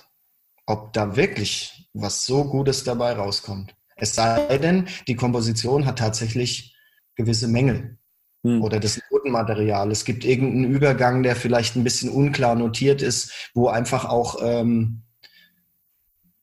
ob 0.66 0.94
da 0.94 1.16
wirklich 1.16 1.90
was 1.94 2.26
so 2.26 2.46
Gutes 2.46 2.84
dabei 2.84 3.14
rauskommt. 3.14 3.76
Es 3.96 4.16
sei 4.16 4.58
denn, 4.58 4.88
die 5.08 5.16
Komposition 5.16 5.86
hat 5.86 6.00
tatsächlich 6.00 6.76
gewisse 7.16 7.48
Mängel 7.48 7.98
Hm. 8.46 8.62
oder 8.62 8.80
das 8.80 9.02
Notenmaterial. 9.10 9.90
Es 9.90 10.06
gibt 10.06 10.24
irgendeinen 10.24 10.72
Übergang, 10.72 11.24
der 11.24 11.36
vielleicht 11.36 11.76
ein 11.76 11.84
bisschen 11.84 12.12
unklar 12.12 12.54
notiert 12.54 13.02
ist, 13.02 13.50
wo 13.56 13.70
einfach 13.70 14.06
auch 14.06 14.38
ähm, 14.40 15.02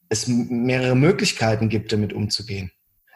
es 0.09 0.27
mehrere 0.27 0.97
Möglichkeiten 0.97 1.69
gibt, 1.69 1.93
damit 1.93 2.13
umzugehen. 2.13 2.73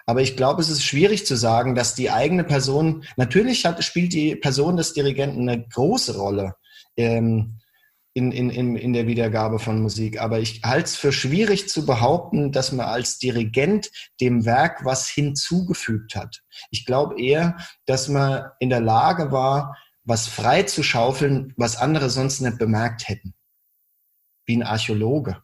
Aber 0.06 0.22
ich 0.22 0.36
glaube, 0.36 0.62
es 0.62 0.68
ist 0.68 0.84
schwierig 0.84 1.26
zu 1.26 1.34
sagen, 1.34 1.74
dass 1.74 1.96
die 1.96 2.12
eigene 2.12 2.44
Person, 2.44 3.02
natürlich 3.16 3.66
hat, 3.66 3.82
spielt 3.82 4.12
die 4.12 4.36
Person 4.36 4.76
des 4.76 4.92
Dirigenten 4.92 5.48
eine 5.48 5.66
große 5.66 6.16
Rolle 6.16 6.54
ähm, 6.96 7.58
in, 8.16 8.32
in, 8.32 8.48
in, 8.48 8.76
in 8.76 8.94
der 8.94 9.06
Wiedergabe 9.06 9.58
von 9.58 9.82
Musik. 9.82 10.22
Aber 10.22 10.40
ich 10.40 10.62
halte 10.64 10.86
es 10.86 10.96
für 10.96 11.12
schwierig 11.12 11.68
zu 11.68 11.84
behaupten, 11.84 12.50
dass 12.50 12.72
man 12.72 12.86
als 12.86 13.18
Dirigent 13.18 13.90
dem 14.22 14.46
Werk 14.46 14.86
was 14.86 15.06
hinzugefügt 15.06 16.16
hat. 16.16 16.42
Ich 16.70 16.86
glaube 16.86 17.20
eher, 17.20 17.58
dass 17.84 18.08
man 18.08 18.46
in 18.58 18.70
der 18.70 18.80
Lage 18.80 19.32
war, 19.32 19.76
was 20.04 20.28
frei 20.28 20.62
zu 20.62 20.82
schaufeln, 20.82 21.52
was 21.58 21.76
andere 21.76 22.08
sonst 22.08 22.40
nicht 22.40 22.56
bemerkt 22.56 23.06
hätten. 23.06 23.34
Wie 24.46 24.56
ein 24.56 24.62
Archäologe. 24.62 25.42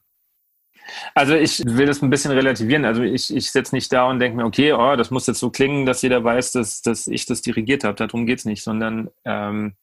Also 1.15 1.35
ich 1.35 1.63
will 1.67 1.85
das 1.85 2.01
ein 2.01 2.09
bisschen 2.09 2.33
relativieren. 2.33 2.87
Also 2.87 3.03
ich, 3.03 3.37
ich 3.37 3.51
setze 3.51 3.75
nicht 3.75 3.93
da 3.93 4.09
und 4.09 4.19
denke 4.19 4.39
mir, 4.39 4.47
okay, 4.47 4.73
oh, 4.73 4.97
das 4.97 5.11
muss 5.11 5.27
jetzt 5.27 5.41
so 5.41 5.51
klingen, 5.51 5.85
dass 5.85 6.01
jeder 6.01 6.25
weiß, 6.25 6.53
dass, 6.53 6.81
dass 6.81 7.07
ich 7.07 7.27
das 7.27 7.43
dirigiert 7.43 7.85
habe. 7.85 7.97
Darum 7.97 8.25
geht's 8.25 8.47
nicht, 8.47 8.63
sondern 8.63 9.11
ähm, 9.27 9.75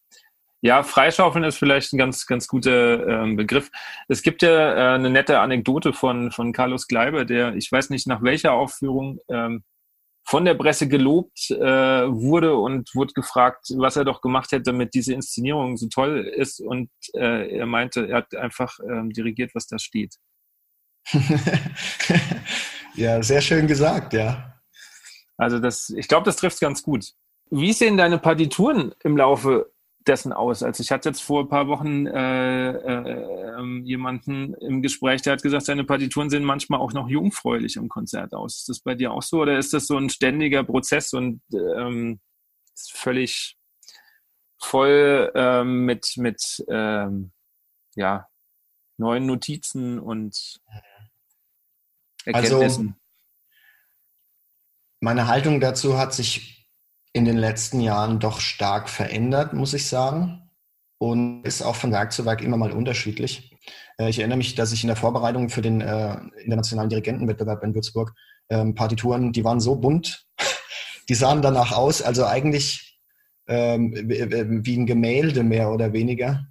ja, 0.62 0.84
Freischaufeln 0.84 1.46
ist 1.46 1.58
vielleicht 1.58 1.94
ein 1.94 1.98
ganz, 1.98 2.26
ganz 2.26 2.48
guter 2.48 3.08
ähm, 3.08 3.36
Begriff. 3.38 3.70
Es 4.08 4.22
gibt 4.22 4.42
ja 4.42 4.74
äh, 4.74 4.96
eine 4.96 5.10
nette 5.10 5.40
Anekdote 5.40 5.94
von, 5.94 6.32
von 6.32 6.52
Carlos 6.52 6.88
Gleiber, 6.88 7.26
der, 7.26 7.56
ich 7.56 7.72
weiß 7.72 7.90
nicht 7.90 8.08
nach 8.08 8.22
welcher 8.22 8.54
Aufführung, 8.54 9.20
ähm, 9.30 9.64
von 10.26 10.46
der 10.46 10.54
Presse 10.54 10.88
gelobt 10.88 11.50
äh, 11.50 11.58
wurde 11.58 12.56
und 12.56 12.94
wurde 12.94 13.14
gefragt, 13.14 13.74
was 13.78 13.96
er 13.96 14.06
doch 14.06 14.22
gemacht 14.22 14.52
hätte, 14.52 14.64
damit 14.64 14.94
diese 14.94 15.14
Inszenierung 15.14 15.76
so 15.78 15.88
toll 15.88 16.20
ist. 16.20 16.60
Und 16.60 16.92
äh, 17.16 17.58
er 17.58 17.66
meinte, 17.66 18.08
er 18.08 18.18
hat 18.18 18.36
einfach 18.36 18.78
ähm, 18.88 19.12
dirigiert, 19.12 19.56
was 19.56 19.66
da 19.66 19.80
steht. 19.80 20.18
ja, 22.94 23.24
sehr 23.24 23.42
schön 23.42 23.66
gesagt, 23.66 24.14
ja. 24.14 24.60
Also 25.38 25.58
das, 25.58 25.90
ich 25.90 26.08
glaube, 26.08 26.26
das 26.26 26.36
trifft 26.36 26.60
ganz 26.60 26.84
gut. 26.84 27.14
Wie 27.50 27.74
sehen 27.74 27.98
deine 27.98 28.20
Partituren 28.20 28.94
im 29.04 29.18
Laufe 29.18 29.72
dessen 30.08 30.34
aus? 30.34 30.64
Also 30.64 30.82
ich 30.82 30.92
hatte 30.92 31.10
jetzt 31.10 31.22
vor 31.22 31.44
ein 31.44 31.50
paar 31.50 31.68
Wochen 31.68 32.08
äh, 32.08 32.72
äh, 32.72 33.58
ähm, 33.60 33.86
jemanden 33.86 34.54
im 34.56 34.82
Gespräch, 34.82 35.22
der 35.22 35.34
hat 35.34 35.44
gesagt, 35.44 35.66
seine 35.66 35.84
Partituren 35.84 36.30
sehen 36.30 36.44
manchmal 36.44 36.80
auch 36.80 36.94
noch 36.94 37.10
jungfräulich 37.10 37.76
im 37.76 37.90
Konzert 37.90 38.34
aus. 38.34 38.60
Ist 38.60 38.70
das 38.70 38.80
bei 38.80 38.96
dir 38.96 39.12
auch 39.12 39.24
so 39.24 39.42
oder 39.42 39.58
ist 39.58 39.74
das 39.74 39.88
so 39.88 39.98
ein 39.98 40.10
ständiger 40.10 40.64
Prozess 40.64 41.14
und 41.14 41.42
ähm, 41.54 42.20
völlig 42.92 43.58
voll 44.60 45.32
ähm, 45.36 45.86
mit, 45.86 46.14
mit 46.18 46.64
ähm, 46.70 47.32
ja, 47.96 48.28
neuen 48.98 49.26
Notizen 49.26 50.00
und 50.00 50.60
also, 52.26 52.38
Erkenntnissen? 52.38 52.88
Also, 52.88 53.00
meine 55.02 55.28
Haltung 55.28 55.62
dazu 55.62 55.98
hat 55.98 56.14
sich 56.14 56.59
in 57.14 57.26
den 57.26 57.38
letzten 57.38 57.80
Jahren 57.80 58.20
doch 58.20 58.40
stark 58.40 58.90
verändert, 58.90 59.54
muss 59.54 59.74
ich 59.74 59.88
sagen. 59.88 60.50
Und 61.02 61.44
ist 61.44 61.62
auch 61.62 61.76
von 61.76 61.92
Werk 61.92 62.12
zu 62.12 62.26
Werk 62.26 62.42
immer 62.42 62.58
mal 62.58 62.72
unterschiedlich. 62.72 63.56
Äh, 63.98 64.10
ich 64.10 64.20
erinnere 64.20 64.38
mich, 64.38 64.56
dass 64.56 64.74
ich 64.74 64.84
in 64.84 64.88
der 64.88 64.98
Vorbereitung 64.98 65.50
für 65.50 65.62
den 65.62 65.82
äh, 65.82 66.18
internationalen 66.44 66.90
Dirigentenwettbewerb 66.90 67.64
in 67.64 67.74
Würzburg 67.74 68.14
ähm, 68.50 68.76
Partituren, 68.76 69.32
die 69.32 69.44
waren 69.44 69.60
so 69.60 69.76
bunt, 69.76 70.26
die 71.10 71.16
sahen 71.16 71.42
danach 71.42 71.72
aus, 71.72 72.02
also 72.02 72.26
eigentlich 72.26 73.00
ähm, 73.48 73.94
wie 73.94 74.78
ein 74.78 74.86
Gemälde 74.86 75.44
mehr 75.44 75.72
oder 75.72 75.94
weniger. 75.94 76.46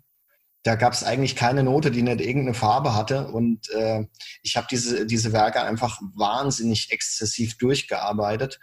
Da 0.65 0.75
gab 0.75 0.93
es 0.93 1.05
eigentlich 1.05 1.37
keine 1.37 1.63
Note, 1.63 1.91
die 1.91 2.03
nicht 2.03 2.21
irgendeine 2.21 2.55
Farbe 2.55 2.95
hatte. 2.95 3.29
Und 3.29 3.71
äh, 3.71 4.05
ich 4.43 4.57
habe 4.57 4.67
diese, 4.71 5.07
diese 5.07 5.33
Werke 5.33 5.63
einfach 5.63 6.01
wahnsinnig 6.15 6.91
exzessiv 6.91 7.57
durchgearbeitet 7.59 8.59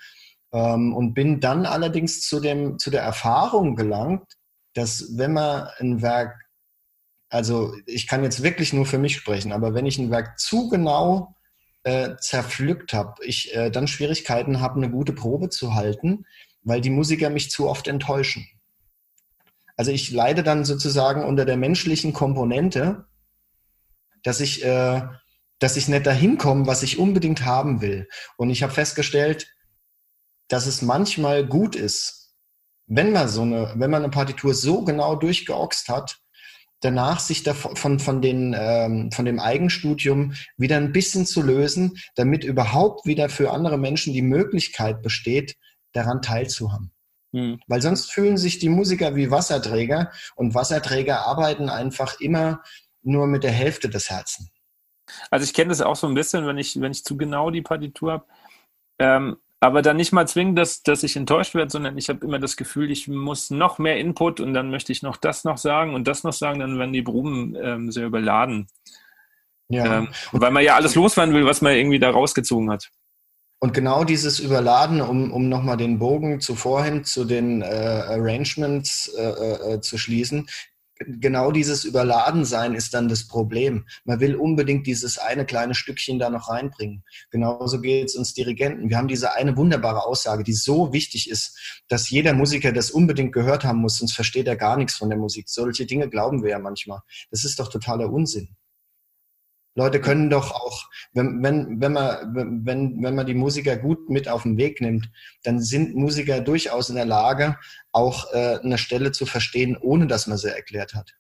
und 0.60 1.14
bin 1.14 1.40
dann 1.40 1.66
allerdings 1.66 2.22
zu, 2.22 2.40
dem, 2.40 2.80
zu 2.80 2.90
der 2.90 3.02
Erfahrung 3.02 3.76
gelangt, 3.76 4.24
dass 4.74 5.18
wenn 5.18 5.34
man 5.34 5.68
ein 5.80 6.02
Werk, 6.02 6.36
also 7.30 7.74
ich 7.86 8.08
kann 8.08 8.24
jetzt 8.24 8.44
wirklich 8.44 8.72
nur 8.72 8.86
für 8.86 8.98
mich 8.98 9.16
sprechen, 9.16 9.52
aber 9.52 9.74
wenn 9.74 9.86
ich 9.86 9.98
ein 9.98 10.12
Werk 10.12 10.40
zu 10.40 10.70
genau 10.70 11.36
äh, 11.84 12.16
zerpflückt 12.20 12.94
habe, 12.94 13.24
ich 13.26 13.54
äh, 13.56 13.70
dann 13.70 13.88
Schwierigkeiten 13.88 14.62
habe, 14.62 14.76
eine 14.78 14.90
gute 14.90 15.14
Probe 15.14 15.50
zu 15.50 15.76
halten, 15.76 16.26
weil 16.64 16.82
die 16.82 16.90
Musiker 16.90 17.30
mich 17.30 17.52
zu 17.52 17.70
oft 17.70 17.88
enttäuschen. 17.88 18.48
Also 19.78 19.92
ich 19.92 20.12
leide 20.12 20.42
dann 20.42 20.66
sozusagen 20.66 21.24
unter 21.24 21.46
der 21.46 21.58
menschlichen 21.58 22.14
Komponente, 22.14 23.06
dass 24.24 24.40
ich, 24.40 24.64
äh, 24.64 25.02
dass 25.60 25.78
ich 25.78 25.88
nicht 25.88 26.06
dahin 26.06 26.38
komme, 26.38 26.66
was 26.66 26.82
ich 26.82 26.98
unbedingt 26.98 27.46
haben 27.46 27.82
will. 27.82 28.08
Und 28.38 28.50
ich 28.50 28.64
habe 28.64 28.74
festgestellt, 28.74 29.55
dass 30.48 30.68
es 30.68 30.82
manchmal 30.82 31.46
gut 31.46 31.76
ist, 31.76 32.34
wenn 32.88 33.12
man 33.12 33.28
so 33.28 33.42
eine, 33.42 33.74
wenn 33.76 33.90
man 33.90 34.04
eine 34.04 34.12
Partitur 34.12 34.54
so 34.54 34.84
genau 34.84 35.16
durchgeoxt 35.16 35.90
hat, 35.90 36.20
danach 36.82 37.20
sich 37.20 37.44
davon, 37.44 38.00
von, 38.00 38.22
den, 38.22 38.56
ähm, 38.58 39.12
von 39.12 39.26
dem 39.26 39.40
Eigenstudium 39.40 40.36
wieder 40.58 40.78
ein 40.78 40.92
bisschen 40.92 41.26
zu 41.26 41.42
lösen, 41.42 41.98
damit 42.16 42.44
überhaupt 42.44 43.06
wieder 43.06 43.30
für 43.30 43.52
andere 43.52 43.78
Menschen 43.78 44.14
die 44.14 44.22
Möglichkeit 44.22 45.02
besteht, 45.02 45.56
daran 45.94 46.22
teilzuhaben. 46.22 46.92
Hm. 47.34 47.60
Weil 47.68 47.82
sonst 47.82 48.12
fühlen 48.12 48.38
sich 48.38 48.60
die 48.60 48.70
Musiker 48.70 49.16
wie 49.16 49.32
Wasserträger 49.32 50.12
und 50.36 50.54
Wasserträger 50.54 51.26
arbeiten 51.26 51.70
einfach 51.70 52.20
immer 52.20 52.62
nur 53.02 53.28
mit 53.28 53.44
der 53.44 53.52
Hälfte 53.52 53.90
des 53.90 54.10
Herzens. 54.10 54.50
Also 55.30 55.44
ich 55.44 55.54
kenne 55.54 55.70
das 55.70 55.82
auch 55.82 55.96
so 55.96 56.08
ein 56.08 56.16
bisschen, 56.16 56.46
wenn 56.46 56.58
ich, 56.58 56.80
wenn 56.80 56.92
ich 56.92 57.04
zu 57.04 57.18
genau 57.18 57.52
die 57.52 57.62
Partitur 57.62 58.14
habe. 58.14 58.26
Ähm, 59.00 59.38
aber 59.66 59.82
dann 59.82 59.98
nicht 59.98 60.12
mal 60.12 60.28
zwingen, 60.28 60.56
dass, 60.56 60.84
dass 60.84 61.04
ich 61.04 61.16
enttäuscht 61.16 61.56
werde, 61.56 61.72
sondern 61.72 61.98
ich 61.98 62.10
habe 62.10 62.26
immer 62.26 62.40
das 62.40 62.56
Gefühl, 62.56 62.92
ich 62.92 63.08
muss 63.08 63.50
noch 63.50 63.80
mehr 63.80 63.98
Input 63.98 64.40
und 64.40 64.54
dann 64.54 64.70
möchte 64.70 64.92
ich 64.92 65.02
noch 65.02 65.18
das 65.18 65.44
noch 65.44 65.58
sagen 65.58 65.94
und 65.96 66.08
das 66.08 66.24
noch 66.24 66.34
sagen, 66.34 66.60
dann 66.60 66.78
werden 66.78 66.94
die 66.94 67.02
Proben 67.02 67.56
ähm, 67.62 67.92
sehr 67.92 68.06
überladen. 68.06 68.68
Ja. 69.68 70.00
Ähm, 70.00 70.10
weil 70.32 70.52
man 70.52 70.64
ja 70.64 70.76
alles 70.76 70.94
loswerden 70.94 71.34
will, 71.34 71.46
was 71.46 71.62
man 71.62 71.74
irgendwie 71.74 72.00
da 72.00 72.12
rausgezogen 72.12 72.70
hat. 72.70 72.92
Und 73.60 73.74
genau 73.74 74.04
dieses 74.04 74.40
Überladen, 74.40 75.02
um, 75.02 75.32
um 75.32 75.50
nochmal 75.50 75.78
den 75.78 75.98
Bogen 75.98 76.40
zuvorhin 76.40 77.04
zu 77.04 77.26
den 77.26 77.62
äh, 77.62 77.66
Arrangements 77.66 79.08
äh, 79.18 79.24
äh, 79.74 79.82
zu 79.82 79.98
schließen, 79.98 80.48
genau 80.98 81.52
dieses 81.52 81.84
Überladensein 81.84 82.74
ist 82.74 82.94
dann 82.94 83.08
das 83.08 83.28
Problem. 83.28 83.86
Man 84.04 84.20
will 84.20 84.36
unbedingt 84.36 84.88
dieses 84.88 85.18
eine 85.18 85.46
kleine 85.46 85.76
Stückchen 85.76 86.20
da 86.20 86.30
noch 86.30 86.50
reinbringen. 86.50 87.04
Genauso 87.32 87.82
geht 87.82 88.06
es 88.10 88.16
uns 88.16 88.34
Dirigenten. 88.34 88.90
Wir 88.90 88.98
haben 88.98 89.08
diese 89.08 89.34
eine 89.34 89.58
wunderbare 89.58 90.06
Aussage, 90.06 90.44
die 90.44 90.54
so 90.54 90.94
wichtig 90.94 91.30
ist, 91.30 91.84
dass 91.88 92.10
jeder 92.10 92.34
Musiker 92.34 92.72
das 92.72 92.92
unbedingt 92.92 93.34
gehört 93.34 93.64
haben 93.64 93.80
muss, 93.80 93.98
sonst 93.98 94.14
versteht 94.14 94.48
er 94.48 94.56
gar 94.56 94.78
nichts 94.78 94.96
von 94.96 95.10
der 95.10 95.18
Musik. 95.18 95.50
Solche 95.50 95.86
Dinge 95.86 96.10
glauben 96.10 96.44
wir 96.44 96.52
ja 96.52 96.60
manchmal. 96.60 97.02
Das 97.32 97.44
ist 97.44 97.60
doch 97.60 97.70
totaler 97.70 98.12
Unsinn. 98.12 98.56
Leute 99.76 100.00
können 100.00 100.30
doch 100.30 100.52
auch, 100.52 100.90
wenn, 101.14 101.44
wenn, 101.44 101.82
wenn, 101.82 101.92
man, 101.92 102.66
wenn, 102.66 103.04
wenn 103.04 103.16
man 103.16 103.26
die 103.26 103.34
Musiker 103.34 103.76
gut 103.76 104.10
mit 104.10 104.30
auf 104.30 104.44
den 104.44 104.58
Weg 104.58 104.80
nimmt, 104.80 105.12
dann 105.44 105.60
sind 105.60 105.96
Musiker 105.96 106.40
durchaus 106.40 106.90
in 106.90 106.96
der 106.96 107.06
Lage, 107.06 107.58
auch 107.92 108.32
äh, 108.34 108.60
eine 108.64 108.78
Stelle 108.78 109.12
zu 109.12 109.26
verstehen, 109.26 109.78
ohne 109.78 110.08
dass 110.08 110.28
man 110.28 110.38
sie 110.38 110.54
erklärt 110.54 110.94
hat. 110.94 111.14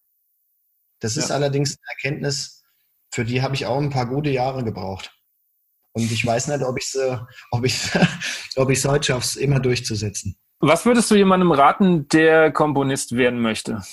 Das 1.02 1.16
ja. 1.16 1.24
ist 1.24 1.32
allerdings 1.32 1.72
eine 1.78 1.92
Erkenntnis, 1.92 2.64
für 3.12 3.26
die 3.26 3.42
habe 3.42 3.56
ich 3.56 3.66
auch 3.66 3.78
ein 3.78 3.90
paar 3.90 4.08
gute 4.08 4.30
Jahre 4.30 4.64
gebraucht. 4.64 5.12
Und 5.92 6.10
ich 6.10 6.26
weiß 6.26 6.48
nicht, 6.48 6.64
ob 6.64 6.78
ich 6.78 6.86
es 6.86 7.20
ob 7.52 7.66
ich, 7.66 7.90
ob 8.56 8.70
ich's 8.70 8.86
heute 8.86 9.08
schaffe, 9.08 9.26
es 9.26 9.36
immer 9.36 9.60
durchzusetzen. 9.60 10.38
Was 10.60 10.86
würdest 10.86 11.12
du 11.12 11.16
jemandem 11.16 11.52
raten, 11.52 12.08
der 12.08 12.52
Komponist 12.52 13.18
werden 13.18 13.42
möchte? 13.42 13.84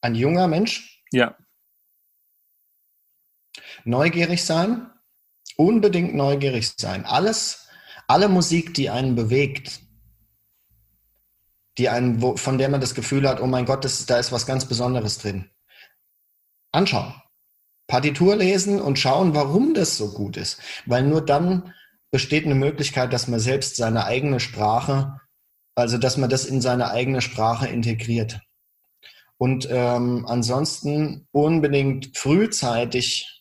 Ein 0.00 0.14
junger 0.14 0.46
Mensch? 0.46 1.02
Ja 1.10 1.36
neugierig 3.84 4.44
sein, 4.44 4.90
unbedingt 5.56 6.14
neugierig 6.14 6.72
sein. 6.76 7.04
Alles, 7.04 7.68
alle 8.06 8.28
Musik, 8.28 8.74
die 8.74 8.90
einen 8.90 9.14
bewegt, 9.14 9.80
die 11.78 11.88
einen, 11.88 12.20
wo, 12.20 12.36
von 12.36 12.58
der 12.58 12.68
man 12.68 12.80
das 12.80 12.94
Gefühl 12.94 13.28
hat, 13.28 13.40
oh 13.40 13.46
mein 13.46 13.64
Gott, 13.64 13.84
das, 13.84 14.04
da 14.06 14.18
ist 14.18 14.32
was 14.32 14.46
ganz 14.46 14.66
Besonderes 14.66 15.18
drin. 15.18 15.50
Anschauen. 16.72 17.14
Partitur 17.86 18.36
lesen 18.36 18.80
und 18.80 18.98
schauen, 18.98 19.34
warum 19.34 19.74
das 19.74 19.96
so 19.96 20.12
gut 20.12 20.36
ist. 20.36 20.60
Weil 20.86 21.02
nur 21.02 21.24
dann 21.24 21.74
besteht 22.10 22.44
eine 22.44 22.54
Möglichkeit, 22.54 23.12
dass 23.12 23.28
man 23.28 23.40
selbst 23.40 23.76
seine 23.76 24.04
eigene 24.04 24.40
Sprache, 24.40 25.20
also 25.74 25.98
dass 25.98 26.16
man 26.16 26.30
das 26.30 26.44
in 26.44 26.60
seine 26.60 26.90
eigene 26.90 27.20
Sprache 27.20 27.68
integriert. 27.68 28.40
Und 29.38 29.66
ähm, 29.70 30.24
ansonsten 30.26 31.26
unbedingt 31.32 32.16
frühzeitig 32.16 33.31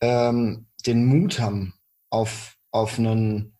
ähm, 0.00 0.66
den 0.86 1.04
Mut 1.06 1.40
haben, 1.40 1.74
auf, 2.10 2.56
auf 2.70 2.98
einen, 2.98 3.56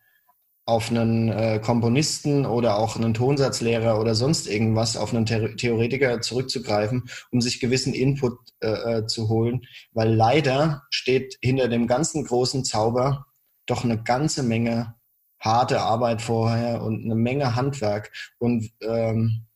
auf 0.64 0.90
einen 0.90 1.28
äh, 1.28 1.60
Komponisten 1.62 2.46
oder 2.46 2.76
auch 2.76 2.96
einen 2.96 3.14
Tonsatzlehrer 3.14 4.00
oder 4.00 4.14
sonst 4.14 4.48
irgendwas, 4.48 4.96
auf 4.96 5.14
einen 5.14 5.26
The 5.26 5.54
Theoretiker 5.56 6.20
zurückzugreifen, 6.20 7.08
um 7.30 7.40
sich 7.40 7.60
gewissen 7.60 7.94
Input 7.94 8.38
äh, 8.60 8.98
äh, 8.98 9.06
zu 9.06 9.28
holen. 9.28 9.62
Weil 9.92 10.12
leider 10.12 10.82
steht 10.90 11.38
hinter 11.40 11.68
dem 11.68 11.86
ganzen 11.86 12.24
großen 12.24 12.64
Zauber 12.64 13.26
doch 13.66 13.84
eine 13.84 14.02
ganze 14.02 14.42
Menge 14.42 14.94
harte 15.40 15.80
Arbeit 15.80 16.22
vorher 16.22 16.82
und 16.82 17.04
eine 17.04 17.14
Menge 17.14 17.54
Handwerk. 17.54 18.12
Und, 18.38 18.72
ähm, 18.80 19.46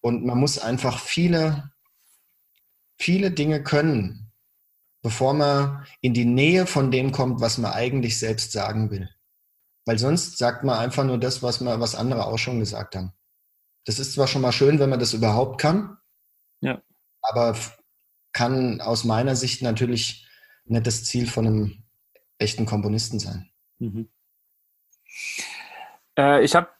und 0.00 0.24
man 0.24 0.38
muss 0.38 0.58
einfach 0.58 0.98
viele, 0.98 1.70
viele 2.98 3.30
Dinge 3.30 3.62
können, 3.62 4.25
bevor 5.06 5.34
man 5.34 5.86
in 6.00 6.14
die 6.14 6.24
Nähe 6.24 6.66
von 6.66 6.90
dem 6.90 7.12
kommt, 7.12 7.40
was 7.40 7.58
man 7.58 7.70
eigentlich 7.70 8.18
selbst 8.18 8.50
sagen 8.50 8.90
will. 8.90 9.08
Weil 9.84 10.00
sonst 10.00 10.36
sagt 10.36 10.64
man 10.64 10.80
einfach 10.80 11.04
nur 11.04 11.16
das, 11.16 11.44
was, 11.44 11.60
man, 11.60 11.78
was 11.78 11.94
andere 11.94 12.26
auch 12.26 12.38
schon 12.38 12.58
gesagt 12.58 12.96
haben. 12.96 13.12
Das 13.84 14.00
ist 14.00 14.14
zwar 14.14 14.26
schon 14.26 14.42
mal 14.42 14.50
schön, 14.50 14.80
wenn 14.80 14.90
man 14.90 14.98
das 14.98 15.14
überhaupt 15.14 15.60
kann. 15.60 15.96
Ja. 16.60 16.82
Aber 17.22 17.56
kann 18.32 18.80
aus 18.80 19.04
meiner 19.04 19.36
Sicht 19.36 19.62
natürlich 19.62 20.28
nicht 20.64 20.88
das 20.88 21.04
Ziel 21.04 21.28
von 21.28 21.46
einem 21.46 21.84
echten 22.38 22.66
Komponisten 22.66 23.20
sein. 23.20 23.48
Mhm. 23.78 24.08
Äh, 26.18 26.42
ich 26.42 26.56
habe 26.56 26.70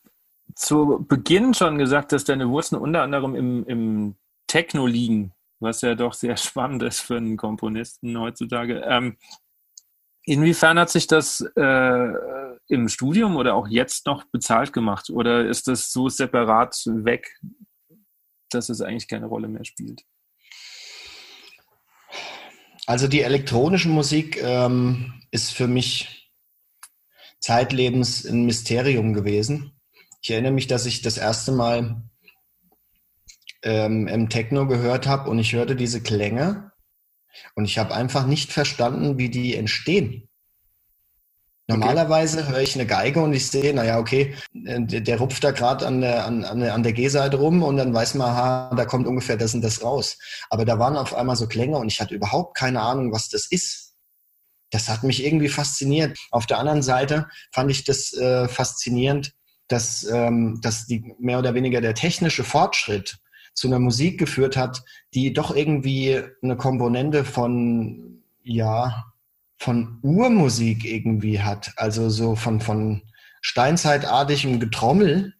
zu 0.56 1.06
Beginn 1.08 1.54
schon 1.54 1.78
gesagt, 1.78 2.10
dass 2.10 2.24
deine 2.24 2.48
Wurzeln 2.48 2.82
unter 2.82 3.02
anderem 3.02 3.36
im, 3.36 3.64
im 3.68 4.16
Techno 4.48 4.88
liegen, 4.88 5.32
was 5.60 5.80
ja 5.80 5.94
doch 5.94 6.12
sehr 6.12 6.36
spannend 6.36 6.82
ist 6.82 7.00
für 7.00 7.16
einen 7.16 7.36
Komponisten 7.36 8.18
heutzutage. 8.18 8.82
Ähm, 8.86 9.16
inwiefern 10.24 10.78
hat 10.78 10.90
sich 10.90 11.06
das 11.06 11.40
äh, 11.56 12.12
im 12.68 12.88
Studium 12.88 13.36
oder 13.36 13.54
auch 13.54 13.68
jetzt 13.68 14.06
noch 14.06 14.24
bezahlt 14.24 14.72
gemacht? 14.72 15.10
Oder 15.10 15.46
ist 15.46 15.68
das 15.68 15.92
so 15.92 16.08
separat 16.08 16.74
weg, 16.86 17.38
dass 18.50 18.68
es 18.68 18.80
eigentlich 18.80 19.08
keine 19.08 19.26
Rolle 19.26 19.48
mehr 19.48 19.64
spielt? 19.64 20.02
Also 22.86 23.08
die 23.08 23.22
elektronische 23.22 23.88
Musik 23.88 24.40
ähm, 24.42 25.22
ist 25.30 25.52
für 25.52 25.66
mich 25.66 26.32
zeitlebens 27.40 28.24
ein 28.24 28.46
Mysterium 28.46 29.12
gewesen. 29.12 29.72
Ich 30.22 30.30
erinnere 30.30 30.52
mich, 30.52 30.66
dass 30.66 30.86
ich 30.86 31.02
das 31.02 31.18
erste 31.18 31.52
Mal 31.52 32.02
ähm, 33.62 34.06
im 34.08 34.28
Techno 34.28 34.66
gehört 34.66 35.06
habe 35.06 35.30
und 35.30 35.38
ich 35.38 35.52
hörte 35.52 35.76
diese 35.76 36.02
Klänge 36.02 36.72
und 37.54 37.64
ich 37.64 37.78
habe 37.78 37.94
einfach 37.94 38.26
nicht 38.26 38.52
verstanden, 38.52 39.18
wie 39.18 39.28
die 39.28 39.54
entstehen. 39.54 40.28
Normalerweise 41.68 42.48
höre 42.48 42.60
ich 42.60 42.76
eine 42.76 42.86
Geige 42.86 43.20
und 43.20 43.32
ich 43.32 43.48
sehe, 43.48 43.74
naja, 43.74 43.98
okay, 43.98 44.36
äh, 44.54 44.80
der, 44.82 45.00
der 45.00 45.18
rupft 45.18 45.42
da 45.42 45.50
gerade 45.50 45.84
an 45.84 46.00
der, 46.00 46.24
an, 46.24 46.44
an 46.44 46.82
der 46.84 46.92
G-Seite 46.92 47.38
rum 47.38 47.62
und 47.62 47.76
dann 47.76 47.92
weiß 47.92 48.14
man, 48.14 48.30
aha, 48.30 48.74
da 48.76 48.84
kommt 48.84 49.08
ungefähr 49.08 49.36
das 49.36 49.52
und 49.52 49.62
das 49.62 49.82
raus. 49.82 50.16
Aber 50.48 50.64
da 50.64 50.78
waren 50.78 50.96
auf 50.96 51.14
einmal 51.14 51.34
so 51.34 51.48
Klänge 51.48 51.76
und 51.76 51.88
ich 51.88 52.00
hatte 52.00 52.14
überhaupt 52.14 52.56
keine 52.56 52.82
Ahnung, 52.82 53.12
was 53.12 53.28
das 53.30 53.46
ist. 53.46 53.94
Das 54.70 54.88
hat 54.88 55.02
mich 55.02 55.24
irgendwie 55.24 55.48
fasziniert. 55.48 56.16
Auf 56.30 56.46
der 56.46 56.58
anderen 56.58 56.82
Seite 56.82 57.28
fand 57.52 57.70
ich 57.70 57.84
das 57.84 58.12
äh, 58.12 58.46
faszinierend, 58.46 59.32
dass, 59.66 60.04
ähm, 60.04 60.60
dass 60.62 60.86
die 60.86 61.14
mehr 61.18 61.40
oder 61.40 61.54
weniger 61.54 61.80
der 61.80 61.94
technische 61.94 62.44
Fortschritt 62.44 63.18
zu 63.56 63.66
einer 63.66 63.80
Musik 63.80 64.18
geführt 64.18 64.56
hat, 64.56 64.84
die 65.14 65.32
doch 65.32 65.56
irgendwie 65.56 66.22
eine 66.42 66.56
Komponente 66.56 67.24
von, 67.24 68.22
ja, 68.42 69.06
von 69.58 69.98
Urmusik 70.02 70.84
irgendwie 70.84 71.40
hat. 71.40 71.72
Also 71.76 72.10
so 72.10 72.36
von, 72.36 72.60
von 72.60 73.02
steinzeitartigem 73.40 74.60
Getrommel 74.60 75.34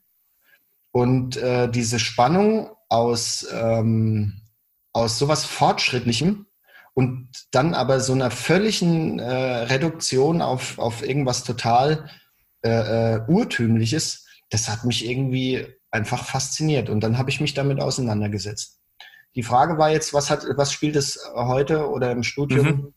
und 0.93 1.37
äh, 1.37 1.71
diese 1.71 1.99
Spannung 1.99 2.71
aus, 2.89 3.47
ähm, 3.53 4.41
aus 4.93 5.19
sowas 5.19 5.45
Fortschrittlichem 5.45 6.47
und 6.95 7.29
dann 7.51 7.75
aber 7.75 8.01
so 8.01 8.15
einer 8.15 8.31
völligen 8.31 9.19
äh, 9.19 9.31
Reduktion 9.31 10.41
auf, 10.41 10.79
auf 10.79 11.07
irgendwas 11.07 11.45
total 11.45 12.09
äh, 12.63 13.17
äh, 13.17 13.21
Urtümliches, 13.29 14.27
das 14.49 14.71
hat 14.71 14.85
mich 14.85 15.07
irgendwie 15.07 15.67
einfach 15.91 16.25
fasziniert 16.25 16.89
und 16.91 17.01
dann 17.01 17.19
habe 17.19 17.31
ich 17.31 17.41
mich 17.41 17.55
damit 17.55 17.81
auseinandergesetzt. 17.81 18.81
Die 19.35 19.43
Frage 19.43 19.79
war 19.79 19.91
jetzt, 19.91 20.15
was 20.15 20.31
hat, 20.31 20.45
was 20.57 20.73
spielt 20.73 20.97
es 20.97 21.21
heute 21.35 21.91
oder 21.91 22.11
im 22.11 22.23
Studium 22.23 22.67
mhm 22.67 22.93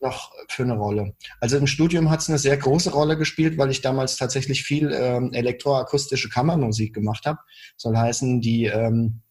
noch 0.00 0.32
für 0.48 0.62
eine 0.62 0.76
Rolle? 0.76 1.14
Also 1.40 1.56
im 1.56 1.66
Studium 1.66 2.10
hat 2.10 2.20
es 2.20 2.28
eine 2.28 2.38
sehr 2.38 2.56
große 2.56 2.90
Rolle 2.90 3.16
gespielt, 3.16 3.58
weil 3.58 3.70
ich 3.70 3.80
damals 3.80 4.16
tatsächlich 4.16 4.62
viel 4.62 4.92
ähm, 4.92 5.32
elektroakustische 5.32 6.28
Kammermusik 6.28 6.94
gemacht 6.94 7.26
habe. 7.26 7.38
Soll 7.76 7.96
heißen, 7.96 8.40
die 8.40 8.66
ähm, 8.66 9.22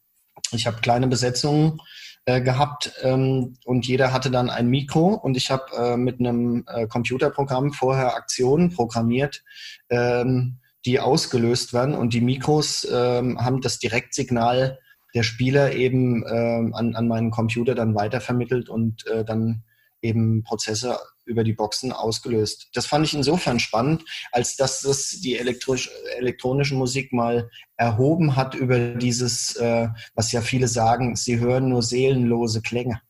ich 0.51 0.67
habe 0.67 0.81
kleine 0.81 1.07
Besetzungen 1.07 1.81
äh, 2.25 2.41
gehabt 2.41 2.93
ähm, 3.01 3.55
und 3.65 3.87
jeder 3.87 4.13
hatte 4.13 4.31
dann 4.31 4.49
ein 4.49 4.67
Mikro 4.67 5.13
und 5.13 5.37
ich 5.37 5.51
habe 5.51 5.65
äh, 5.77 5.97
mit 5.97 6.19
einem 6.19 6.63
äh, 6.67 6.87
Computerprogramm 6.87 7.71
vorher 7.73 8.15
Aktionen 8.15 8.71
programmiert, 8.71 9.43
ähm, 9.89 10.59
die 10.85 10.99
ausgelöst 10.99 11.73
werden 11.73 11.95
und 11.95 12.13
die 12.13 12.21
Mikros 12.21 12.87
ähm, 12.91 13.43
haben 13.43 13.61
das 13.61 13.79
Direktsignal 13.79 14.79
der 15.13 15.23
Spieler 15.23 15.73
eben 15.73 16.23
ähm, 16.27 16.73
an, 16.75 16.95
an 16.95 17.07
meinen 17.07 17.31
Computer 17.31 17.73
dann 17.73 17.95
weitervermittelt 17.95 18.69
und 18.69 19.07
äh, 19.07 19.23
dann 19.23 19.63
eben 20.01 20.43
Prozesse 20.43 20.99
über 21.25 21.43
die 21.43 21.53
Boxen 21.53 21.91
ausgelöst. 21.91 22.69
Das 22.73 22.85
fand 22.85 23.07
ich 23.07 23.15
insofern 23.15 23.59
spannend, 23.59 24.03
als 24.31 24.55
dass 24.55 24.81
das 24.81 25.09
die 25.09 25.37
elektronische 25.37 26.75
Musik 26.75 27.11
mal 27.11 27.49
erhoben 27.77 28.35
hat 28.35 28.53
über 28.53 28.95
dieses, 28.95 29.55
äh, 29.55 29.87
was 30.13 30.31
ja 30.31 30.41
viele 30.41 30.67
sagen, 30.67 31.15
sie 31.15 31.39
hören 31.39 31.69
nur 31.69 31.81
seelenlose 31.81 32.61
Klänge. 32.61 33.01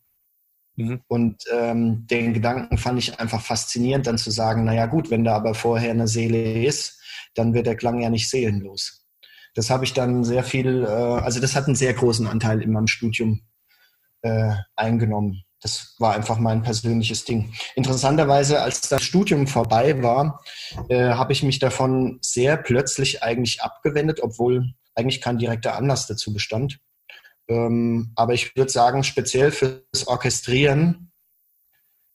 Mhm. 0.76 1.02
Und 1.08 1.44
ähm, 1.54 2.06
den 2.08 2.34
Gedanken 2.34 2.78
fand 2.78 3.00
ich 3.00 3.20
einfach 3.20 3.42
faszinierend, 3.42 4.08
dann 4.08 4.18
zu 4.18 4.32
sagen, 4.32 4.66
naja 4.66 4.86
gut, 4.86 5.10
wenn 5.10 5.24
da 5.24 5.36
aber 5.36 5.54
vorher 5.54 5.92
eine 5.92 6.08
Seele 6.08 6.64
ist, 6.64 7.00
dann 7.34 7.54
wird 7.54 7.68
der 7.68 7.78
Klang 7.78 8.02
ja 8.02 8.10
nicht 8.10 8.30
seelenlos. 8.30 9.06
Das 9.54 9.70
habe 9.70 9.86
ich 9.86 9.94
dann 9.94 10.24
sehr 10.24 10.44
viel, 10.44 10.84
äh, 10.84 10.88
also 10.88 11.40
das 11.40 11.56
hat 11.56 11.66
einen 11.66 11.76
sehr 11.76 11.94
großen 11.94 12.28
Anteil 12.28 12.62
in 12.62 12.72
meinem 12.72 12.88
Studium 12.88 13.42
äh, 14.22 14.54
eingenommen 14.76 15.46
das 15.66 15.96
war 15.98 16.14
einfach 16.14 16.38
mein 16.38 16.62
persönliches 16.62 17.26
Ding. 17.26 17.52
Interessanterweise, 17.74 18.62
als 18.62 18.82
das 18.82 19.04
Studium 19.04 19.48
vorbei 19.48 20.04
war, 20.04 20.44
äh, 20.90 21.10
habe 21.10 21.34
ich 21.34 21.42
mich 21.42 21.58
davon 21.58 22.20
sehr 22.22 22.56
plötzlich 22.56 23.24
eigentlich 23.24 23.64
abgewendet, 23.64 24.20
obwohl 24.22 24.74
eigentlich 24.94 25.22
kein 25.22 25.40
direkter 25.40 25.76
Anlass 25.76 26.06
dazu 26.06 26.34
bestand. 26.34 26.80
Ähm, 27.48 28.12
aber 28.16 28.34
ich 28.34 28.56
würde 28.56 28.72
sagen, 28.72 29.04
speziell 29.04 29.52
fürs 29.52 30.08
Orchestrieren 30.08 31.12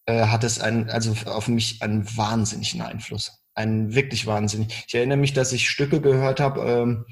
äh, 0.06 0.26
hat 0.26 0.44
es 0.44 0.60
einen, 0.60 0.90
also 0.90 1.14
auf 1.30 1.48
mich 1.48 1.82
einen 1.82 2.04
wahnsinnigen 2.16 2.82
Einfluss. 2.82 3.32
Einen 3.54 3.94
wirklich 3.94 4.26
wahnsinnig. 4.26 4.84
Ich 4.86 4.94
erinnere 4.94 5.18
mich, 5.18 5.32
dass 5.32 5.52
ich 5.52 5.68
Stücke 5.68 6.00
gehört 6.00 6.40
habe, 6.40 6.60
ähm, 6.62 7.04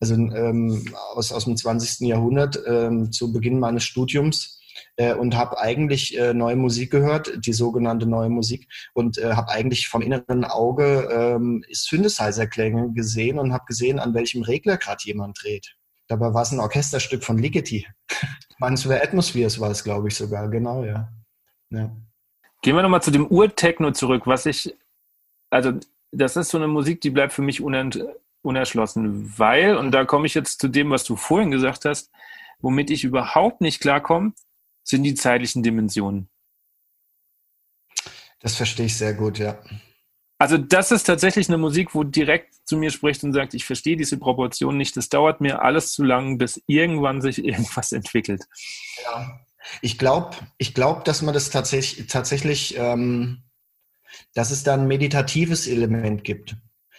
also 0.00 0.14
ähm, 0.14 0.94
aus, 1.14 1.32
aus 1.32 1.44
dem 1.44 1.56
20. 1.56 2.06
Jahrhundert, 2.08 2.58
ähm, 2.66 3.12
zu 3.12 3.32
Beginn 3.32 3.58
meines 3.58 3.84
Studiums, 3.84 4.60
äh, 4.96 5.14
und 5.14 5.36
habe 5.36 5.58
eigentlich 5.58 6.18
äh, 6.18 6.34
neue 6.34 6.56
Musik 6.56 6.90
gehört, 6.90 7.32
die 7.44 7.52
sogenannte 7.52 8.06
neue 8.06 8.28
Musik, 8.28 8.68
und 8.94 9.18
äh, 9.18 9.34
habe 9.34 9.50
eigentlich 9.50 9.88
vom 9.88 10.02
inneren 10.02 10.44
Auge 10.44 11.08
ähm, 11.10 11.64
Synthesizer-Klänge 11.70 12.92
gesehen 12.92 13.38
und 13.38 13.52
habe 13.52 13.64
gesehen, 13.66 13.98
an 13.98 14.14
welchem 14.14 14.42
Regler 14.42 14.76
gerade 14.76 15.02
jemand 15.04 15.42
dreht. 15.42 15.76
Dabei 16.08 16.32
war 16.32 16.42
es 16.42 16.52
ein 16.52 16.60
Orchesterstück 16.60 17.24
von 17.24 17.38
Ligeti. 17.38 17.86
Manchmal 18.58 19.02
Atmospheres 19.02 19.60
war 19.60 19.70
es, 19.70 19.84
glaube 19.84 20.08
ich, 20.08 20.16
sogar, 20.16 20.48
genau, 20.48 20.84
ja. 20.84 21.12
ja. 21.70 21.94
Gehen 22.62 22.76
wir 22.76 22.82
nochmal 22.82 23.02
zu 23.02 23.10
dem 23.10 23.26
Ur-Techno 23.26 23.92
zurück, 23.92 24.26
was 24.26 24.46
ich, 24.46 24.74
also 25.50 25.72
das 26.12 26.36
ist 26.36 26.50
so 26.50 26.58
eine 26.58 26.68
Musik, 26.68 27.00
die 27.00 27.10
bleibt 27.10 27.32
für 27.32 27.42
mich 27.42 27.60
unent, 27.60 28.02
unerschlossen, 28.42 29.38
weil, 29.38 29.76
und 29.76 29.90
da 29.90 30.04
komme 30.04 30.26
ich 30.26 30.34
jetzt 30.34 30.60
zu 30.60 30.68
dem, 30.68 30.90
was 30.90 31.04
du 31.04 31.16
vorhin 31.16 31.50
gesagt 31.50 31.84
hast, 31.84 32.10
womit 32.60 32.90
ich 32.90 33.04
überhaupt 33.04 33.60
nicht 33.60 33.80
klarkomme, 33.80 34.32
sind 34.84 35.02
die 35.02 35.14
zeitlichen 35.14 35.62
Dimensionen. 35.62 36.28
Das 38.40 38.56
verstehe 38.56 38.86
ich 38.86 38.96
sehr 38.96 39.14
gut, 39.14 39.38
ja. 39.38 39.58
Also 40.38 40.58
das 40.58 40.92
ist 40.92 41.04
tatsächlich 41.04 41.48
eine 41.48 41.58
Musik, 41.58 41.94
wo 41.94 42.04
direkt 42.04 42.54
zu 42.66 42.76
mir 42.76 42.90
spricht 42.90 43.24
und 43.24 43.32
sagt, 43.32 43.54
ich 43.54 43.64
verstehe 43.64 43.96
diese 43.96 44.18
Proportion 44.18 44.76
nicht. 44.76 44.96
Das 44.96 45.08
dauert 45.08 45.40
mir 45.40 45.62
alles 45.62 45.92
zu 45.92 46.02
lang, 46.02 46.36
bis 46.36 46.60
irgendwann 46.66 47.22
sich 47.22 47.38
irgendwas 47.44 47.92
entwickelt. 47.92 48.44
Ja. 49.04 49.40
Ich 49.82 49.98
glaube, 49.98 50.36
ich 50.58 50.74
glaub, 50.74 51.04
dass 51.04 51.22
man 51.22 51.34
das 51.34 51.50
tatsächlich, 51.50 52.06
tatsächlich 52.06 52.76
ähm, 52.78 53.42
dass 54.34 54.50
es 54.50 54.62
da 54.62 54.74
ein 54.74 54.86
meditatives 54.86 55.66
Element 55.66 56.22
gibt. 56.24 56.56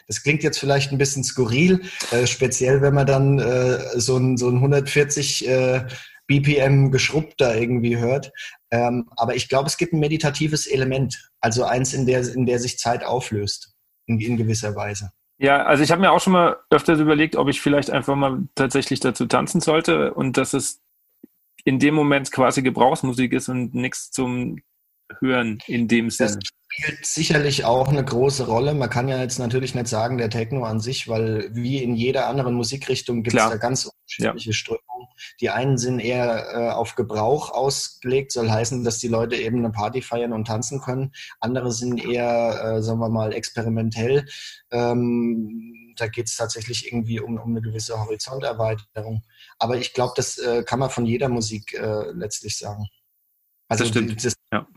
Das 0.08 0.24
klingt 0.24 0.44
jetzt 0.44 0.60
vielleicht 0.60 0.92
ein 0.92 0.98
bisschen 0.98 1.24
skurril, 1.24 1.82
äh, 2.12 2.28
speziell 2.28 2.82
wenn 2.82 2.94
man 2.94 3.08
dann 3.08 3.40
äh, 3.40 4.00
so 4.00 4.18
ein, 4.18 4.38
so 4.38 4.50
ein 4.50 4.56
140 4.56 5.48
äh, 5.48 5.86
BPM 6.28 6.92
geschrubbt 6.92 7.40
da 7.40 7.56
irgendwie 7.56 7.98
hört. 7.98 8.32
Ähm, 8.72 9.10
aber 9.16 9.36
ich 9.36 9.50
glaube, 9.50 9.68
es 9.68 9.78
gibt 9.78 9.94
ein 9.94 10.00
meditatives 10.00 10.68
Element, 10.68 11.32
also 11.42 11.64
eins, 11.64 11.94
in 11.94 12.06
der, 12.06 12.28
in 12.34 12.46
der 12.46 12.60
sich 12.60 12.78
Zeit 12.78 13.04
auflöst, 13.04 13.74
in, 14.06 14.20
in 14.20 14.38
gewisser 14.38 14.76
Weise. 14.76 15.12
Ja, 15.40 15.66
also 15.66 15.84
ich 15.84 15.92
habe 15.92 16.02
mir 16.02 16.12
auch 16.12 16.20
schon 16.20 16.34
mal 16.34 16.58
öfters 16.70 17.00
überlegt, 17.00 17.36
ob 17.36 17.48
ich 17.48 17.62
vielleicht 17.62 17.92
einfach 17.92 18.16
mal 18.16 18.44
tatsächlich 18.56 19.00
dazu 19.00 19.28
tanzen 19.28 19.62
sollte 19.62 20.14
und 20.14 20.38
dass 20.38 20.54
es 20.54 20.82
in 21.64 21.80
dem 21.80 21.94
Moment 21.94 22.32
quasi 22.32 22.62
Gebrauchsmusik 22.62 23.34
ist 23.34 23.50
und 23.50 23.76
nichts 23.76 24.12
zum 24.12 24.60
Hören 25.20 25.60
in 25.68 25.88
dem 25.88 26.10
Sinne 26.10 26.40
spielt 26.78 27.06
sicherlich 27.06 27.66
auch 27.66 27.88
eine 27.88 28.04
große 28.04 28.46
Rolle. 28.46 28.74
Man 28.74 28.90
kann 28.90 29.08
ja 29.08 29.20
jetzt 29.20 29.40
natürlich 29.40 29.74
nicht 29.74 29.88
sagen, 29.88 30.18
der 30.18 30.30
Techno 30.30 30.64
an 30.64 30.80
sich, 30.80 31.08
weil 31.08 31.50
wie 31.54 31.82
in 31.82 31.96
jeder 31.96 32.28
anderen 32.28 32.54
Musikrichtung 32.54 33.24
gibt 33.24 33.36
es 33.36 33.50
da 33.50 33.58
ganz 33.58 33.86
unterschiedliche 33.86 34.52
ja. 34.52 34.54
Strömungen. 34.54 35.08
Die 35.42 35.50
einen 35.50 35.78
sind 35.78 36.00
eher 36.00 36.54
äh, 36.54 36.70
auf 36.70 36.96
Gebrauch 36.96 37.52
ausgelegt, 37.52 38.32
soll 38.32 38.52
heißen, 38.52 38.84
dass 38.84 39.00
die 39.00 39.08
Leute 39.08 39.36
eben 39.36 39.58
eine 39.58 39.72
Party 39.72 40.02
feiern 40.02 40.34
und 40.34 40.46
tanzen 40.46 40.80
können. 40.80 41.12
Andere 41.40 41.72
sind 41.72 42.04
eher, 42.04 42.78
äh, 42.78 42.82
sagen 42.84 43.00
wir 43.00 43.10
mal, 43.10 43.34
experimentell. 43.34 44.28
Ähm, 44.72 45.94
da 45.98 46.08
geht 46.08 46.28
es 46.28 46.36
tatsächlich 46.36 46.86
irgendwie 46.86 47.20
um, 47.20 47.40
um 47.40 47.50
eine 47.50 47.62
gewisse 47.62 48.00
Horizonterweiterung. 48.00 49.24
Aber 49.58 49.78
ich 49.78 49.94
glaube, 49.94 50.14
das 50.16 50.38
äh, 50.38 50.64
kann 50.64 50.78
man 50.78 50.92
von 50.92 51.08
jeder 51.08 51.30
Musik 51.30 51.74
äh, 51.74 52.12
letztlich 52.12 52.56
sagen. 52.58 52.88
Also 53.68 53.84
das 53.84 53.90
stimmt. 53.90 54.24
Das, 54.24 54.36
ja. 54.54 54.68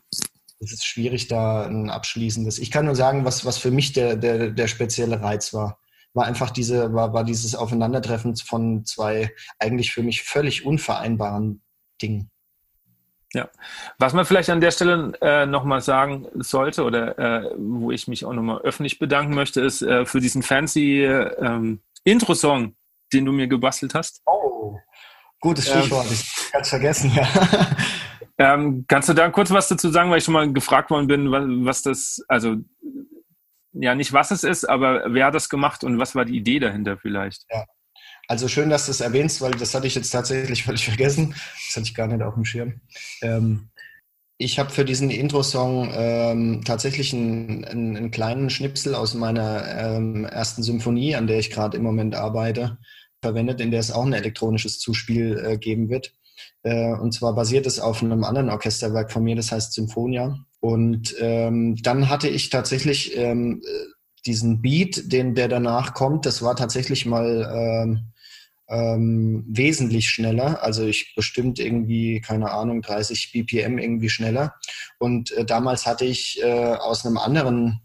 Das 0.61 0.73
ist 0.73 0.85
schwierig, 0.85 1.29
da 1.29 1.67
ein 1.67 1.91
abschließendes. 1.91 2.59
Ich 2.59 2.71
kann 2.71 2.85
nur 2.85 2.95
sagen, 2.95 3.25
was, 3.25 3.45
was 3.45 3.59
für 3.59 3.71
mich 3.71 3.93
der, 3.93 4.17
der, 4.17 4.51
der 4.51 4.69
spezielle 4.69 5.21
Reiz 5.21 5.53
war 5.53 5.81
war 6.15 6.27
einfach 6.27 6.51
diese, 6.51 6.93
war, 6.93 7.13
war 7.13 7.25
dieses 7.25 7.55
Aufeinandertreffen 7.55 8.37
von 8.37 8.85
zwei 8.85 9.33
eigentlich 9.59 9.93
für 9.93 10.03
mich 10.03 10.23
völlig 10.23 10.65
unvereinbaren 10.65 11.63
Dingen. 12.03 12.31
Ja, 13.33 13.49
was 13.99 14.13
man 14.13 14.25
vielleicht 14.25 14.51
an 14.51 14.61
der 14.61 14.73
Stelle 14.73 15.13
äh, 15.21 15.47
nochmal 15.47 15.83
sagen 15.83 16.27
sollte 16.35 16.83
oder 16.83 17.17
äh, 17.17 17.55
wo 17.57 17.93
ich 17.93 18.09
mich 18.09 18.25
auch 18.25 18.33
nochmal 18.33 18.59
öffentlich 18.63 18.99
bedanken 18.99 19.35
möchte, 19.35 19.61
ist 19.61 19.83
äh, 19.83 20.05
für 20.05 20.21
diesen 20.21 20.43
fancy 20.43 21.05
ähm, 21.05 21.81
Intro-Song, 22.03 22.75
den 23.13 23.25
du 23.25 23.31
mir 23.31 23.47
gebastelt 23.47 23.95
hast. 23.95 24.21
Oh, 24.27 24.77
gutes 25.41 25.69
ähm, 25.69 25.79
Stichwort, 25.79 26.07
ähm, 26.07 26.13
ich 26.13 26.53
ganz 26.53 26.69
vergessen, 26.71 27.13
ja. 27.15 27.29
Ähm, 28.41 28.86
kannst 28.88 29.07
du 29.07 29.12
da 29.12 29.28
kurz 29.28 29.51
was 29.51 29.68
dazu 29.68 29.91
sagen, 29.91 30.11
weil 30.11 30.16
ich 30.16 30.24
schon 30.24 30.32
mal 30.32 30.51
gefragt 30.51 30.91
worden 30.91 31.07
bin, 31.07 31.30
was, 31.30 31.45
was 31.47 31.82
das, 31.82 32.24
also 32.26 32.57
ja 33.72 33.95
nicht 33.95 34.14
was 34.14 34.30
es 34.30 34.45
ist, 34.45 34.64
aber 34.64 35.05
wer 35.12 35.26
hat 35.26 35.34
das 35.34 35.51
gemacht 35.51 35.84
und 35.84 35.99
was 35.99 36.14
war 36.14 36.24
die 36.24 36.38
Idee 36.38 36.59
dahinter 36.59 36.97
vielleicht? 36.97 37.45
Ja. 37.51 37.66
Also 38.28 38.49
schön, 38.49 38.70
dass 38.70 38.86
du 38.86 38.93
es 38.93 39.03
erwähnst, 39.03 39.43
weil 39.43 39.51
das 39.51 39.74
hatte 39.74 39.86
ich 39.86 39.95
jetzt 39.95 40.11
tatsächlich 40.11 40.64
völlig 40.64 40.86
vergessen. 40.86 41.34
Das 41.66 41.76
hatte 41.76 41.86
ich 41.86 41.95
gar 41.95 42.07
nicht 42.07 42.22
auf 42.22 42.32
dem 42.32 42.47
Schirm. 42.47 42.80
Ähm, 43.20 43.68
ich 44.38 44.59
habe 44.59 44.70
für 44.70 44.86
diesen 44.86 45.11
Intro-Song 45.11 45.91
ähm, 45.93 46.62
tatsächlich 46.64 47.12
einen, 47.12 47.66
einen, 47.66 47.95
einen, 47.95 48.11
kleinen 48.11 48.49
Schnipsel 48.49 48.95
aus 48.95 49.12
meiner 49.12 49.66
ähm, 49.76 50.24
ersten 50.24 50.62
Symphonie, 50.62 51.14
an 51.14 51.26
der 51.26 51.41
ich 51.41 51.51
gerade 51.51 51.76
im 51.76 51.82
Moment 51.82 52.14
arbeite, 52.14 52.78
verwendet, 53.20 53.61
in 53.61 53.70
der 53.70 53.80
es 53.80 53.93
auch 53.93 54.07
ein 54.07 54.14
elektronisches 54.14 54.78
Zuspiel 54.78 55.38
äh, 55.45 55.59
geben 55.59 55.91
wird. 55.91 56.14
Äh, 56.62 56.93
und 56.95 57.12
zwar 57.12 57.34
basiert 57.34 57.66
es 57.66 57.80
auf 57.80 58.03
einem 58.03 58.24
anderen 58.24 58.51
Orchesterwerk 58.51 59.11
von 59.12 59.24
mir, 59.24 59.36
das 59.36 59.53
heißt 59.53 59.72
Symphonia. 59.72 60.38
Und 60.61 61.14
ähm, 61.20 61.76
dann 61.82 62.09
hatte 62.09 62.28
ich 62.28 62.51
tatsächlich 62.51 63.16
ähm, 63.16 63.62
diesen 64.26 64.61
Beat, 64.61 65.12
den 65.12 65.34
der 65.34 65.49
danach 65.49 65.95
kommt, 65.95 66.26
das 66.26 66.43
war 66.43 66.55
tatsächlich 66.55 67.07
mal 67.07 67.51
ähm, 67.55 68.12
ähm, 68.70 69.45
wesentlich 69.49 70.09
schneller. 70.09 70.62
Also 70.62 70.86
ich 70.86 71.14
bestimmt 71.14 71.59
irgendwie, 71.59 72.20
keine 72.20 72.53
Ahnung, 72.53 72.82
30 72.82 73.32
BPM 73.32 73.78
irgendwie 73.78 74.09
schneller. 74.09 74.55
Und 74.99 75.32
äh, 75.32 75.45
damals 75.45 75.86
hatte 75.86 76.05
ich 76.05 76.41
äh, 76.43 76.74
aus 76.74 77.05
einem 77.05 77.18
anderen, 77.18 77.80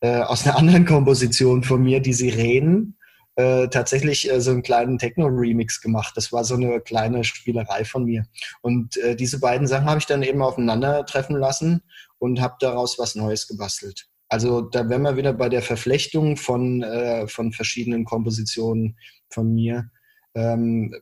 äh, 0.00 0.20
aus 0.20 0.44
einer 0.44 0.56
anderen 0.58 0.84
Komposition 0.84 1.62
von 1.62 1.82
mir 1.82 2.00
die 2.00 2.14
Sirenen 2.14 2.98
äh, 3.36 3.68
tatsächlich 3.68 4.30
äh, 4.30 4.40
so 4.40 4.50
einen 4.50 4.62
kleinen 4.62 4.98
Techno-Remix 4.98 5.80
gemacht. 5.80 6.16
Das 6.16 6.32
war 6.32 6.44
so 6.44 6.54
eine 6.54 6.80
kleine 6.80 7.22
Spielerei 7.22 7.84
von 7.84 8.04
mir. 8.04 8.24
Und 8.62 8.96
äh, 8.96 9.14
diese 9.14 9.40
beiden 9.40 9.66
Sachen 9.66 9.86
habe 9.86 9.98
ich 9.98 10.06
dann 10.06 10.22
eben 10.22 10.42
aufeinandertreffen 10.42 11.36
lassen 11.36 11.82
und 12.18 12.40
habe 12.40 12.56
daraus 12.60 12.98
was 12.98 13.14
Neues 13.14 13.46
gebastelt. 13.46 14.08
Also 14.28 14.62
da 14.62 14.88
wären 14.88 15.02
wir 15.02 15.16
wieder 15.16 15.32
bei 15.32 15.48
der 15.48 15.62
Verflechtung 15.62 16.36
von, 16.36 16.82
äh, 16.82 17.28
von 17.28 17.52
verschiedenen 17.52 18.04
Kompositionen 18.04 18.98
von 19.28 19.54
mir. 19.54 19.90
Ähm, 20.34 20.94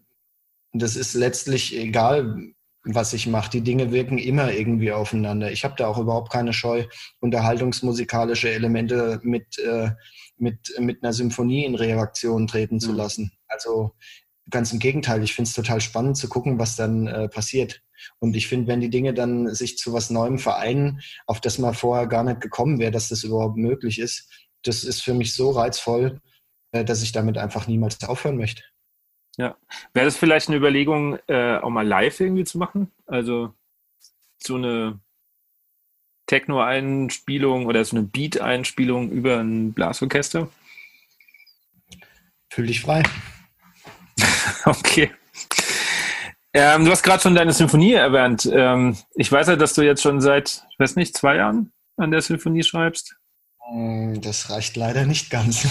das 0.73 0.97
ist 0.97 1.15
letztlich 1.15 1.77
egal, 1.77 2.53
was 2.85 3.13
ich 3.13 3.27
mache. 3.27 3.51
Die 3.51 3.63
Dinge 3.63 3.93
wirken 3.93 4.19
immer 4.19 4.53
irgendwie 4.53 4.93
aufeinander. 4.93 5.51
Ich 5.51 5.65
habe 5.65 5.75
da 5.79 5.87
auch 5.87 5.99
überhaupt 5.99 6.31
keine 6.31 6.53
Scheu, 6.53 6.85
unterhaltungsmusikalische 7.21 8.51
Elemente 8.51 9.21
mit, 9.23 9.59
äh, 9.59 9.91
mit, 10.37 10.75
mit 10.79 11.03
einer 11.03 11.13
Symphonie 11.13 11.65
in 11.65 11.75
Reaktion 11.75 12.47
treten 12.47 12.81
zu 12.81 12.91
mhm. 12.91 12.97
lassen. 12.97 13.33
Also 13.47 13.95
ganz 14.51 14.73
im 14.73 14.79
Gegenteil, 14.79 15.23
ich 15.23 15.35
finde 15.35 15.49
es 15.49 15.55
total 15.55 15.81
spannend 15.81 16.17
zu 16.17 16.29
gucken, 16.29 16.59
was 16.59 16.77
dann 16.77 17.07
äh, 17.07 17.29
passiert. 17.29 17.83
Und 18.19 18.37
ich 18.37 18.49
finde, 18.49 18.67
wenn 18.67 18.81
die 18.81 18.91
Dinge 18.91 19.15
dann 19.15 19.55
sich 19.55 19.79
zu 19.79 19.93
was 19.93 20.11
Neuem 20.11 20.39
vereinen, 20.39 21.01
auf 21.27 21.41
das 21.41 21.59
man 21.59 21.75
vorher 21.75 22.07
gar 22.07 22.25
nicht 22.25 22.41
gekommen 22.41 22.79
wäre, 22.79 22.91
dass 22.91 23.09
das 23.09 23.25
überhaupt 23.25 23.57
möglich 23.57 23.99
ist, 23.99 24.31
das 24.63 24.85
ist 24.85 25.03
für 25.03 25.15
mich 25.15 25.35
so 25.35 25.51
reizvoll, 25.51 26.21
äh, 26.73 26.85
dass 26.85 27.03
ich 27.03 27.13
damit 27.13 27.39
einfach 27.39 27.67
niemals 27.67 28.03
aufhören 28.05 28.37
möchte. 28.37 28.63
Ja. 29.37 29.57
Wäre 29.93 30.07
das 30.07 30.17
vielleicht 30.17 30.49
eine 30.49 30.57
Überlegung, 30.57 31.19
äh, 31.27 31.57
auch 31.57 31.71
mal 31.71 31.87
live 31.87 32.21
irgendwie 32.21 32.45
zu 32.45 32.59
machen? 32.59 32.93
Also 33.07 33.53
so 34.39 34.57
eine 34.57 35.01
Techno-Einspielung 36.27 37.67
oder 37.67 37.85
so 37.85 37.97
eine 37.97 38.07
Beat-Einspielung 38.07 39.11
über 39.11 39.39
ein 39.39 39.73
Blasorchester? 39.73 40.49
Fühl 42.51 42.67
dich 42.67 42.81
frei. 42.81 43.03
okay. 44.65 45.11
Ähm, 46.53 46.85
du 46.85 46.91
hast 46.93 47.03
gerade 47.03 47.21
schon 47.21 47.35
deine 47.35 47.53
Symphonie 47.53 47.95
erwähnt. 47.95 48.49
Ähm, 48.53 48.97
ich 49.17 49.31
weiß 49.31 49.49
ja, 49.49 49.57
dass 49.57 49.75
du 49.75 49.83
jetzt 49.83 50.03
schon 50.03 50.21
seit, 50.21 50.65
ich 50.71 50.79
weiß 50.79 50.95
nicht, 50.95 51.17
zwei 51.17 51.37
Jahren 51.37 51.73
an 51.97 52.13
der 52.13 52.23
Symphonie 52.23 52.63
schreibst. 52.63 53.17
Mm, 53.73 54.21
das 54.21 54.51
reicht 54.51 54.77
leider 54.77 55.05
nicht 55.05 55.31
ganz. 55.31 55.67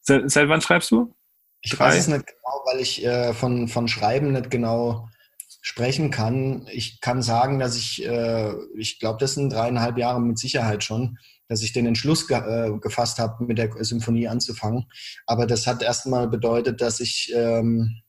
seit, 0.00 0.28
seit, 0.30 0.48
wann 0.48 0.60
schreibst 0.60 0.90
du? 0.90 1.14
Ich 1.60 1.72
Drei? 1.72 1.86
weiß 1.86 1.96
es 1.96 2.08
nicht 2.08 2.26
genau, 2.26 2.62
weil 2.66 2.80
ich 2.80 3.04
äh, 3.04 3.32
von, 3.34 3.68
von 3.68 3.86
Schreiben 3.86 4.32
nicht 4.32 4.50
genau 4.50 5.08
sprechen 5.60 6.10
kann. 6.10 6.66
Ich 6.72 7.00
kann 7.00 7.22
sagen, 7.22 7.58
dass 7.58 7.76
ich, 7.76 8.04
äh, 8.04 8.52
ich 8.76 8.98
glaube, 8.98 9.18
das 9.18 9.34
sind 9.34 9.52
dreieinhalb 9.52 9.98
Jahre 9.98 10.20
mit 10.20 10.38
Sicherheit 10.38 10.84
schon, 10.84 11.18
dass 11.48 11.62
ich 11.62 11.72
den 11.72 11.86
Entschluss 11.86 12.28
ge 12.28 12.36
äh, 12.38 12.78
gefasst 12.78 13.18
habe, 13.18 13.44
mit 13.44 13.58
der 13.58 13.72
Symphonie 13.84 14.28
anzufangen. 14.28 14.86
Aber 15.26 15.46
das 15.46 15.66
hat 15.66 15.82
erstmal 15.82 16.28
bedeutet, 16.28 16.80
dass 16.80 17.00
ich 17.00 17.32
ähm, 17.34 18.02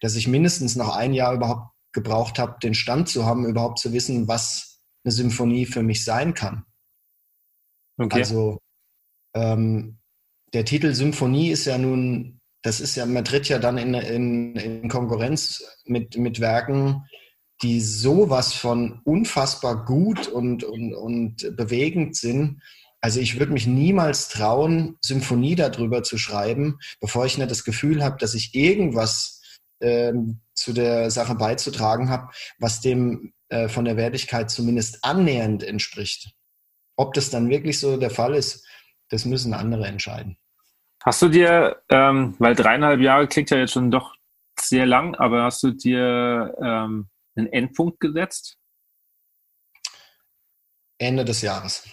dass 0.00 0.16
ich 0.16 0.28
mindestens 0.28 0.76
noch 0.76 0.94
ein 0.94 1.14
Jahr 1.14 1.34
überhaupt 1.34 1.72
gebraucht 1.92 2.38
habe, 2.38 2.58
den 2.62 2.74
Stand 2.74 3.08
zu 3.08 3.24
haben, 3.24 3.46
überhaupt 3.46 3.78
zu 3.78 3.92
wissen, 3.92 4.28
was 4.28 4.80
eine 5.04 5.12
Symphonie 5.12 5.66
für 5.66 5.82
mich 5.82 6.04
sein 6.04 6.34
kann. 6.34 6.64
Okay. 7.96 8.18
Also 8.18 8.58
ähm, 9.34 9.98
der 10.52 10.64
Titel 10.64 10.94
Symphonie 10.94 11.50
ist 11.50 11.64
ja 11.64 11.78
nun, 11.78 12.37
das 12.62 12.80
ist 12.80 12.96
ja, 12.96 13.06
man 13.06 13.24
tritt 13.24 13.48
ja 13.48 13.58
dann 13.58 13.78
in, 13.78 13.94
in, 13.94 14.56
in 14.56 14.88
Konkurrenz 14.88 15.62
mit, 15.84 16.16
mit 16.16 16.40
Werken, 16.40 17.04
die 17.62 17.80
sowas 17.80 18.52
von 18.52 19.00
unfassbar 19.04 19.84
gut 19.84 20.28
und, 20.28 20.64
und, 20.64 20.94
und 20.94 21.56
bewegend 21.56 22.16
sind. 22.16 22.62
Also 23.00 23.20
ich 23.20 23.38
würde 23.38 23.52
mich 23.52 23.66
niemals 23.66 24.28
trauen, 24.28 24.96
Symphonie 25.00 25.54
darüber 25.54 26.02
zu 26.02 26.18
schreiben, 26.18 26.78
bevor 27.00 27.26
ich 27.26 27.38
nicht 27.38 27.50
das 27.50 27.64
Gefühl 27.64 28.02
habe, 28.02 28.16
dass 28.18 28.34
ich 28.34 28.54
irgendwas 28.54 29.40
ähm, 29.80 30.40
zu 30.54 30.72
der 30.72 31.10
Sache 31.10 31.36
beizutragen 31.36 32.10
habe, 32.10 32.32
was 32.58 32.80
dem 32.80 33.32
äh, 33.48 33.68
von 33.68 33.84
der 33.84 33.96
Wertigkeit 33.96 34.50
zumindest 34.50 35.04
annähernd 35.04 35.62
entspricht. 35.62 36.32
Ob 36.96 37.14
das 37.14 37.30
dann 37.30 37.48
wirklich 37.48 37.78
so 37.78 37.96
der 37.96 38.10
Fall 38.10 38.34
ist, 38.34 38.66
das 39.10 39.24
müssen 39.24 39.54
andere 39.54 39.86
entscheiden. 39.86 40.36
Hast 41.04 41.22
du 41.22 41.28
dir, 41.28 41.82
ähm, 41.88 42.34
weil 42.38 42.54
dreieinhalb 42.54 43.00
Jahre 43.00 43.28
klingt 43.28 43.50
ja 43.50 43.58
jetzt 43.58 43.72
schon 43.72 43.90
doch 43.90 44.14
sehr 44.58 44.86
lang, 44.86 45.14
aber 45.14 45.44
hast 45.44 45.62
du 45.62 45.70
dir 45.70 46.56
ähm, 46.60 47.08
einen 47.36 47.46
Endpunkt 47.52 48.00
gesetzt? 48.00 48.58
Ende 50.98 51.24
des 51.24 51.42
Jahres. 51.42 51.88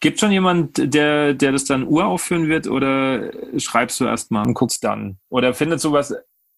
Gibt 0.00 0.20
schon 0.20 0.30
jemand, 0.30 0.94
der, 0.94 1.34
der 1.34 1.50
das 1.50 1.64
dann 1.64 1.86
uraufführen 1.86 2.48
wird 2.48 2.68
oder 2.68 3.32
schreibst 3.58 3.98
du 3.98 4.04
erst 4.04 4.30
mal 4.30 4.54
kurz 4.54 4.78
dann? 4.78 5.18
Oder 5.28 5.54
findet 5.54 5.80
sowas 5.80 6.14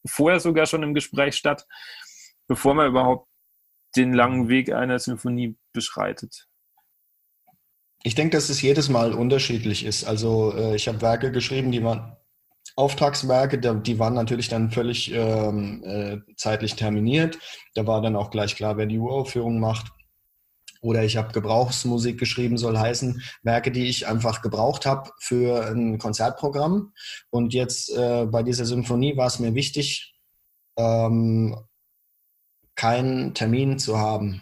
vorher 0.06 0.40
sogar 0.40 0.66
schon 0.66 0.82
im 0.82 0.92
Gespräch 0.92 1.36
statt, 1.36 1.66
bevor 2.46 2.74
man 2.74 2.88
überhaupt 2.88 3.28
den 3.96 4.12
langen 4.12 4.48
Weg 4.48 4.70
einer 4.72 4.98
Symphonie 4.98 5.56
beschreitet? 5.72 6.49
Ich 8.02 8.14
denke, 8.14 8.36
dass 8.36 8.48
es 8.48 8.62
jedes 8.62 8.88
Mal 8.88 9.12
unterschiedlich 9.12 9.84
ist. 9.84 10.04
Also 10.04 10.54
äh, 10.56 10.76
ich 10.76 10.88
habe 10.88 11.02
Werke 11.02 11.32
geschrieben, 11.32 11.70
die 11.70 11.84
waren 11.84 12.16
Auftragswerke, 12.76 13.58
die 13.58 13.98
waren 13.98 14.14
natürlich 14.14 14.48
dann 14.48 14.70
völlig 14.70 15.12
ähm, 15.12 15.82
äh, 15.84 16.18
zeitlich 16.36 16.76
terminiert. 16.76 17.38
Da 17.74 17.86
war 17.86 18.00
dann 18.00 18.16
auch 18.16 18.30
gleich 18.30 18.56
klar, 18.56 18.76
wer 18.76 18.86
die 18.86 18.98
Uraufführung 18.98 19.60
macht. 19.60 19.92
Oder 20.82 21.04
ich 21.04 21.18
habe 21.18 21.32
Gebrauchsmusik 21.32 22.18
geschrieben, 22.18 22.56
soll 22.56 22.78
heißen, 22.78 23.22
Werke, 23.42 23.70
die 23.70 23.86
ich 23.86 24.06
einfach 24.06 24.40
gebraucht 24.40 24.86
habe 24.86 25.10
für 25.18 25.66
ein 25.66 25.98
Konzertprogramm. 25.98 26.94
Und 27.28 27.52
jetzt 27.52 27.90
äh, 27.94 28.24
bei 28.24 28.42
dieser 28.42 28.64
Symphonie 28.64 29.16
war 29.16 29.26
es 29.26 29.40
mir 29.40 29.54
wichtig, 29.54 30.14
ähm, 30.78 31.54
keinen 32.76 33.34
Termin 33.34 33.78
zu 33.78 33.98
haben. 33.98 34.40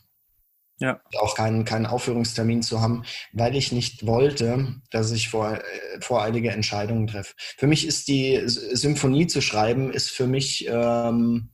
Ja. 0.81 1.01
Auch 1.18 1.35
keinen, 1.35 1.64
keinen 1.64 1.87
Aufführungstermin 1.87 2.62
zu 2.62 2.81
haben, 2.81 3.05
weil 3.33 3.57
ich 3.57 3.72
nicht 3.72 4.07
wollte, 4.07 4.76
dass 4.91 5.11
ich 5.11 5.29
vor, 5.29 5.55
äh, 5.55 6.01
voreilige 6.01 6.53
Entscheidungen 6.53 7.09
treffe. 7.09 7.35
Für 7.37 7.66
mich 7.66 7.87
ist 7.87 8.07
die 8.07 8.41
Symphonie 8.47 9.26
zu 9.26 9.41
schreiben, 9.41 9.93
ist 9.93 10.11
für 10.11 10.29
mich, 10.29 10.68
ähm, 10.68 11.51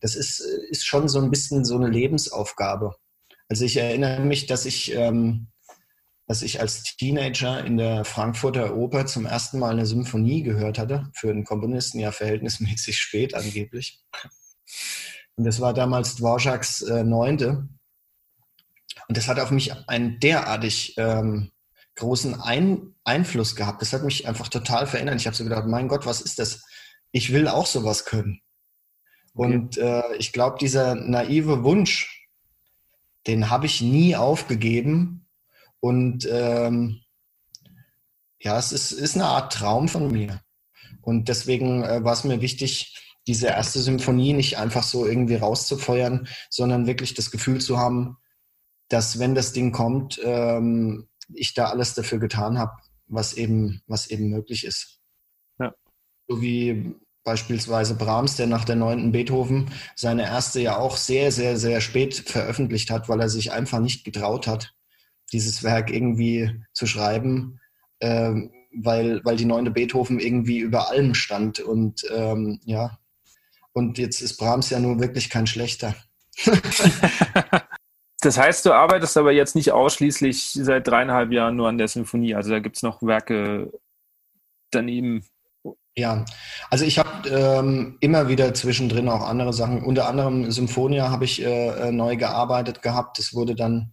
das 0.00 0.14
ist, 0.14 0.40
ist 0.40 0.86
schon 0.86 1.08
so 1.08 1.20
ein 1.20 1.30
bisschen 1.30 1.64
so 1.64 1.76
eine 1.76 1.88
Lebensaufgabe. 1.88 2.94
Also 3.48 3.64
ich 3.64 3.78
erinnere 3.78 4.20
mich, 4.20 4.46
dass 4.46 4.66
ich, 4.66 4.94
ähm, 4.94 5.46
dass 6.26 6.42
ich 6.42 6.60
als 6.60 6.82
Teenager 6.96 7.64
in 7.64 7.78
der 7.78 8.04
Frankfurter 8.04 8.76
Oper 8.76 9.06
zum 9.06 9.24
ersten 9.24 9.58
Mal 9.58 9.70
eine 9.70 9.86
Symphonie 9.86 10.42
gehört 10.42 10.78
hatte. 10.78 11.08
Für 11.14 11.30
einen 11.30 11.44
Komponisten 11.44 11.98
ja 11.98 12.12
verhältnismäßig 12.12 12.98
spät 12.98 13.34
angeblich. 13.34 14.02
Und 15.36 15.44
das 15.44 15.60
war 15.60 15.72
damals 15.72 16.16
Dvorak's 16.16 16.82
äh, 16.82 17.04
Neunte. 17.04 17.68
Und 19.08 19.16
das 19.16 19.28
hat 19.28 19.38
auf 19.38 19.50
mich 19.50 19.72
einen 19.88 20.18
derartig 20.20 20.94
ähm, 20.96 21.52
großen 21.96 22.40
Ein 22.40 22.94
Einfluss 23.04 23.56
gehabt. 23.56 23.82
Das 23.82 23.92
hat 23.92 24.02
mich 24.02 24.28
einfach 24.28 24.48
total 24.48 24.86
verändert. 24.86 25.16
Ich 25.16 25.26
habe 25.26 25.36
so 25.36 25.44
gedacht, 25.44 25.66
mein 25.66 25.88
Gott, 25.88 26.06
was 26.06 26.20
ist 26.20 26.38
das? 26.38 26.64
Ich 27.12 27.32
will 27.32 27.48
auch 27.48 27.66
sowas 27.66 28.04
können. 28.04 28.40
Okay. 29.34 29.54
Und 29.54 29.78
äh, 29.78 30.14
ich 30.18 30.32
glaube, 30.32 30.58
dieser 30.58 30.94
naive 30.94 31.62
Wunsch, 31.62 32.28
den 33.26 33.50
habe 33.50 33.66
ich 33.66 33.80
nie 33.80 34.16
aufgegeben. 34.16 35.26
Und 35.80 36.26
ähm, 36.30 37.00
ja, 38.40 38.58
es 38.58 38.72
ist, 38.72 38.92
ist 38.92 39.14
eine 39.14 39.26
Art 39.26 39.52
Traum 39.52 39.88
von 39.88 40.10
mir. 40.10 40.40
Und 41.00 41.28
deswegen 41.28 41.84
äh, 41.84 42.02
war 42.04 42.12
es 42.12 42.24
mir 42.24 42.40
wichtig, 42.40 42.96
diese 43.26 43.48
erste 43.48 43.80
Symphonie 43.80 44.32
nicht 44.32 44.58
einfach 44.58 44.82
so 44.82 45.06
irgendwie 45.06 45.34
rauszufeuern, 45.36 46.28
sondern 46.50 46.86
wirklich 46.86 47.14
das 47.14 47.30
Gefühl 47.30 47.60
zu 47.60 47.78
haben, 47.78 48.16
dass 48.88 49.18
wenn 49.18 49.34
das 49.34 49.52
Ding 49.52 49.72
kommt, 49.72 50.20
ähm, 50.22 51.08
ich 51.34 51.54
da 51.54 51.66
alles 51.66 51.94
dafür 51.94 52.18
getan 52.18 52.58
habe, 52.58 52.72
was 53.08 53.34
eben, 53.34 53.82
was 53.86 54.08
eben 54.08 54.30
möglich 54.30 54.64
ist. 54.64 55.00
Ja. 55.58 55.74
So 56.28 56.40
wie 56.40 56.94
beispielsweise 57.24 57.96
Brahms, 57.96 58.36
der 58.36 58.46
nach 58.46 58.64
der 58.64 58.76
neunten 58.76 59.12
Beethoven 59.12 59.70
seine 59.96 60.22
erste 60.22 60.60
ja 60.60 60.76
auch 60.78 60.96
sehr, 60.96 61.32
sehr, 61.32 61.56
sehr 61.56 61.80
spät 61.80 62.14
veröffentlicht 62.14 62.90
hat, 62.90 63.08
weil 63.08 63.20
er 63.20 63.28
sich 63.28 63.52
einfach 63.52 63.80
nicht 63.80 64.04
getraut 64.04 64.46
hat, 64.46 64.74
dieses 65.32 65.64
Werk 65.64 65.90
irgendwie 65.90 66.62
zu 66.72 66.86
schreiben, 66.86 67.58
äh, 67.98 68.32
weil, 68.72 69.24
weil 69.24 69.36
die 69.36 69.44
neunte 69.44 69.72
Beethoven 69.72 70.20
irgendwie 70.20 70.58
über 70.58 70.88
allem 70.88 71.14
stand. 71.14 71.58
Und 71.58 72.06
ähm, 72.14 72.60
ja, 72.64 72.98
und 73.72 73.98
jetzt 73.98 74.20
ist 74.20 74.36
Brahms 74.36 74.70
ja 74.70 74.78
nur 74.78 75.00
wirklich 75.00 75.28
kein 75.28 75.48
schlechter. 75.48 75.96
das 78.20 78.38
heißt, 78.38 78.64
du 78.64 78.72
arbeitest 78.72 79.16
aber 79.16 79.32
jetzt 79.32 79.54
nicht 79.54 79.72
ausschließlich 79.72 80.52
seit 80.52 80.88
dreieinhalb 80.88 81.32
Jahren 81.32 81.56
nur 81.56 81.68
an 81.68 81.78
der 81.78 81.88
Symphonie. 81.88 82.34
Also 82.34 82.50
da 82.50 82.60
gibt 82.60 82.76
es 82.76 82.82
noch 82.82 83.02
Werke 83.02 83.70
daneben. 84.70 85.24
Ja, 85.98 86.24
also 86.70 86.84
ich 86.84 86.98
habe 86.98 87.28
ähm, 87.28 87.96
immer 88.00 88.28
wieder 88.28 88.52
zwischendrin 88.52 89.08
auch 89.08 89.22
andere 89.22 89.52
Sachen. 89.52 89.82
Unter 89.82 90.08
anderem 90.08 90.50
Symphonia 90.50 91.10
habe 91.10 91.24
ich 91.24 91.42
äh, 91.42 91.90
neu 91.90 92.16
gearbeitet 92.16 92.82
gehabt. 92.82 93.18
Das 93.18 93.34
wurde 93.34 93.54
dann 93.54 93.92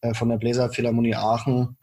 äh, 0.00 0.14
von 0.14 0.28
der 0.28 0.38
Bläserphilharmonie 0.38 1.14
Aachen 1.14 1.76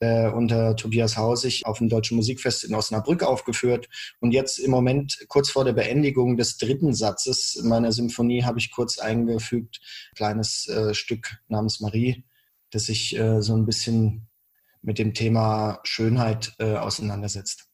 äh, 0.00 0.28
unter 0.28 0.76
Tobias 0.76 1.16
Hausig 1.16 1.64
auf 1.64 1.78
dem 1.78 1.88
Deutschen 1.88 2.16
Musikfest 2.16 2.64
in 2.64 2.74
Osnabrück 2.74 3.22
aufgeführt. 3.22 3.88
Und 4.20 4.32
jetzt 4.32 4.58
im 4.58 4.70
Moment, 4.70 5.24
kurz 5.28 5.50
vor 5.50 5.64
der 5.64 5.72
Beendigung 5.72 6.36
des 6.36 6.58
dritten 6.58 6.94
Satzes 6.94 7.60
meiner 7.64 7.92
Symphonie, 7.92 8.44
habe 8.44 8.58
ich 8.58 8.70
kurz 8.70 8.98
eingefügt, 8.98 9.80
ein 10.12 10.14
kleines 10.16 10.68
äh, 10.68 10.94
Stück 10.94 11.36
namens 11.48 11.80
Marie, 11.80 12.24
das 12.70 12.86
sich 12.86 13.16
äh, 13.18 13.40
so 13.40 13.56
ein 13.56 13.66
bisschen 13.66 14.28
mit 14.82 14.98
dem 14.98 15.14
Thema 15.14 15.80
Schönheit 15.84 16.54
äh, 16.58 16.76
auseinandersetzt. 16.76 17.68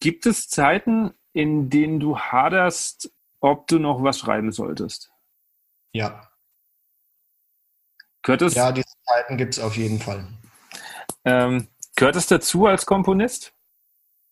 Gibt 0.00 0.26
es 0.26 0.48
Zeiten, 0.48 1.12
in 1.32 1.70
denen 1.70 2.00
du 2.00 2.18
haderst, 2.18 3.12
ob 3.40 3.66
du 3.68 3.78
noch 3.78 4.02
was 4.02 4.18
schreiben 4.18 4.50
solltest? 4.52 5.10
Ja. 5.92 6.28
Gehört 8.22 8.52
Ja, 8.54 8.72
diese 8.72 8.86
Zeiten 9.06 9.36
gibt 9.36 9.54
es 9.54 9.60
auf 9.60 9.76
jeden 9.76 10.00
Fall. 10.00 10.26
Ähm, 11.28 11.68
gehört 11.94 12.16
es 12.16 12.26
dazu 12.26 12.64
als 12.64 12.86
Komponist? 12.86 13.52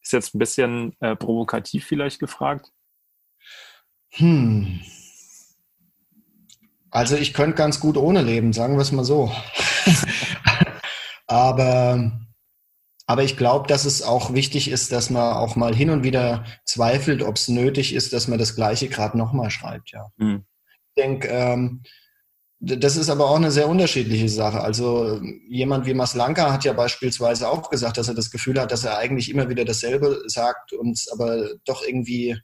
Ist 0.03 0.13
jetzt 0.15 0.35
ein 0.35 0.39
bisschen 0.39 0.97
äh, 1.01 1.15
provokativ 1.15 1.85
vielleicht 1.85 2.21
gefragt. 2.21 2.73
Hm. 4.13 4.81
Also 6.91 7.17
ich 7.17 7.35
könnte 7.35 7.57
ganz 7.57 7.81
gut 7.81 7.99
ohne 7.99 8.23
leben, 8.23 8.55
sagen 8.55 8.77
wir 8.77 8.81
es 8.81 8.93
mal 8.93 9.05
so. 9.05 9.31
aber, 11.27 12.19
aber 13.05 13.25
ich 13.25 13.37
glaube, 13.37 13.69
dass 13.69 13.85
es 13.85 14.03
auch 14.03 14.33
wichtig 14.33 14.71
ist, 14.71 14.91
dass 14.91 15.11
man 15.11 15.35
auch 15.35 15.55
mal 15.55 15.75
hin 15.75 15.91
und 15.91 16.03
wieder 16.03 16.47
zweifelt, 16.65 17.23
ob 17.23 17.37
es 17.37 17.49
nötig 17.49 17.93
ist, 17.93 18.15
dass 18.15 18.27
man 18.27 18.39
das 18.39 18.55
Gleiche 18.55 18.89
gerade 18.89 19.19
nochmal 19.19 19.51
schreibt. 19.51 19.91
Ja. 19.91 20.09
Hm. 20.19 20.47
Ich 20.95 21.03
denke, 21.03 21.29
ähm, 21.29 21.83
das 22.59 22.97
ist 22.97 23.11
aber 23.11 23.29
auch 23.29 23.37
eine 23.37 23.51
sehr 23.51 23.69
unterschiedliche 23.69 24.29
Sache. 24.29 24.61
Also 24.61 25.21
jemand 25.49 25.87
wie 25.87 25.95
Maslanka 25.95 26.53
hat 26.53 26.65
ja 26.65 26.73
beispielsweise 26.73 27.49
auch 27.49 27.69
gesagt, 27.69 27.99
dass 27.99 28.09
er 28.09 28.15
das 28.15 28.31
Gefühl 28.31 28.59
hat, 28.61 28.73
dass 28.73 28.85
er 28.85 28.97
eigentlich 28.97 29.31
immer 29.31 29.49
wieder 29.49 29.65
dasselbe 29.65 30.23
sagt 30.27 30.73
und 30.73 30.99
aber 31.13 31.51
doch 31.67 31.83
irgendwie 31.87 32.37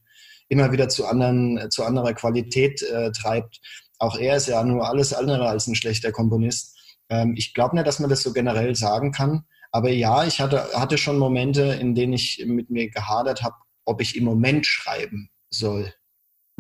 immer 0.49 0.71
wieder 0.71 0.89
zu 0.91 1.07
anderen, 1.07 1.71
zu 1.71 1.85
anderer 1.85 2.13
Qualität 2.13 2.83
äh, 2.83 3.11
treibt. 3.13 3.61
Auch 3.99 4.19
er 4.19 4.37
ist 4.37 4.49
ja 4.49 4.63
nur 4.65 4.87
alles 4.87 5.15
andere 5.15 5.49
als 5.49 5.67
ein 5.67 5.75
schlechter 5.75 6.13
Komponist. 6.13 6.77
Ähm, 7.09 7.35
ich 7.37 7.55
glaube 7.55 7.75
nicht, 7.75 7.87
dass 7.87 7.99
man 7.99 8.11
das 8.11 8.23
so 8.23 8.33
generell 8.35 8.75
sagen 8.75 9.13
kann. 9.13 9.45
Aber 9.71 9.89
ja, 9.89 10.25
ich 10.25 10.41
hatte, 10.41 10.69
hatte 10.75 10.99
schon 10.99 11.19
Momente, 11.19 11.63
in 11.63 11.95
denen 11.95 12.13
ich 12.13 12.45
mit 12.47 12.69
mir 12.69 12.91
gehadert 12.91 13.43
habe, 13.43 13.55
ob 13.87 14.03
ich 14.03 14.17
im 14.17 14.25
Moment 14.25 14.67
schreiben 14.67 15.31
soll. 15.49 15.95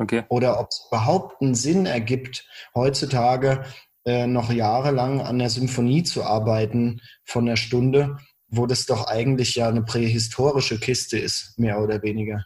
Okay. 0.03 0.25
Oder 0.29 0.59
ob 0.59 0.69
es 0.71 0.85
überhaupt 0.89 1.41
einen 1.41 1.55
Sinn 1.55 1.87
ergibt, 1.87 2.45
heutzutage 2.75 3.65
äh, 4.05 4.27
noch 4.27 4.51
jahrelang 4.51 5.21
an 5.21 5.39
der 5.39 5.49
Symphonie 5.49 6.03
zu 6.03 6.25
arbeiten 6.25 7.01
von 7.25 7.47
der 7.47 7.55
Stunde, 7.55 8.19
wo 8.49 8.67
das 8.67 8.85
doch 8.85 9.07
eigentlich 9.07 9.55
ja 9.55 9.69
eine 9.69 9.83
prähistorische 9.83 10.81
Kiste 10.81 11.19
ist, 11.19 11.57
mehr 11.57 11.81
oder 11.81 12.03
weniger. 12.03 12.45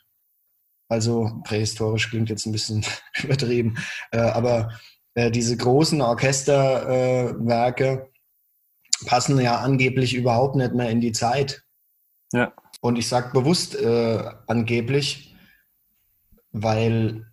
Also 0.88 1.40
prähistorisch 1.44 2.10
klingt 2.10 2.28
jetzt 2.28 2.44
ein 2.44 2.52
bisschen 2.52 2.84
übertrieben, 3.22 3.78
äh, 4.12 4.18
aber 4.18 4.78
äh, 5.14 5.30
diese 5.30 5.56
großen 5.56 6.02
Orchesterwerke 6.02 7.86
äh, 7.86 9.06
passen 9.06 9.40
ja 9.40 9.60
angeblich 9.60 10.14
überhaupt 10.14 10.56
nicht 10.56 10.74
mehr 10.74 10.90
in 10.90 11.00
die 11.00 11.12
Zeit. 11.12 11.62
Ja. 12.32 12.52
Und 12.82 12.96
ich 12.96 13.08
sage 13.08 13.32
bewusst 13.32 13.74
äh, 13.74 14.22
angeblich, 14.46 15.34
weil 16.52 17.25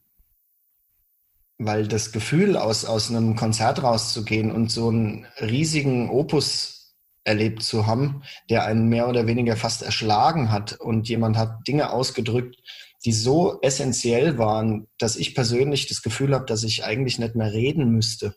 weil 1.66 1.88
das 1.88 2.12
Gefühl, 2.12 2.58
aus, 2.58 2.86
aus 2.86 3.10
einem 3.10 3.36
Konzert 3.36 3.84
rauszugehen 3.84 4.52
und 4.52 4.72
so 4.72 4.90
einen 4.90 5.26
riesigen 5.40 6.10
Opus 6.10 6.96
erlebt 7.24 7.64
zu 7.64 7.88
haben, 7.88 8.24
der 8.50 8.66
einen 8.66 8.90
mehr 8.90 9.08
oder 9.08 9.28
weniger 9.28 9.56
fast 9.56 9.82
erschlagen 9.82 10.52
hat 10.52 10.74
und 10.74 11.08
jemand 11.08 11.38
hat 11.38 11.68
Dinge 11.68 11.92
ausgedrückt, 11.92 12.58
die 13.06 13.14
so 13.14 13.60
essentiell 13.62 14.38
waren, 14.38 14.88
dass 14.98 15.16
ich 15.16 15.36
persönlich 15.36 15.88
das 15.88 16.02
Gefühl 16.02 16.34
habe, 16.34 16.46
dass 16.46 16.64
ich 16.64 16.84
eigentlich 16.84 17.20
nicht 17.20 17.36
mehr 17.36 17.52
reden 17.52 17.92
müsste, 17.92 18.36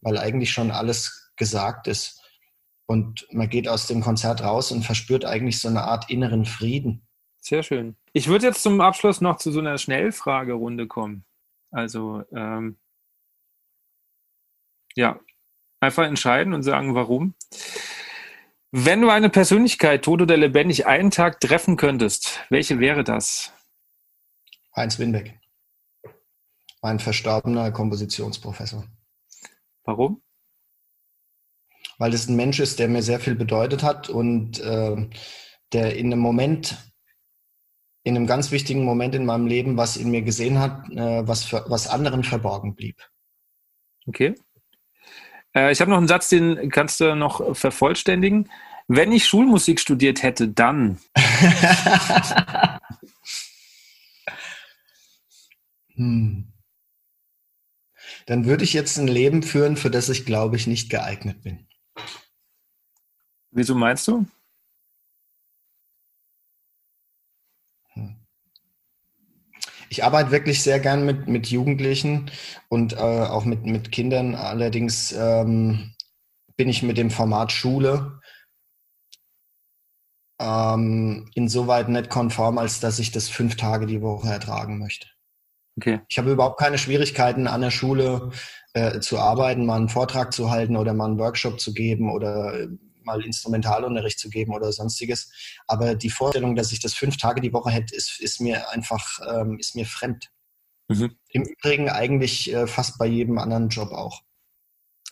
weil 0.00 0.18
eigentlich 0.18 0.52
schon 0.52 0.70
alles 0.70 1.30
gesagt 1.36 1.86
ist. 1.86 2.20
Und 2.86 3.26
man 3.30 3.48
geht 3.48 3.68
aus 3.68 3.86
dem 3.86 4.00
Konzert 4.00 4.42
raus 4.42 4.72
und 4.72 4.84
verspürt 4.84 5.24
eigentlich 5.24 5.60
so 5.60 5.68
eine 5.68 5.82
Art 5.82 6.10
inneren 6.10 6.44
Frieden. 6.44 7.06
Sehr 7.38 7.62
schön. 7.62 7.96
Ich 8.12 8.28
würde 8.28 8.46
jetzt 8.46 8.62
zum 8.62 8.80
Abschluss 8.80 9.20
noch 9.20 9.36
zu 9.36 9.52
so 9.52 9.60
einer 9.60 9.78
Schnellfragerunde 9.78 10.86
kommen. 10.86 11.24
Also 11.70 12.24
ähm, 12.32 12.78
ja, 14.96 15.20
einfach 15.80 16.04
entscheiden 16.04 16.52
und 16.52 16.62
sagen, 16.62 16.94
warum. 16.94 17.34
Wenn 18.72 19.00
du 19.00 19.10
eine 19.10 19.30
Persönlichkeit, 19.30 20.04
tot 20.04 20.22
oder 20.22 20.36
lebendig, 20.36 20.86
einen 20.86 21.10
Tag 21.10 21.40
treffen 21.40 21.76
könntest, 21.76 22.40
welche 22.50 22.78
wäre 22.78 23.02
das? 23.02 23.52
Heinz 24.76 24.98
Winbeck. 24.98 25.40
Mein 26.82 27.00
verstorbener 27.00 27.72
Kompositionsprofessor. 27.72 28.84
Warum? 29.84 30.22
Weil 31.98 32.12
das 32.12 32.28
ein 32.28 32.36
Mensch 32.36 32.60
ist, 32.60 32.78
der 32.78 32.88
mir 32.88 33.02
sehr 33.02 33.20
viel 33.20 33.34
bedeutet 33.34 33.82
hat 33.82 34.08
und 34.08 34.60
äh, 34.60 35.08
der 35.72 35.96
in 35.96 36.06
einem 36.06 36.20
Moment 36.20 36.89
in 38.02 38.16
einem 38.16 38.26
ganz 38.26 38.50
wichtigen 38.50 38.84
Moment 38.84 39.14
in 39.14 39.26
meinem 39.26 39.46
Leben 39.46 39.76
was 39.76 39.96
in 39.96 40.10
mir 40.10 40.22
gesehen 40.22 40.58
hat, 40.58 40.88
äh, 40.90 41.26
was, 41.26 41.44
für, 41.44 41.64
was 41.68 41.86
anderen 41.86 42.24
verborgen 42.24 42.74
blieb. 42.74 42.96
Okay. 44.06 44.34
Äh, 45.54 45.72
ich 45.72 45.80
habe 45.80 45.90
noch 45.90 45.98
einen 45.98 46.08
Satz, 46.08 46.28
den 46.28 46.70
kannst 46.70 47.00
du 47.00 47.14
noch 47.14 47.56
vervollständigen. 47.56 48.50
Wenn 48.88 49.12
ich 49.12 49.26
Schulmusik 49.26 49.78
studiert 49.80 50.22
hätte, 50.22 50.48
dann. 50.48 50.98
hm. 55.94 56.52
Dann 58.26 58.44
würde 58.46 58.64
ich 58.64 58.72
jetzt 58.72 58.98
ein 58.98 59.06
Leben 59.08 59.42
führen, 59.42 59.76
für 59.76 59.90
das 59.90 60.08
ich, 60.08 60.26
glaube 60.26 60.56
ich, 60.56 60.66
nicht 60.66 60.90
geeignet 60.90 61.42
bin. 61.42 61.66
Wieso 63.50 63.74
meinst 63.74 64.08
du? 64.08 64.26
Ich 69.90 70.04
arbeite 70.04 70.30
wirklich 70.30 70.62
sehr 70.62 70.78
gern 70.78 71.04
mit, 71.04 71.26
mit 71.26 71.48
Jugendlichen 71.48 72.30
und 72.68 72.92
äh, 72.92 72.96
auch 72.96 73.44
mit, 73.44 73.66
mit 73.66 73.90
Kindern. 73.90 74.36
Allerdings 74.36 75.10
ähm, 75.12 75.94
bin 76.56 76.68
ich 76.68 76.84
mit 76.84 76.96
dem 76.96 77.10
Format 77.10 77.50
Schule 77.50 78.20
ähm, 80.40 81.28
insoweit 81.34 81.88
nicht 81.88 82.08
konform, 82.08 82.58
als 82.58 82.78
dass 82.78 83.00
ich 83.00 83.10
das 83.10 83.28
fünf 83.28 83.56
Tage 83.56 83.86
die 83.86 84.00
Woche 84.00 84.28
ertragen 84.28 84.78
möchte. 84.78 85.08
Okay. 85.76 86.00
Ich 86.08 86.18
habe 86.18 86.30
überhaupt 86.30 86.60
keine 86.60 86.78
Schwierigkeiten 86.78 87.48
an 87.48 87.60
der 87.60 87.70
Schule 87.72 88.30
äh, 88.74 89.00
zu 89.00 89.18
arbeiten, 89.18 89.66
mal 89.66 89.76
einen 89.76 89.88
Vortrag 89.88 90.32
zu 90.32 90.50
halten 90.50 90.76
oder 90.76 90.94
mal 90.94 91.06
einen 91.06 91.18
Workshop 91.18 91.60
zu 91.60 91.74
geben 91.74 92.12
oder 92.12 92.60
äh, 92.60 92.68
mal 93.04 93.24
Instrumentalunterricht 93.24 94.18
zu 94.18 94.30
geben 94.30 94.52
oder 94.52 94.72
sonstiges. 94.72 95.30
Aber 95.66 95.94
die 95.94 96.10
Vorstellung, 96.10 96.56
dass 96.56 96.72
ich 96.72 96.80
das 96.80 96.94
fünf 96.94 97.16
Tage 97.16 97.40
die 97.40 97.52
Woche 97.52 97.70
hätte, 97.70 97.94
ist, 97.94 98.20
ist 98.20 98.40
mir 98.40 98.70
einfach, 98.70 99.20
ähm, 99.28 99.58
ist 99.58 99.76
mir 99.76 99.86
fremd. 99.86 100.30
Mhm. 100.88 101.16
Im 101.28 101.44
Übrigen 101.44 101.88
eigentlich 101.88 102.52
äh, 102.52 102.66
fast 102.66 102.98
bei 102.98 103.06
jedem 103.06 103.38
anderen 103.38 103.68
Job 103.68 103.92
auch. 103.92 104.22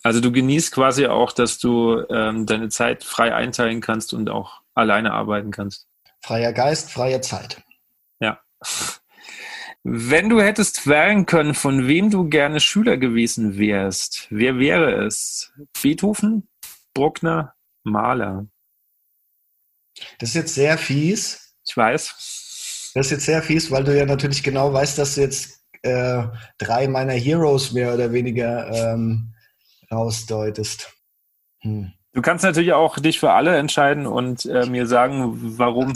Also 0.03 0.21
du 0.21 0.31
genießt 0.31 0.73
quasi 0.73 1.07
auch, 1.07 1.33
dass 1.33 1.59
du 1.59 2.05
ähm, 2.11 2.47
deine 2.47 2.69
Zeit 2.69 3.05
frei 3.05 3.35
einteilen 3.35 3.81
kannst 3.81 4.13
und 4.13 4.31
auch 4.31 4.61
alleine 4.75 5.13
arbeiten 5.13 5.51
kannst. 5.51 5.89
Freier 6.21 6.53
Geist, 6.53 6.91
freie 6.91 7.21
Zeit. 7.21 7.63
Ja. 8.21 8.41
Wenn 9.85 10.29
du 10.29 10.41
hättest 10.41 10.87
wählen 10.87 11.27
können, 11.27 11.55
von 11.55 11.87
wem 11.87 12.11
du 12.11 12.29
gerne 12.29 12.61
Schüler 12.61 12.97
gewesen 12.97 13.59
wärst, 13.59 14.27
wer 14.31 14.59
wäre 14.59 15.05
es? 15.05 15.53
Beethoven, 15.81 16.49
Bruckner, 16.95 17.55
Mahler? 17.91 18.47
Das 20.19 20.31
ist 20.31 20.35
jetzt 20.35 20.55
sehr 20.55 20.79
fies. 20.79 21.55
Ich 21.67 21.77
weiß. 21.77 22.93
Das 22.95 23.07
ist 23.07 23.11
jetzt 23.11 23.27
sehr 23.27 23.43
fies, 23.43 23.71
weil 23.71 23.85
du 23.85 23.97
ja 23.97 24.07
natürlich 24.07 24.43
genau 24.43 24.73
weißt, 24.73 24.99
dass 24.99 25.15
du 25.15 25.21
jetzt 25.21 25.65
äh, 25.83 26.25
drei 26.59 26.89
meiner 26.89 27.13
Heroes 27.13 27.73
mehr 27.73 27.95
oder 27.95 28.13
weniger 28.13 28.71
ähm, 28.73 29.35
rausdeutest. 29.91 30.93
Hm. 31.61 31.93
Du 32.13 32.23
kannst 32.23 32.45
natürlich 32.45 32.73
auch 32.73 32.99
dich 32.99 33.21
für 33.21 33.33
alle 33.33 33.57
entscheiden 33.57 34.07
und 34.07 34.47
äh, 34.47 34.67
mir 34.67 34.87
sagen, 34.87 35.59
warum. 35.59 35.95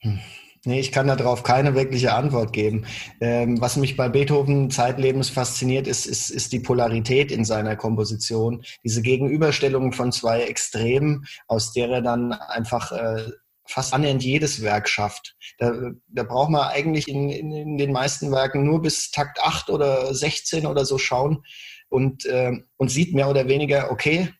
Hm. 0.00 0.20
Nee, 0.66 0.80
ich 0.80 0.92
kann 0.92 1.08
darauf 1.08 1.42
keine 1.42 1.74
wirkliche 1.74 2.14
Antwort 2.14 2.54
geben. 2.54 2.86
Ähm, 3.20 3.60
was 3.60 3.76
mich 3.76 3.96
bei 3.96 4.08
Beethoven 4.08 4.70
zeitlebens 4.70 5.28
fasziniert, 5.28 5.86
ist, 5.86 6.06
ist, 6.06 6.30
ist 6.30 6.52
die 6.52 6.60
Polarität 6.60 7.30
in 7.30 7.44
seiner 7.44 7.76
Komposition. 7.76 8.64
Diese 8.82 9.02
Gegenüberstellung 9.02 9.92
von 9.92 10.10
zwei 10.10 10.42
Extremen, 10.44 11.26
aus 11.48 11.72
der 11.72 11.90
er 11.90 12.02
dann 12.02 12.32
einfach 12.32 12.92
äh, 12.92 13.30
fast 13.66 13.92
annähernd 13.92 14.22
jedes 14.22 14.62
Werk 14.62 14.88
schafft. 14.88 15.36
Da, 15.58 15.72
da 16.08 16.22
braucht 16.22 16.50
man 16.50 16.68
eigentlich 16.68 17.08
in, 17.08 17.28
in, 17.28 17.52
in 17.52 17.78
den 17.78 17.92
meisten 17.92 18.32
Werken 18.32 18.64
nur 18.64 18.80
bis 18.80 19.10
Takt 19.10 19.40
8 19.42 19.68
oder 19.68 20.14
16 20.14 20.66
oder 20.66 20.86
so 20.86 20.96
schauen 20.98 21.44
und, 21.88 22.24
äh, 22.26 22.52
und 22.76 22.90
sieht 22.90 23.14
mehr 23.14 23.28
oder 23.28 23.48
weniger, 23.48 23.90
okay, 23.90 24.30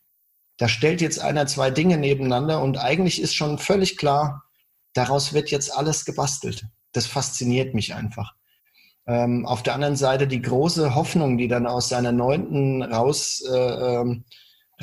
da 0.57 0.67
stellt 0.67 1.01
jetzt 1.01 1.19
einer 1.19 1.47
zwei 1.47 1.69
Dinge 1.69 1.97
nebeneinander 1.97 2.61
und 2.61 2.77
eigentlich 2.77 3.21
ist 3.21 3.35
schon 3.35 3.57
völlig 3.57 3.97
klar, 3.97 4.44
daraus 4.95 5.33
wird 5.33 5.51
jetzt 5.51 5.71
alles 5.71 6.05
gebastelt. 6.05 6.65
Das 6.93 7.05
fasziniert 7.05 7.75
mich 7.75 7.93
einfach. 7.93 8.33
Ähm, 9.07 9.45
auf 9.45 9.61
der 9.61 9.75
anderen 9.75 9.95
Seite 9.95 10.27
die 10.27 10.41
große 10.41 10.95
Hoffnung, 10.95 11.37
die 11.37 11.47
dann 11.47 11.67
aus 11.67 11.89
seiner 11.89 12.11
neunten 12.11 12.81
raus, 12.81 13.43
äh, 13.47 13.55
ähm, 13.55 14.25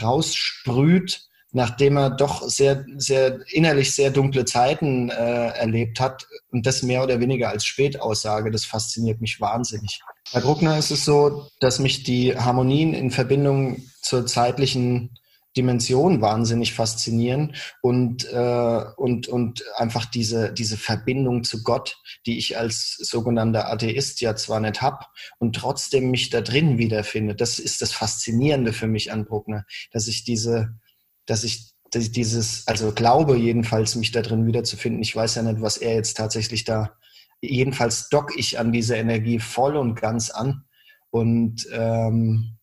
raussprüht, 0.00 1.26
nachdem 1.50 1.96
er 1.96 2.10
doch 2.10 2.48
sehr, 2.48 2.84
sehr 2.96 3.40
innerlich 3.48 3.94
sehr 3.94 4.10
dunkle 4.10 4.44
Zeiten 4.44 5.10
äh, 5.10 5.48
erlebt 5.48 6.00
hat 6.00 6.26
und 6.50 6.66
das 6.66 6.82
mehr 6.82 7.02
oder 7.02 7.18
weniger 7.20 7.48
als 7.48 7.64
Spätaussage, 7.64 8.50
das 8.50 8.64
fasziniert 8.64 9.20
mich 9.20 9.40
wahnsinnig. 9.40 10.00
Bei 10.32 10.40
Bruckner 10.40 10.78
ist 10.78 10.90
es 10.90 11.04
so, 11.04 11.48
dass 11.60 11.78
mich 11.78 12.04
die 12.04 12.36
Harmonien 12.36 12.94
in 12.94 13.10
Verbindung 13.10 13.82
zur 14.00 14.26
zeitlichen 14.26 15.18
Dimension 15.57 16.20
wahnsinnig 16.20 16.72
faszinieren 16.72 17.55
und, 17.80 18.24
äh, 18.32 18.84
und, 18.96 19.28
und 19.28 19.62
einfach 19.76 20.07
diese, 20.07 20.53
diese 20.53 20.76
Verbindung 20.76 21.44
zu 21.44 21.62
Gott, 21.62 21.98
die 22.26 22.38
ich 22.38 22.59
als 22.59 22.96
sogenannter 22.96 23.70
Atheist 23.70 24.20
ja 24.20 24.34
zwar 24.34 24.61
nicht 24.61 24.80
habe 24.80 25.05
und 25.38 25.57
trotzdem 25.57 26.11
mich 26.11 26.30
da 26.30 26.40
drin 26.40 26.78
wiederfinde. 26.78 27.34
Das 27.34 27.59
ist 27.59 27.82
das 27.82 27.92
Faszinierende 27.92 28.72
für 28.72 28.86
mich 28.86 29.12
an 29.12 29.26
Bruckner, 29.26 29.64
dass 29.90 30.09
ich 30.09 30.24
diese, 30.24 30.78
dass 31.26 31.44
ich 31.44 31.72
dieses, 31.94 32.66
also 32.66 32.92
glaube 32.92 33.36
jedenfalls, 33.36 33.96
mich 33.96 34.12
da 34.12 34.22
drin 34.22 34.46
wiederzufinden. 34.46 35.03
Ich 35.03 35.14
weiß 35.14 35.34
ja 35.34 35.42
nicht, 35.42 35.61
was 35.61 35.76
er 35.76 35.94
jetzt 35.94 36.16
tatsächlich 36.16 36.64
da, 36.64 36.96
jedenfalls 37.42 38.09
dock 38.09 38.36
ich 38.38 38.59
an 38.59 38.72
diese 38.72 38.96
Energie 38.96 39.38
voll 39.38 39.76
und 39.76 40.00
ganz 40.00 40.30
an. 40.30 40.64
Und 41.11 41.66
ähm, 41.72 42.57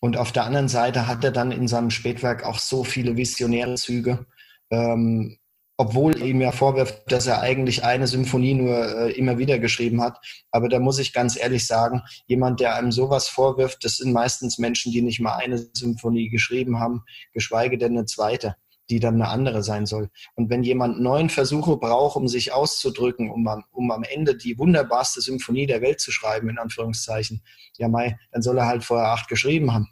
und 0.00 0.16
auf 0.16 0.32
der 0.32 0.44
anderen 0.44 0.68
Seite 0.68 1.06
hat 1.06 1.24
er 1.24 1.32
dann 1.32 1.52
in 1.52 1.68
seinem 1.68 1.90
Spätwerk 1.90 2.44
auch 2.44 2.58
so 2.58 2.84
viele 2.84 3.16
visionäre 3.16 3.74
Züge, 3.74 4.26
ähm, 4.70 5.38
obwohl 5.76 6.20
ihm 6.20 6.40
ja 6.40 6.50
vorwirft, 6.50 7.10
dass 7.10 7.26
er 7.26 7.40
eigentlich 7.40 7.84
eine 7.84 8.08
Symphonie 8.08 8.54
nur 8.54 8.76
äh, 8.76 9.12
immer 9.12 9.38
wieder 9.38 9.58
geschrieben 9.58 10.02
hat. 10.02 10.18
Aber 10.50 10.68
da 10.68 10.80
muss 10.80 10.98
ich 10.98 11.12
ganz 11.12 11.38
ehrlich 11.38 11.66
sagen, 11.66 12.02
jemand, 12.26 12.60
der 12.60 12.74
einem 12.74 12.90
sowas 12.90 13.28
vorwirft, 13.28 13.84
das 13.84 13.98
sind 13.98 14.12
meistens 14.12 14.58
Menschen, 14.58 14.92
die 14.92 15.02
nicht 15.02 15.20
mal 15.20 15.36
eine 15.36 15.58
Symphonie 15.72 16.30
geschrieben 16.30 16.80
haben, 16.80 17.04
geschweige 17.32 17.78
denn 17.78 17.96
eine 17.96 18.06
zweite 18.06 18.56
die 18.90 19.00
dann 19.00 19.14
eine 19.14 19.28
andere 19.28 19.62
sein 19.62 19.86
soll. 19.86 20.10
Und 20.34 20.50
wenn 20.50 20.62
jemand 20.62 21.00
neun 21.00 21.28
Versuche 21.30 21.76
braucht, 21.76 22.16
um 22.16 22.28
sich 22.28 22.52
auszudrücken, 22.52 23.30
um 23.30 23.46
am, 23.46 23.64
um 23.70 23.90
am 23.90 24.02
Ende 24.02 24.36
die 24.36 24.58
wunderbarste 24.58 25.20
Symphonie 25.20 25.66
der 25.66 25.82
Welt 25.82 26.00
zu 26.00 26.10
schreiben, 26.10 26.48
in 26.48 26.58
Anführungszeichen, 26.58 27.42
ja, 27.76 27.88
Mai, 27.88 28.18
dann 28.32 28.42
soll 28.42 28.58
er 28.58 28.66
halt 28.66 28.84
vorher 28.84 29.08
acht 29.08 29.28
geschrieben 29.28 29.72
haben. 29.72 29.88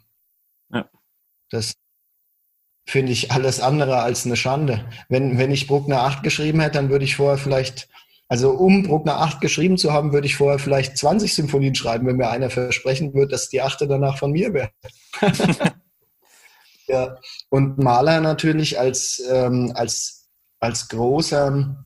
Ja. 0.71 0.89
Das 1.49 1.73
finde 2.85 3.11
ich 3.11 3.31
alles 3.31 3.59
andere 3.59 3.99
als 3.99 4.25
eine 4.25 4.35
Schande. 4.35 4.89
Wenn, 5.09 5.37
wenn 5.37 5.51
ich 5.51 5.67
Bruckner 5.67 6.01
acht 6.01 6.23
geschrieben 6.23 6.61
hätte, 6.61 6.73
dann 6.73 6.89
würde 6.89 7.05
ich 7.05 7.15
vorher 7.15 7.37
vielleicht, 7.37 7.89
also 8.29 8.51
um 8.51 8.83
Bruckner 8.83 9.19
acht 9.19 9.41
geschrieben 9.41 9.77
zu 9.77 9.93
haben, 9.93 10.13
würde 10.13 10.27
ich 10.27 10.37
vorher 10.37 10.57
vielleicht 10.57 10.97
20 10.97 11.33
Symphonien 11.33 11.75
schreiben, 11.75 12.07
wenn 12.07 12.17
mir 12.17 12.29
einer 12.29 12.49
versprechen 12.49 13.13
würde, 13.13 13.31
dass 13.31 13.49
die 13.49 13.61
achte 13.61 13.87
danach 13.87 14.17
von 14.17 14.31
mir 14.31 14.53
wäre. 14.53 14.71
Ja, 16.87 17.17
und 17.49 17.77
Maler 17.77 18.21
natürlich 18.21 18.79
als, 18.79 19.21
ähm, 19.29 19.73
als, 19.75 20.29
als 20.59 20.87
großer, 20.87 21.85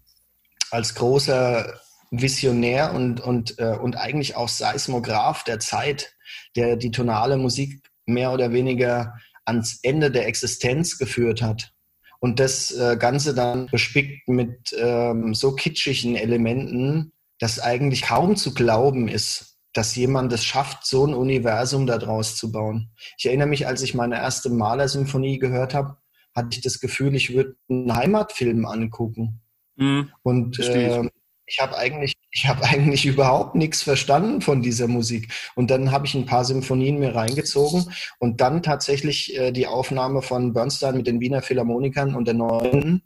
als 0.70 0.96
großer 0.96 1.80
Visionär 2.12 2.94
und, 2.94 3.20
und, 3.20 3.58
äh, 3.58 3.78
und 3.78 3.96
eigentlich 3.96 4.36
auch 4.36 4.50
Seismograph 4.50 5.44
der 5.44 5.60
Zeit, 5.60 6.14
der 6.56 6.76
die 6.76 6.92
tonale 6.92 7.38
Musik 7.38 7.82
mehr 8.06 8.32
oder 8.32 8.52
weniger 8.52 9.16
ans 9.46 9.80
Ende 9.82 10.12
der 10.12 10.28
Existenz 10.28 10.98
geführt 10.98 11.42
hat. 11.42 11.74
Und 12.20 12.40
das 12.40 12.72
äh, 12.72 12.98
Ganze 12.98 13.34
dann 13.34 13.66
bespickt 13.68 14.28
mit 14.28 14.76
ähm, 14.78 15.34
so 15.34 15.56
kitschigen 15.56 16.16
Elementen, 16.16 17.14
dass 17.40 17.60
eigentlich 17.60 18.04
kaum 18.04 18.36
zu 18.36 18.54
glauben 18.54 19.08
ist, 19.08 19.51
dass 19.74 19.96
jemand 19.96 20.34
es 20.34 20.44
schafft, 20.44 20.86
so 20.86 21.06
ein 21.06 21.14
Universum 21.14 21.88
daraus 21.88 22.36
zu 22.36 22.52
bauen. 22.52 22.92
Ich 23.18 23.26
erinnere 23.26 23.48
mich, 23.48 23.68
als 23.68 23.82
ich 23.82 23.94
meine 23.94 24.16
erste 24.16 24.50
Malersymphonie 24.50 25.40
gehört 25.40 25.74
habe, 25.74 25.98
hatte 26.36 26.50
ich 26.52 26.62
das 26.62 26.80
Gefühl, 26.80 27.16
ich 27.16 27.34
würde 27.34 27.56
einen 27.70 27.96
Heimatfilm 27.96 28.66
angucken. 28.66 29.42
Mhm, 29.76 30.12
und 30.24 30.60
äh, 30.60 31.10
ich 31.52 31.60
habe 31.60 31.78
eigentlich, 31.78 32.16
ich 32.32 32.48
habe 32.48 32.64
eigentlich 32.66 33.06
überhaupt 33.06 33.56
nichts 33.56 33.84
verstanden 33.84 34.42
von 34.42 34.62
dieser 34.62 34.88
Musik. 34.88 35.32
Und 35.56 35.72
dann 35.72 35.92
habe 35.92 36.06
ich 36.06 36.16
ein 36.16 36.26
paar 36.26 36.46
Symphonien 36.46 37.00
mir 37.00 37.16
reingezogen 37.16 37.94
und 38.20 38.42
dann 38.42 38.64
tatsächlich 38.64 39.38
äh, 39.38 39.52
die 39.52 39.68
Aufnahme 39.68 40.22
von 40.22 40.54
Bernstein 40.54 40.98
mit 40.98 41.08
den 41.08 41.20
Wiener 41.20 41.42
Philharmonikern 41.42 42.16
und 42.16 42.26
der 42.26 42.36
neuen. 42.36 43.04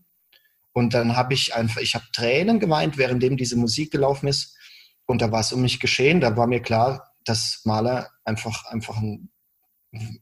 Und 0.74 0.94
dann 0.94 1.16
habe 1.16 1.34
ich 1.34 1.56
einfach, 1.56 1.82
ich 1.82 1.96
habe 1.96 2.06
Tränen 2.14 2.60
geweint, 2.60 2.98
währenddem 2.98 3.38
diese 3.38 3.56
Musik 3.56 3.92
gelaufen 3.92 4.28
ist. 4.28 4.58
Und 5.06 5.22
da 5.22 5.32
war 5.32 5.42
es 5.42 5.54
um 5.54 5.62
mich 5.62 5.80
geschehen. 5.80 6.20
Da 6.22 6.36
war 6.36 6.48
mir 6.48 6.62
klar, 6.62 7.14
dass 7.24 7.62
Maler 7.66 8.10
einfach, 8.24 8.66
einfach 8.66 8.98
ein, 8.98 9.32
eine 9.94 10.20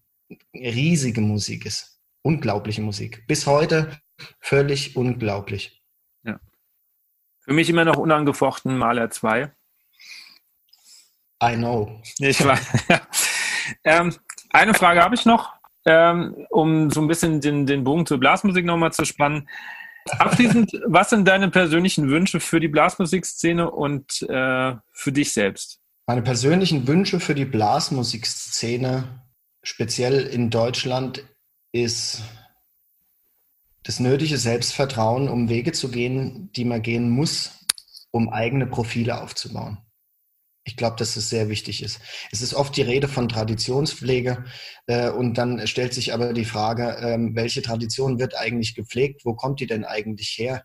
riesige 0.53 1.21
Musik 1.21 1.65
ist. 1.65 2.01
Unglaubliche 2.21 2.81
Musik. 2.81 3.25
Bis 3.27 3.45
heute 3.47 3.99
völlig 4.39 4.95
unglaublich. 4.95 5.84
Ja. 6.23 6.39
Für 7.41 7.53
mich 7.53 7.69
immer 7.69 7.86
noch 7.86 7.97
unangefochten 7.97 8.77
Maler 8.77 9.09
2. 9.09 9.51
I 11.43 11.55
know. 11.55 12.01
Ich 12.19 12.43
war, 12.45 12.59
ähm, 13.84 14.15
eine 14.49 14.73
Frage 14.73 15.01
habe 15.01 15.15
ich 15.15 15.25
noch, 15.25 15.53
ähm, 15.86 16.45
um 16.49 16.89
so 16.89 17.01
ein 17.01 17.07
bisschen 17.07 17.41
den, 17.41 17.65
den 17.65 17.84
Bogen 17.84 18.05
zur 18.05 18.19
Blasmusik 18.19 18.65
nochmal 18.65 18.93
zu 18.93 19.05
spannen. 19.05 19.49
Abschließend, 20.12 20.72
was 20.86 21.10
sind 21.10 21.28
deine 21.28 21.49
persönlichen 21.49 22.10
Wünsche 22.10 22.39
für 22.39 22.60
die 22.60 22.68
Blasmusikszene 22.68 23.70
und 23.70 24.22
äh, 24.24 24.76
für 24.91 25.12
dich 25.12 25.34
selbst? 25.34 25.80
Meine 26.08 26.22
persönlichen 26.22 26.88
Wünsche 26.88 27.20
für 27.20 27.36
die 27.36 27.45
Blasmusikszene, 27.45 29.22
speziell 29.64 30.22
in 30.22 30.49
Deutschland, 30.49 31.24
ist 31.72 32.22
das 33.84 33.99
nötige 33.99 34.38
Selbstvertrauen, 34.38 35.30
um 35.30 35.49
Wege 35.49 35.72
zu 35.72 35.89
gehen, 35.89 36.51
die 36.54 36.66
man 36.66 36.82
gehen 36.82 37.10
muss, 37.10 37.66
um 38.12 38.30
eigene 38.30 38.68
Profile 38.68 39.22
aufzubauen. 39.22 39.78
Ich 40.66 40.78
glaube, 40.78 40.95
dass 40.95 41.18
es 41.18 41.30
sehr 41.30 41.49
wichtig 41.49 41.84
ist. 41.84 41.99
Es 42.32 42.41
ist 42.41 42.53
oft 42.53 42.76
die 42.78 42.84
Rede 42.84 43.09
von 43.09 43.28
Traditionspflege 43.28 44.45
äh, 44.88 45.09
und 45.09 45.38
dann 45.38 45.68
stellt 45.68 45.93
sich 45.93 46.14
aber 46.14 46.32
die 46.32 46.45
Frage, 46.45 46.97
ähm, 47.01 47.36
welche 47.36 47.61
Tradition 47.61 48.18
wird 48.18 48.38
eigentlich 48.38 48.74
gepflegt? 48.74 49.26
Wo 49.26 49.34
kommt 49.34 49.59
die 49.59 49.68
denn 49.68 49.84
eigentlich 49.84 50.30
her? 50.38 50.64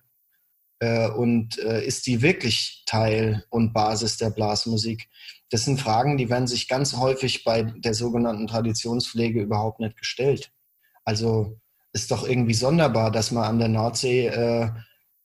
Äh, 0.80 1.08
und 1.08 1.58
äh, 1.58 1.84
ist 1.84 2.06
die 2.06 2.22
wirklich 2.22 2.84
Teil 2.86 3.44
und 3.50 3.72
Basis 3.72 4.16
der 4.18 4.30
Blasmusik? 4.30 5.08
Das 5.50 5.64
sind 5.64 5.80
Fragen, 5.80 6.16
die 6.16 6.30
werden 6.30 6.46
sich 6.46 6.68
ganz 6.68 6.94
häufig 6.96 7.42
bei 7.42 7.62
der 7.62 7.94
sogenannten 7.94 8.46
Traditionspflege 8.46 9.42
überhaupt 9.42 9.80
nicht 9.80 9.96
gestellt. 9.96 10.52
Also 11.04 11.58
ist 11.92 12.12
doch 12.12 12.28
irgendwie 12.28 12.54
sonderbar, 12.54 13.10
dass 13.10 13.32
man 13.32 13.44
an 13.44 13.58
der 13.58 13.68
Nordsee, 13.68 14.28
äh, 14.28 14.70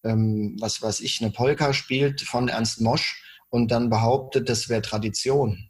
ähm, 0.03 0.55
was 0.59 0.81
weiß 0.81 1.01
ich, 1.01 1.21
eine 1.21 1.29
Polka 1.29 1.73
spielt 1.73 2.21
von 2.21 2.47
Ernst 2.47 2.81
Mosch 2.81 3.22
und 3.53 3.69
dann 3.69 3.91
behauptet, 3.91 4.49
das 4.49 4.67
wäre 4.67 4.81
Tradition. 4.81 5.69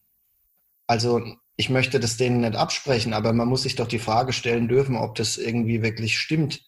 Also 0.87 1.21
ich 1.57 1.69
möchte 1.69 1.99
das 1.99 2.15
denen 2.15 2.39
nicht 2.39 2.55
absprechen, 2.55 3.13
aber 3.13 3.33
man 3.33 3.49
muss 3.49 3.63
sich 3.63 3.75
doch 3.75 3.89
die 3.89 3.99
Frage 3.99 4.31
stellen 4.31 4.69
dürfen, 4.69 4.95
ob 4.95 5.15
das 5.15 5.37
irgendwie 5.37 5.81
wirklich 5.81 6.17
stimmt. 6.17 6.61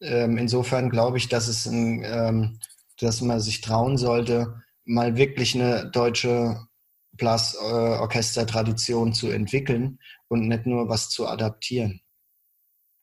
Ähm, 0.00 0.38
insofern 0.38 0.90
glaube 0.90 1.18
ich, 1.18 1.28
dass 1.28 1.46
es 1.46 1.66
ein, 1.66 2.02
ähm, 2.04 2.58
dass 2.98 3.20
man 3.20 3.38
sich 3.38 3.60
trauen 3.60 3.96
sollte, 3.96 4.60
mal 4.84 5.16
wirklich 5.16 5.54
eine 5.54 5.88
deutsche 5.92 6.66
Blasorchestertradition 7.12 9.14
zu 9.14 9.30
entwickeln 9.30 10.00
und 10.26 10.48
nicht 10.48 10.66
nur 10.66 10.88
was 10.88 11.10
zu 11.10 11.28
adaptieren. 11.28 12.00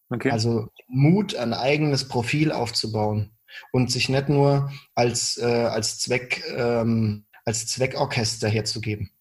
Okay. 0.10 0.32
Also 0.32 0.68
Mut, 0.90 1.34
ein 1.34 1.54
eigenes 1.54 2.10
Profil 2.10 2.52
aufzubauen 2.52 3.39
und 3.72 3.92
sich 3.92 4.10
nicht 4.10 4.30
nur 4.30 4.72
als, 4.96 5.38
äh, 5.38 5.46
als, 5.46 6.00
Zweck, 6.00 6.44
ähm, 6.56 7.26
als 7.46 7.68
Zweckorchester 7.68 8.50
herzugeben. 8.50 9.12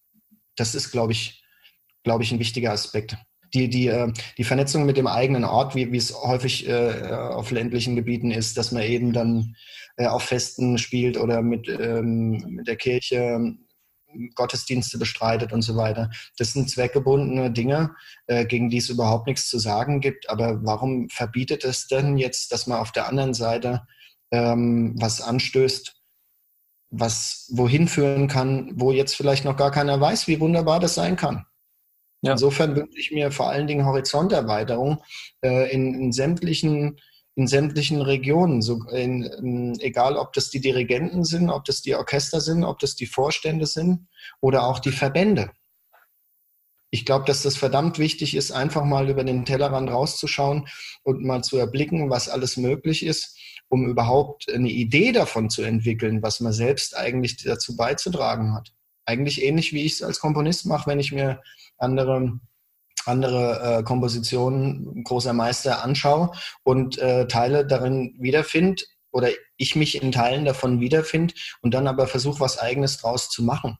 Das 0.56 0.74
ist, 0.74 0.90
glaube 0.90 1.12
ich, 1.12 1.42
glaube 2.02 2.24
ich, 2.24 2.32
ein 2.32 2.38
wichtiger 2.38 2.72
Aspekt. 2.72 3.16
Die, 3.54 3.68
die, 3.70 3.88
äh, 3.88 4.12
die 4.36 4.44
Vernetzung 4.44 4.84
mit 4.84 4.96
dem 4.96 5.06
eigenen 5.06 5.44
Ort, 5.44 5.74
wie, 5.74 5.96
es 5.96 6.14
häufig 6.14 6.68
äh, 6.68 7.10
auf 7.10 7.50
ländlichen 7.50 7.96
Gebieten 7.96 8.30
ist, 8.30 8.58
dass 8.58 8.72
man 8.72 8.82
eben 8.82 9.12
dann 9.12 9.54
äh, 9.96 10.06
auf 10.06 10.24
Festen 10.24 10.76
spielt 10.78 11.16
oder 11.16 11.42
mit, 11.42 11.68
ähm, 11.68 12.44
mit 12.48 12.66
der 12.66 12.76
Kirche 12.76 13.56
Gottesdienste 14.34 14.98
bestreitet 14.98 15.52
und 15.52 15.62
so 15.62 15.76
weiter. 15.76 16.10
Das 16.38 16.52
sind 16.52 16.70
zweckgebundene 16.70 17.50
Dinge, 17.50 17.94
äh, 18.26 18.46
gegen 18.46 18.70
die 18.70 18.78
es 18.78 18.88
überhaupt 18.88 19.26
nichts 19.26 19.48
zu 19.48 19.58
sagen 19.58 20.00
gibt. 20.00 20.30
Aber 20.30 20.64
warum 20.64 21.08
verbietet 21.08 21.64
es 21.64 21.86
denn 21.86 22.16
jetzt, 22.16 22.52
dass 22.52 22.66
man 22.66 22.78
auf 22.78 22.92
der 22.92 23.08
anderen 23.08 23.34
Seite 23.34 23.86
ähm, 24.30 24.94
was 24.98 25.20
anstößt, 25.20 25.94
was 26.90 27.50
wohin 27.52 27.88
führen 27.88 28.28
kann, 28.28 28.72
wo 28.74 28.92
jetzt 28.92 29.14
vielleicht 29.14 29.44
noch 29.44 29.56
gar 29.56 29.70
keiner 29.70 30.00
weiß, 30.00 30.28
wie 30.28 30.40
wunderbar 30.40 30.80
das 30.80 30.94
sein 30.94 31.16
kann. 31.16 31.44
Ja. 32.22 32.32
Insofern 32.32 32.74
wünsche 32.74 32.98
ich 32.98 33.12
mir 33.12 33.30
vor 33.30 33.48
allen 33.48 33.66
Dingen 33.66 33.86
Horizonterweiterung 33.86 35.02
äh, 35.42 35.72
in, 35.72 35.94
in, 35.94 36.12
sämtlichen 36.12 36.98
in 37.36 37.46
sämtlichen 37.46 38.02
Regionen, 38.02 38.62
so 38.62 38.82
in, 38.90 39.22
in, 39.22 39.78
egal 39.78 40.16
ob 40.16 40.32
das 40.32 40.50
die 40.50 40.60
Dirigenten 40.60 41.22
sind, 41.22 41.50
ob 41.50 41.64
das 41.64 41.82
die 41.82 41.94
Orchester 41.94 42.40
sind, 42.40 42.64
ob 42.64 42.80
das 42.80 42.96
die 42.96 43.06
Vorstände 43.06 43.66
sind 43.66 44.08
oder 44.40 44.64
auch 44.64 44.80
die 44.80 44.90
Verbände. 44.90 45.52
Ich 46.90 47.04
glaube, 47.04 47.26
dass 47.26 47.42
das 47.42 47.56
verdammt 47.56 47.98
wichtig 47.98 48.34
ist, 48.34 48.50
einfach 48.50 48.84
mal 48.84 49.10
über 49.10 49.24
den 49.24 49.44
Tellerrand 49.44 49.90
rauszuschauen 49.90 50.68
und 51.02 51.22
mal 51.22 51.42
zu 51.42 51.58
erblicken, 51.58 52.08
was 52.08 52.28
alles 52.28 52.56
möglich 52.56 53.04
ist 53.04 53.38
um 53.68 53.86
überhaupt 53.86 54.50
eine 54.52 54.70
Idee 54.70 55.12
davon 55.12 55.50
zu 55.50 55.62
entwickeln, 55.62 56.22
was 56.22 56.40
man 56.40 56.52
selbst 56.52 56.96
eigentlich 56.96 57.36
dazu 57.42 57.76
beizutragen 57.76 58.54
hat. 58.54 58.72
Eigentlich 59.04 59.42
ähnlich 59.42 59.72
wie 59.72 59.84
ich 59.84 59.94
es 59.94 60.02
als 60.02 60.20
Komponist 60.20 60.66
mache, 60.66 60.90
wenn 60.90 61.00
ich 61.00 61.12
mir 61.12 61.42
andere 61.76 62.40
andere 63.06 63.78
äh, 63.78 63.82
Kompositionen 63.84 65.02
großer 65.04 65.32
Meister 65.32 65.82
anschaue 65.82 66.32
und 66.62 66.98
äh, 66.98 67.26
Teile 67.26 67.66
darin 67.66 68.14
wiederfinde 68.18 68.82
oder 69.12 69.30
ich 69.56 69.76
mich 69.76 70.02
in 70.02 70.12
Teilen 70.12 70.44
davon 70.44 70.80
wiederfinde 70.80 71.32
und 71.62 71.72
dann 71.72 71.86
aber 71.86 72.06
versuche, 72.06 72.40
was 72.40 72.58
Eigenes 72.58 72.98
draus 72.98 73.30
zu 73.30 73.42
machen. 73.42 73.78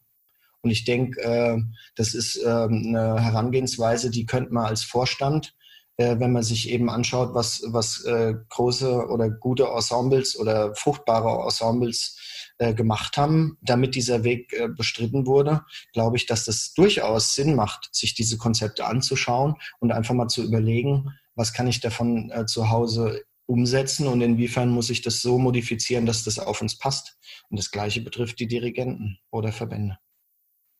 Und 0.63 0.71
ich 0.71 0.85
denke, 0.85 1.21
äh, 1.21 1.59
das 1.95 2.15
ist 2.15 2.37
äh, 2.37 2.49
eine 2.49 3.21
Herangehensweise, 3.23 4.11
die 4.11 4.27
könnte 4.27 4.53
man 4.53 4.67
als 4.67 4.83
Vorstand 4.83 5.55
äh, 5.99 6.19
wenn 6.21 6.33
man 6.33 6.45
sich 6.45 6.71
eben 6.71 6.89
anschaut, 6.89 7.35
was, 7.35 7.63
was 7.67 8.05
äh, 8.05 8.35
große 8.49 9.09
oder 9.09 9.29
gute 9.29 9.65
Ensembles 9.65 10.39
oder 10.39 10.75
fruchtbare 10.75 11.45
Ensembles 11.45 12.17
äh, 12.59 12.73
gemacht 12.73 13.17
haben, 13.17 13.59
damit 13.63 13.95
dieser 13.97 14.25
Weg 14.25 14.53
äh, 14.53 14.69
bestritten 14.69 15.27
wurde, 15.27 15.63
glaube 15.93 16.17
ich, 16.17 16.27
dass 16.27 16.45
das 16.45 16.73
durchaus 16.73 17.35
Sinn 17.35 17.55
macht, 17.55 17.89
sich 17.93 18.15
diese 18.15 18.39
Konzepte 18.39 18.87
anzuschauen 18.87 19.57
und 19.81 19.93
einfach 19.93 20.15
mal 20.15 20.29
zu 20.29 20.45
überlegen, 20.45 21.11
was 21.35 21.53
kann 21.53 21.67
ich 21.67 21.81
davon 21.81 22.33
zu 22.47 22.69
Hause 22.69 23.23
umsetzen 23.47 24.09
und 24.09 24.21
inwiefern 24.21 24.71
muss 24.71 24.91
ich 24.91 25.03
das 25.03 25.23
so 25.23 25.39
modifizieren, 25.39 26.05
dass 26.05 26.25
das 26.25 26.41
auf 26.41 26.61
uns 26.61 26.77
passt. 26.79 27.17
Und 27.49 27.59
das 27.59 27.71
Gleiche 27.71 28.01
betrifft 28.01 28.41
die 28.41 28.49
Dirigenten 28.49 29.19
oder 29.31 29.53
Verbände. 29.53 29.99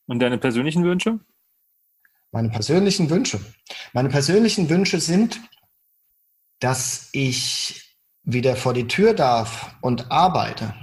Und 0.09 0.21
deine 0.21 0.39
persönlichen 0.39 0.85
Wünsche? 0.85 1.21
Meine 2.33 2.49
persönlichen 2.49 3.11
Wünsche. 3.11 3.41
Meine 3.93 4.09
persönlichen 4.09 4.69
Wünsche 4.71 5.01
sind, 5.01 5.41
dass 6.61 7.11
ich 7.13 7.97
wieder 8.23 8.57
vor 8.57 8.73
die 8.73 8.89
Tür 8.89 9.13
darf 9.13 9.77
und 9.83 10.11
arbeite. 10.11 10.75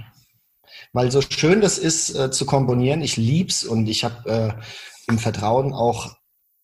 Weil 0.92 1.10
so 1.10 1.20
schön 1.20 1.60
das 1.60 1.76
ist, 1.76 2.14
äh, 2.14 2.30
zu 2.30 2.46
komponieren, 2.46 3.02
ich 3.02 3.16
lieb's 3.16 3.64
und 3.64 3.88
ich 3.88 4.04
habe 4.04 4.30
äh, 4.30 5.10
im 5.10 5.18
Vertrauen 5.18 5.72
auch 5.72 6.16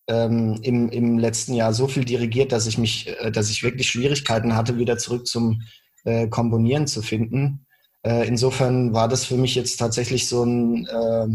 ähm, 0.07 0.57
im, 0.63 0.89
im 0.89 1.19
letzten 1.19 1.53
Jahr 1.53 1.73
so 1.73 1.87
viel 1.87 2.05
dirigiert, 2.05 2.51
dass 2.53 2.65
ich 2.65 2.77
mich, 2.77 3.07
äh, 3.07 3.31
dass 3.31 3.49
ich 3.49 3.63
wirklich 3.63 3.89
Schwierigkeiten 3.89 4.55
hatte, 4.55 4.77
wieder 4.77 4.97
zurück 4.97 5.27
zum 5.27 5.61
äh, 6.05 6.27
Komponieren 6.29 6.87
zu 6.87 7.01
finden. 7.01 7.65
Äh, 8.03 8.25
insofern 8.27 8.93
war 8.93 9.09
das 9.09 9.25
für 9.25 9.37
mich 9.37 9.55
jetzt 9.55 9.77
tatsächlich 9.77 10.27
so 10.27 10.43
ein, 10.43 10.85
äh, 10.87 11.27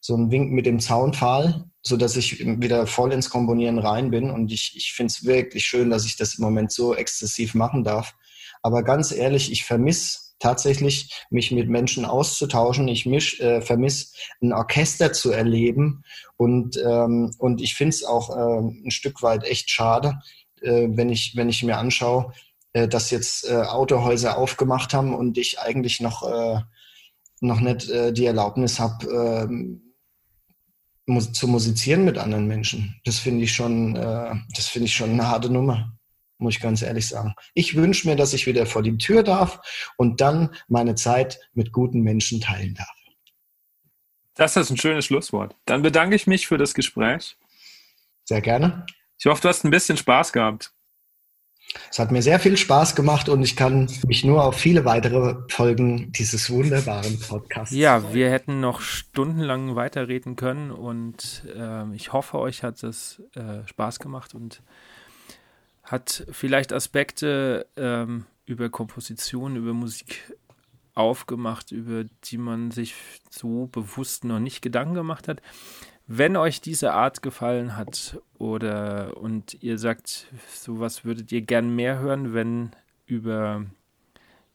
so 0.00 0.16
ein 0.16 0.30
Wink 0.30 0.52
mit 0.52 0.66
dem 0.66 0.80
Zaunpfahl, 0.80 1.64
so 1.82 1.96
dass 1.96 2.16
ich 2.16 2.40
wieder 2.40 2.86
voll 2.86 3.12
ins 3.12 3.30
Komponieren 3.30 3.78
rein 3.78 4.10
bin. 4.10 4.30
Und 4.30 4.50
ich, 4.52 4.74
ich 4.76 4.92
finde 4.92 5.12
es 5.12 5.24
wirklich 5.24 5.64
schön, 5.64 5.90
dass 5.90 6.04
ich 6.04 6.16
das 6.16 6.36
im 6.36 6.44
Moment 6.44 6.72
so 6.72 6.94
exzessiv 6.94 7.54
machen 7.54 7.84
darf. 7.84 8.14
Aber 8.62 8.82
ganz 8.82 9.12
ehrlich, 9.12 9.52
ich 9.52 9.64
vermisse 9.64 10.30
tatsächlich, 10.40 11.24
mich 11.30 11.52
mit 11.52 11.68
Menschen 11.68 12.04
auszutauschen. 12.04 12.88
Ich 12.88 13.06
äh, 13.06 13.60
vermisse, 13.60 14.08
ein 14.42 14.52
Orchester 14.52 15.12
zu 15.12 15.30
erleben. 15.30 16.02
Und, 16.36 16.76
ähm, 16.78 17.34
und 17.38 17.60
ich 17.60 17.74
finde 17.74 17.90
es 17.90 18.04
auch 18.04 18.30
äh, 18.30 18.86
ein 18.86 18.90
Stück 18.90 19.22
weit 19.22 19.44
echt 19.44 19.70
schade, 19.70 20.18
äh, 20.62 20.88
wenn, 20.90 21.10
ich, 21.10 21.36
wenn 21.36 21.48
ich 21.48 21.62
mir 21.62 21.76
anschaue, 21.76 22.32
äh, 22.72 22.88
dass 22.88 23.10
jetzt 23.10 23.48
äh, 23.48 23.54
Autohäuser 23.54 24.38
aufgemacht 24.38 24.94
haben 24.94 25.14
und 25.14 25.38
ich 25.38 25.60
eigentlich 25.60 26.00
noch, 26.00 26.22
äh, 26.22 26.60
noch 27.40 27.60
nicht 27.60 27.88
äh, 27.90 28.12
die 28.12 28.26
Erlaubnis 28.26 28.80
habe, 28.80 29.48
äh, 29.48 29.89
zu 31.18 31.48
musizieren 31.48 32.04
mit 32.04 32.18
anderen 32.18 32.46
Menschen. 32.46 33.00
Das 33.04 33.18
finde 33.18 33.44
ich 33.44 33.52
schon, 33.52 33.96
äh, 33.96 34.34
das 34.54 34.68
finde 34.68 34.86
ich 34.86 34.94
schon 34.94 35.10
eine 35.10 35.26
harte 35.26 35.50
Nummer, 35.50 35.92
muss 36.38 36.54
ich 36.54 36.60
ganz 36.60 36.82
ehrlich 36.82 37.08
sagen. 37.08 37.34
Ich 37.54 37.76
wünsche 37.76 38.08
mir, 38.08 38.16
dass 38.16 38.32
ich 38.32 38.46
wieder 38.46 38.66
vor 38.66 38.82
die 38.82 38.96
Tür 38.98 39.22
darf 39.22 39.60
und 39.96 40.20
dann 40.20 40.54
meine 40.68 40.94
Zeit 40.94 41.38
mit 41.52 41.72
guten 41.72 42.00
Menschen 42.00 42.40
teilen 42.40 42.74
darf. 42.74 42.88
Das 44.34 44.56
ist 44.56 44.70
ein 44.70 44.78
schönes 44.78 45.04
Schlusswort. 45.04 45.56
Dann 45.66 45.82
bedanke 45.82 46.16
ich 46.16 46.26
mich 46.26 46.46
für 46.46 46.56
das 46.56 46.74
Gespräch. 46.74 47.36
Sehr 48.24 48.40
gerne. 48.40 48.86
Ich 49.18 49.26
hoffe, 49.26 49.42
du 49.42 49.48
hast 49.48 49.64
ein 49.64 49.70
bisschen 49.70 49.96
Spaß 49.96 50.32
gehabt. 50.32 50.72
Es 51.90 51.98
hat 51.98 52.10
mir 52.10 52.22
sehr 52.22 52.40
viel 52.40 52.56
Spaß 52.56 52.94
gemacht 52.94 53.28
und 53.28 53.42
ich 53.42 53.56
kann 53.56 53.88
mich 54.06 54.24
nur 54.24 54.44
auf 54.44 54.56
viele 54.56 54.84
weitere 54.84 55.36
Folgen 55.48 56.12
dieses 56.12 56.50
wunderbaren 56.50 57.18
Podcasts. 57.20 57.74
Ja, 57.74 58.12
wir 58.12 58.30
hätten 58.30 58.60
noch 58.60 58.80
stundenlang 58.80 59.76
weiterreden 59.76 60.36
können 60.36 60.70
und 60.70 61.44
äh, 61.56 61.94
ich 61.94 62.12
hoffe, 62.12 62.38
euch 62.38 62.62
hat 62.62 62.82
es 62.82 63.22
äh, 63.34 63.66
Spaß 63.66 63.98
gemacht 63.98 64.34
und 64.34 64.62
hat 65.82 66.26
vielleicht 66.30 66.72
Aspekte 66.72 67.66
ähm, 67.76 68.26
über 68.46 68.68
Komposition, 68.68 69.56
über 69.56 69.72
Musik 69.72 70.32
aufgemacht, 70.94 71.72
über 71.72 72.04
die 72.24 72.38
man 72.38 72.70
sich 72.70 72.94
so 73.30 73.66
bewusst 73.66 74.24
noch 74.24 74.38
nicht 74.38 74.60
Gedanken 74.60 74.94
gemacht 74.94 75.28
hat. 75.28 75.40
Wenn 76.12 76.36
euch 76.36 76.60
diese 76.60 76.92
Art 76.92 77.22
gefallen 77.22 77.76
hat 77.76 78.20
oder 78.36 79.16
und 79.16 79.62
ihr 79.62 79.78
sagt, 79.78 80.26
sowas 80.52 81.04
würdet 81.04 81.30
ihr 81.30 81.42
gern 81.42 81.76
mehr 81.76 82.00
hören, 82.00 82.34
wenn 82.34 82.70
über 83.06 83.64